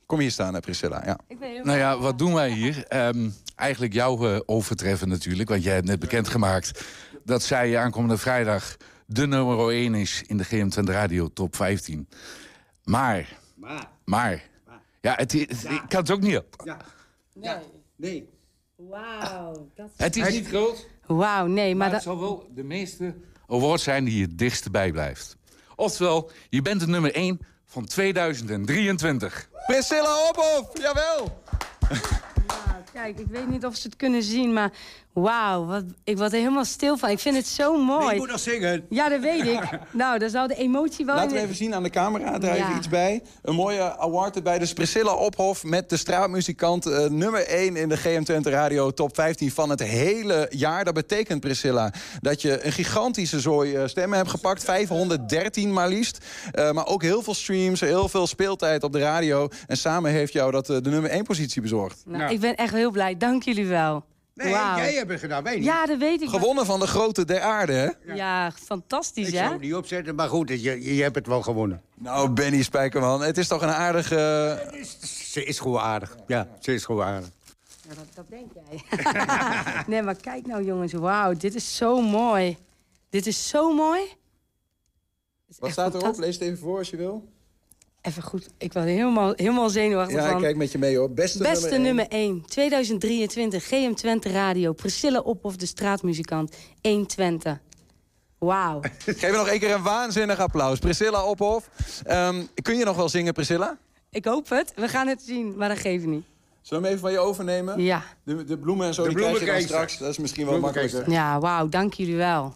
Kom 0.05 0.20
hier 0.20 0.32
staan, 0.32 0.53
hè, 0.53 0.59
Priscilla. 0.59 1.03
Ja. 1.05 1.20
Nou 1.63 1.78
ja, 1.78 1.99
wat 1.99 2.17
doen 2.17 2.34
wij 2.34 2.49
hier? 2.49 2.86
Ehm, 2.88 3.30
eigenlijk 3.55 3.93
jou 3.93 4.41
overtreffen 4.45 5.09
natuurlijk, 5.09 5.49
want 5.49 5.63
jij 5.63 5.74
hebt 5.74 5.88
net 5.88 5.99
bekendgemaakt... 5.99 6.84
dat 7.24 7.43
zij 7.43 7.78
aankomende 7.78 8.17
vrijdag 8.17 8.78
de 9.12 9.28
nummer 9.28 9.70
1 9.70 9.95
is 9.95 10.24
in 10.28 10.38
de 10.38 10.43
GM 10.43 10.70
Twente 10.70 10.91
Radio 10.91 11.30
Top 11.34 11.55
15. 11.55 12.07
Maar, 12.84 13.38
maar, 14.05 14.43
ja, 15.01 15.14
het, 15.16 15.34
is- 15.34 15.64
ik 15.64 15.82
kan 15.88 15.99
het 15.99 16.12
ook 16.12 16.22
niet 16.22 16.38
op. 16.38 16.78
Nee. 17.34 17.55
Nee. 17.95 18.30
Wauw. 18.76 19.70
Het 19.95 20.16
is 20.16 20.30
niet 20.30 20.47
groot, 20.47 20.88
Wauw, 21.05 21.45
nee, 21.45 21.76
maar 21.76 21.78
maar 21.78 21.86
het 21.95 21.95
dat... 21.95 22.03
zal 22.03 22.20
wel 22.20 22.49
de 22.55 22.64
meeste 22.64 23.16
award 23.47 23.82
zijn 23.82 24.03
die 24.03 24.16
je 24.16 24.22
het 24.22 24.38
dichtst 24.38 24.72
bij 24.72 24.91
blijft. 24.91 25.38
Oftewel, 25.76 26.32
je 26.49 26.62
bent 26.62 26.80
de 26.80 26.88
nummer 26.88 27.14
1 27.14 27.39
van 27.66 27.86
2023. 27.86 29.49
Priscilla 29.68 30.30
Ophof, 30.30 30.82
jawel! 30.82 31.41
Kijk, 32.93 33.20
ik 33.20 33.28
weet 33.30 33.49
niet 33.49 33.66
of 33.66 33.76
ze 33.76 33.88
het 33.88 33.95
kunnen 33.95 34.24
zien, 34.24 34.53
maar 34.53 34.72
wauw, 35.14 35.66
wat, 35.66 35.84
ik 36.03 36.18
word 36.18 36.32
er 36.34 36.38
helemaal 36.38 36.66
stil 36.66 36.97
van. 36.97 37.10
Ik 37.10 37.20
vind 37.20 37.36
het 37.36 37.47
zo 37.47 37.84
mooi. 37.84 38.14
Je 38.14 38.20
moet 38.20 38.30
nog 38.30 38.39
zingen. 38.39 38.86
Ja, 38.89 39.10
dat 39.10 39.20
weet 39.22 39.43
ik. 39.45 39.70
nou, 39.91 40.20
dan 40.20 40.30
zou 40.30 40.47
de 40.47 40.55
emotie 40.55 41.05
wel... 41.05 41.16
Laten 41.16 41.32
we 41.36 41.41
even 41.41 41.55
zien 41.55 41.76
aan 41.76 41.84
de 41.84 41.89
camera, 41.89 42.38
daar 42.39 42.55
even 42.55 42.70
Ja. 42.70 42.78
iets 42.78 42.88
bij. 42.89 43.22
Een 43.41 43.55
mooie 43.55 43.97
award 43.99 44.36
erbij. 44.36 44.60
Dus 44.60 44.74
Priscilla 44.74 45.14
Ophof 45.14 45.64
met 45.64 45.89
de 45.89 45.97
straatmuzikant. 45.97 46.86
eh, 46.86 47.05
nummer 47.10 47.47
1 47.47 47.76
in 47.76 47.89
de 47.89 47.97
GM 47.97 48.24
Twente 48.24 48.49
Radio 48.49 48.91
Top 48.91 49.16
15 49.16 49.51
van 49.51 49.70
het 49.70 49.80
hele 49.84 50.47
jaar. 50.49 50.86
Dat 50.86 50.93
betekent, 50.93 51.39
Priscilla, 51.39 51.93
dat 52.22 52.41
je 52.41 52.66
een 52.66 52.72
gigantische 52.72 53.39
zooi 53.39 53.76
eh, 53.76 53.88
stemmen 53.88 54.18
hebt 54.18 54.30
gepakt. 54.30 54.64
513 54.64 55.74
maar 55.74 55.88
liefst. 55.89 56.26
Eh, 56.51 56.72
maar 56.72 56.86
ook 56.88 57.01
heel 57.01 57.22
veel 57.22 57.34
streams, 57.34 57.80
heel 57.80 58.10
veel 58.10 58.28
speeltijd 58.28 58.84
op 58.84 58.91
de 58.91 58.99
radio. 58.99 59.47
En 59.68 59.78
samen 59.78 60.12
heeft 60.12 60.34
jou 60.34 60.51
dat 60.51 60.66
de 60.66 60.82
nummer 60.84 61.10
1 61.12 61.24
positie 61.24 61.62
bezorgd. 61.62 62.01
Nou, 62.05 62.34
Ik 62.34 62.39
ben 62.39 62.55
echt 62.55 62.74
heel 62.74 62.91
blij. 62.91 63.18
Dank 63.18 63.43
jullie 63.43 63.68
wel. 63.68 64.03
Nee, 64.43 64.51
jij 64.51 64.93
hebt 64.93 65.09
het 65.09 65.19
gedaan, 65.19 65.43
wij 65.43 65.55
niet. 65.55 65.63
Ja, 65.63 65.85
dat 65.85 65.97
weet 65.97 66.21
ik. 66.21 66.29
Gewonnen 66.29 66.65
van 66.65 66.79
de 66.79 66.87
grote 66.87 67.25
der 67.25 67.41
aarde, 67.41 67.73
hè? 67.73 68.13
Ja, 68.15 68.51
fantastisch, 68.51 69.27
Ik 69.27 69.33
hè? 69.33 69.39
zou 69.39 69.51
het 69.51 69.61
niet 69.61 69.75
opzetten, 69.75 70.15
maar 70.15 70.29
goed, 70.29 70.49
je, 70.49 70.95
je 70.95 71.01
hebt 71.03 71.15
het 71.15 71.27
wel 71.27 71.41
gewonnen. 71.41 71.81
Nou, 71.95 72.29
Benny 72.29 72.63
Spijkerman, 72.63 73.21
het 73.21 73.37
is 73.37 73.47
toch 73.47 73.61
een 73.61 73.69
aardige... 73.69 74.87
Ze 75.03 75.43
is 75.43 75.59
gewoon 75.59 75.81
aardig. 75.81 76.17
Ja, 76.27 76.47
ze 76.59 76.73
is 76.73 76.85
gewoon 76.85 77.05
aardig. 77.05 77.29
Ja, 77.89 77.95
dat, 77.95 78.05
dat 78.13 78.25
denk 78.29 78.51
jij. 78.53 78.83
nee, 79.87 80.01
maar 80.01 80.15
kijk 80.15 80.45
nou, 80.47 80.63
jongens. 80.63 80.93
Wauw, 80.93 81.33
dit 81.33 81.55
is 81.55 81.75
zo 81.75 82.01
mooi. 82.01 82.57
Dit 83.09 83.27
is 83.27 83.47
zo 83.49 83.73
mooi. 83.73 84.01
Is 85.49 85.59
Wat 85.59 85.71
staat 85.71 85.95
erop? 85.95 86.17
Lees 86.17 86.33
het 86.33 86.43
even 86.43 86.57
voor 86.57 86.77
als 86.77 86.89
je 86.89 86.97
wil. 86.97 87.29
Even 88.01 88.23
goed. 88.23 88.49
Ik 88.57 88.73
was 88.73 88.83
helemaal, 88.83 89.33
helemaal 89.35 89.69
zenuwachtig 89.69 90.15
Ja, 90.15 90.25
van. 90.27 90.35
ik 90.35 90.41
kijk 90.43 90.55
met 90.55 90.71
je 90.71 90.77
mee 90.77 90.97
hoor. 90.97 91.11
Beste, 91.11 91.43
Beste 91.43 91.67
nummer 91.67 91.81
nummer 91.81 92.07
1, 92.07 92.45
2023, 92.45 93.63
GM 93.67 93.93
Twente 93.93 94.29
Radio. 94.29 94.73
Priscilla 94.73 95.19
Ophof, 95.19 95.55
de 95.55 95.65
straatmuzikant. 95.65 96.55
1 96.81 97.07
Twente. 97.07 97.59
Wauw. 98.37 98.81
Geef 99.05 99.31
nog 99.35 99.47
één 99.47 99.59
keer 99.59 99.73
een 99.73 99.83
waanzinnig 99.83 100.39
applaus. 100.39 100.79
Priscilla 100.79 101.23
Ophof. 101.23 101.69
Ehm, 102.03 102.43
kun 102.61 102.77
je 102.77 102.85
nog 102.85 102.95
wel 102.95 103.09
zingen, 103.09 103.33
Priscilla? 103.33 103.77
Ik 104.09 104.25
hoop 104.25 104.49
het. 104.49 104.73
We 104.75 104.87
gaan 104.87 105.07
het 105.07 105.21
zien, 105.21 105.57
maar 105.57 105.69
dat 105.69 105.79
geeft 105.79 106.05
niet. 106.05 106.23
Zullen 106.61 106.83
we 106.83 106.89
hem 106.89 106.97
even 106.97 106.99
van 106.99 107.11
je 107.11 107.27
overnemen? 107.27 107.81
Ja. 107.81 108.03
De, 108.23 108.43
de 108.43 108.57
bloemen 108.57 108.87
en 108.87 108.93
zo, 108.93 109.03
De 109.03 109.09
die 109.09 109.17
krijg 109.17 109.39
je 109.39 109.45
dan 109.45 109.61
straks. 109.61 109.97
Dat 109.97 110.09
is 110.09 110.17
misschien 110.17 110.45
wel 110.45 110.59
makkelijker. 110.59 111.11
Ja, 111.11 111.39
wauw. 111.39 111.67
Dank 111.69 111.93
jullie 111.93 112.15
wel. 112.15 112.53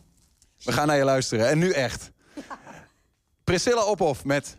We 0.63 0.71
gaan 0.71 0.87
naar 0.87 0.97
je 0.97 1.03
luisteren. 1.03 1.49
En 1.49 1.57
nu 1.57 1.71
echt. 1.71 2.11
Priscilla 3.43 3.83
Ophof 3.85 4.25
met 4.25 4.57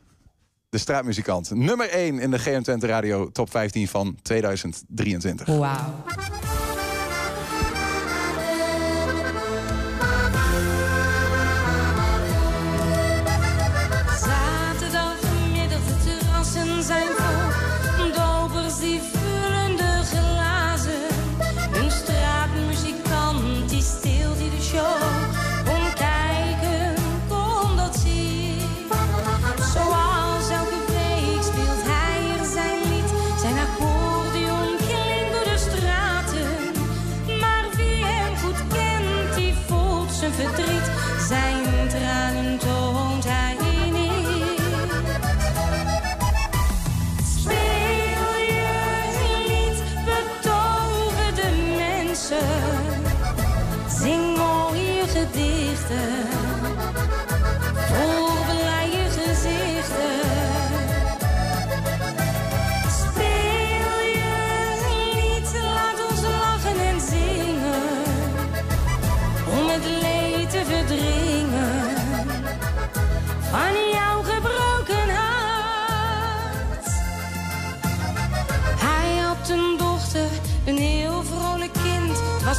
de 0.74 0.80
straatmuzikant. 0.80 1.50
Nummer 1.50 1.88
1 1.90 2.18
in 2.20 2.30
de 2.30 2.38
GM 2.38 2.62
Twente 2.62 2.86
Radio 2.86 3.30
Top 3.32 3.50
15 3.50 3.88
van 3.88 4.16
2023. 4.22 5.56
Wauw. 5.58 6.53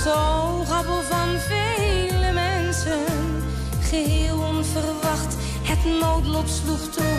Oogappel 0.08 1.02
van 1.02 1.40
vele 1.40 2.32
mensen. 2.34 3.06
geheel 3.82 4.38
onverwacht. 4.38 5.36
Het 5.64 6.00
noodlot 6.00 6.50
sloeg 6.50 6.90
toe, 6.90 7.16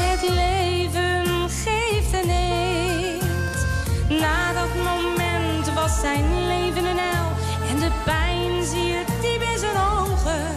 het 0.00 0.22
leven 0.22 1.50
geeft 1.50 2.12
en 2.12 2.26
neemt. 2.26 3.66
Na 4.08 4.52
dat 4.52 4.74
moment 4.84 5.72
was 5.74 6.00
zijn 6.00 6.46
leven 6.46 6.84
een 6.84 6.98
hel. 6.98 7.28
En 7.70 7.76
de 7.80 7.90
pijn 8.04 8.64
zie 8.64 8.86
je 8.86 9.04
diep 9.20 9.42
in 9.52 9.58
zijn 9.58 9.76
ogen. 9.76 10.56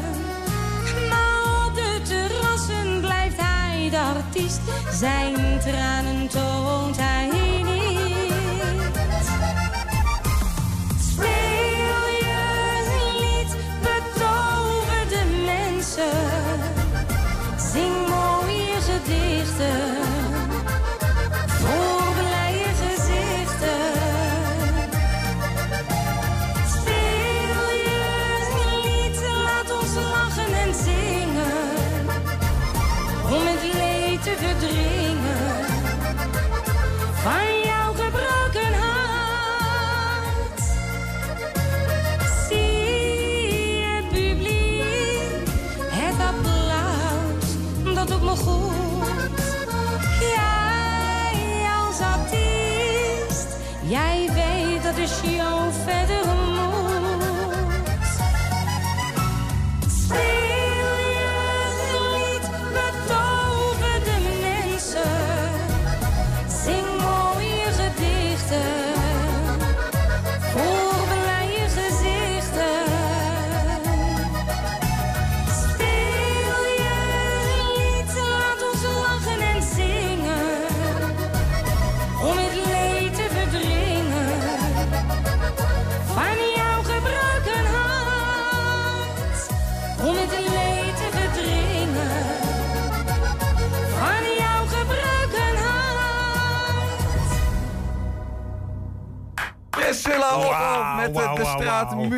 Maar 1.10 1.66
op 1.66 1.76
de 1.76 2.02
terrassen 2.04 3.00
blijft 3.02 3.38
hij 3.38 3.90
de 3.90 4.00
artiest. 4.00 4.62
Zijn 4.92 5.60
tranen 5.60 6.28
toont 6.28 6.98
hij 6.98 7.49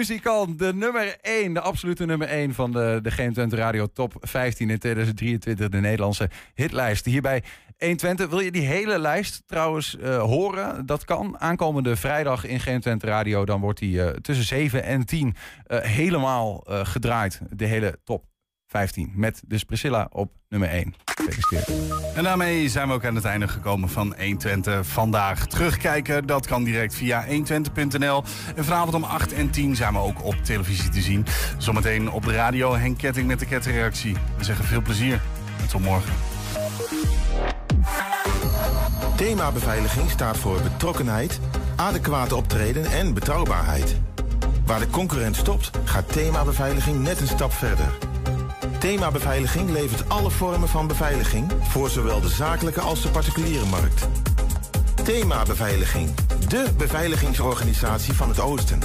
straatmuzikant. 0.04 0.60
De 0.60 0.74
nummer 0.74 1.18
1, 1.22 1.54
de 1.54 1.62
absolute 1.62 2.06
nummer 2.06 2.28
1 2.28 2.54
van 2.54 2.72
de, 2.72 2.99
de 3.02 3.32
Twente 3.34 3.56
Radio 3.56 3.88
Top 3.93 4.14
15 4.20 4.70
in 4.70 4.80
2023. 4.80 5.70
De 5.70 5.80
Nederlandse 5.80 6.30
hitlijst. 6.54 7.06
Hierbij 7.06 7.43
120. 7.78 8.30
Wil 8.30 8.39
je 8.39 8.52
die 8.52 8.66
hele 8.66 8.99
lijst 8.99 9.43
trouwens 9.45 9.97
eh, 9.97 10.22
horen? 10.22 10.86
Dat 10.86 11.06
kan. 11.06 11.39
Aankomende 11.39 11.95
vrijdag 11.95 12.45
in 12.45 12.80
Twente 12.80 13.06
Radio. 13.06 13.45
Dan 13.45 13.62
wordt 13.62 13.80
die 13.80 14.04
eh, 14.04 14.10
tussen 14.10 14.45
7 14.45 14.84
en 14.84 15.06
10 15.06 15.36
eh, 15.66 15.80
helemaal 15.80 16.64
gedraaid. 16.66 17.41
De 17.49 17.66
hele 17.66 17.99
top 18.04 18.30
15. 18.72 19.11
Met 19.15 19.41
dus 19.45 19.63
Priscilla 19.63 20.07
op 20.11 20.32
nummer 20.49 20.69
1. 20.69 20.95
Gefeliciteerd. 21.05 21.72
En 22.15 22.24
daarmee 22.24 22.69
zijn 22.69 22.88
we 22.88 22.93
ook 22.93 23.05
aan 23.05 23.15
het 23.15 23.26
einde 23.26 23.47
gekomen 23.47 23.89
van 23.89 24.15
120 24.17 24.88
vandaag. 24.88 25.47
Terugkijken, 25.47 26.26
dat 26.26 26.47
kan 26.47 26.63
direct 26.63 26.95
via 26.95 27.26
120.nl. 27.26 28.24
En 28.55 28.65
vanavond 28.65 28.93
om 28.93 29.03
8 29.03 29.34
en 29.34 29.49
10 29.49 29.76
zijn 29.76 29.93
we 29.93 29.99
ook 29.99 30.24
op 30.24 30.36
televisie 30.36 30.89
te 30.89 31.01
zien. 31.01 31.26
Zometeen 31.57 32.11
op 32.11 32.26
de 32.26 32.34
radio 32.34 32.76
Henk 32.76 32.97
Ketting 32.97 33.28
met 33.28 33.39
de 33.39 33.45
kettingreactie. 33.45 34.15
We 34.38 34.43
zeggen 34.43 34.65
veel 34.65 34.82
plezier 34.82 35.22
en 35.61 35.67
tot 35.67 35.82
morgen. 35.82 36.13
Thema 39.15 39.51
beveiliging 39.51 40.09
staat 40.09 40.38
voor 40.38 40.61
betrokkenheid, 40.61 41.39
adequate 41.76 42.36
optreden 42.36 42.86
en 42.86 43.13
betrouwbaarheid. 43.13 43.95
Waar 44.65 44.80
de 44.80 44.89
concurrent 44.89 45.36
stopt, 45.36 45.72
gaat 45.84 46.11
thema 46.11 46.43
beveiliging 46.43 46.99
net 46.99 47.19
een 47.19 47.28
stap 47.28 47.53
verder. 47.53 47.88
Thema 48.80 49.12
beveiliging 49.12 49.70
levert 49.70 50.09
alle 50.09 50.32
vormen 50.32 50.70
van 50.70 50.88
beveiliging 50.88 51.51
voor 51.62 51.89
zowel 51.89 52.22
de 52.22 52.30
zakelijke 52.30 52.82
als 52.82 53.01
de 53.01 53.09
particuliere 53.09 53.66
markt. 53.66 54.07
Thema 55.03 55.43
beveiliging, 55.43 56.09
de 56.47 56.68
beveiligingsorganisatie 56.78 58.14
van 58.14 58.30
het 58.30 58.39
Oosten. 58.39 58.80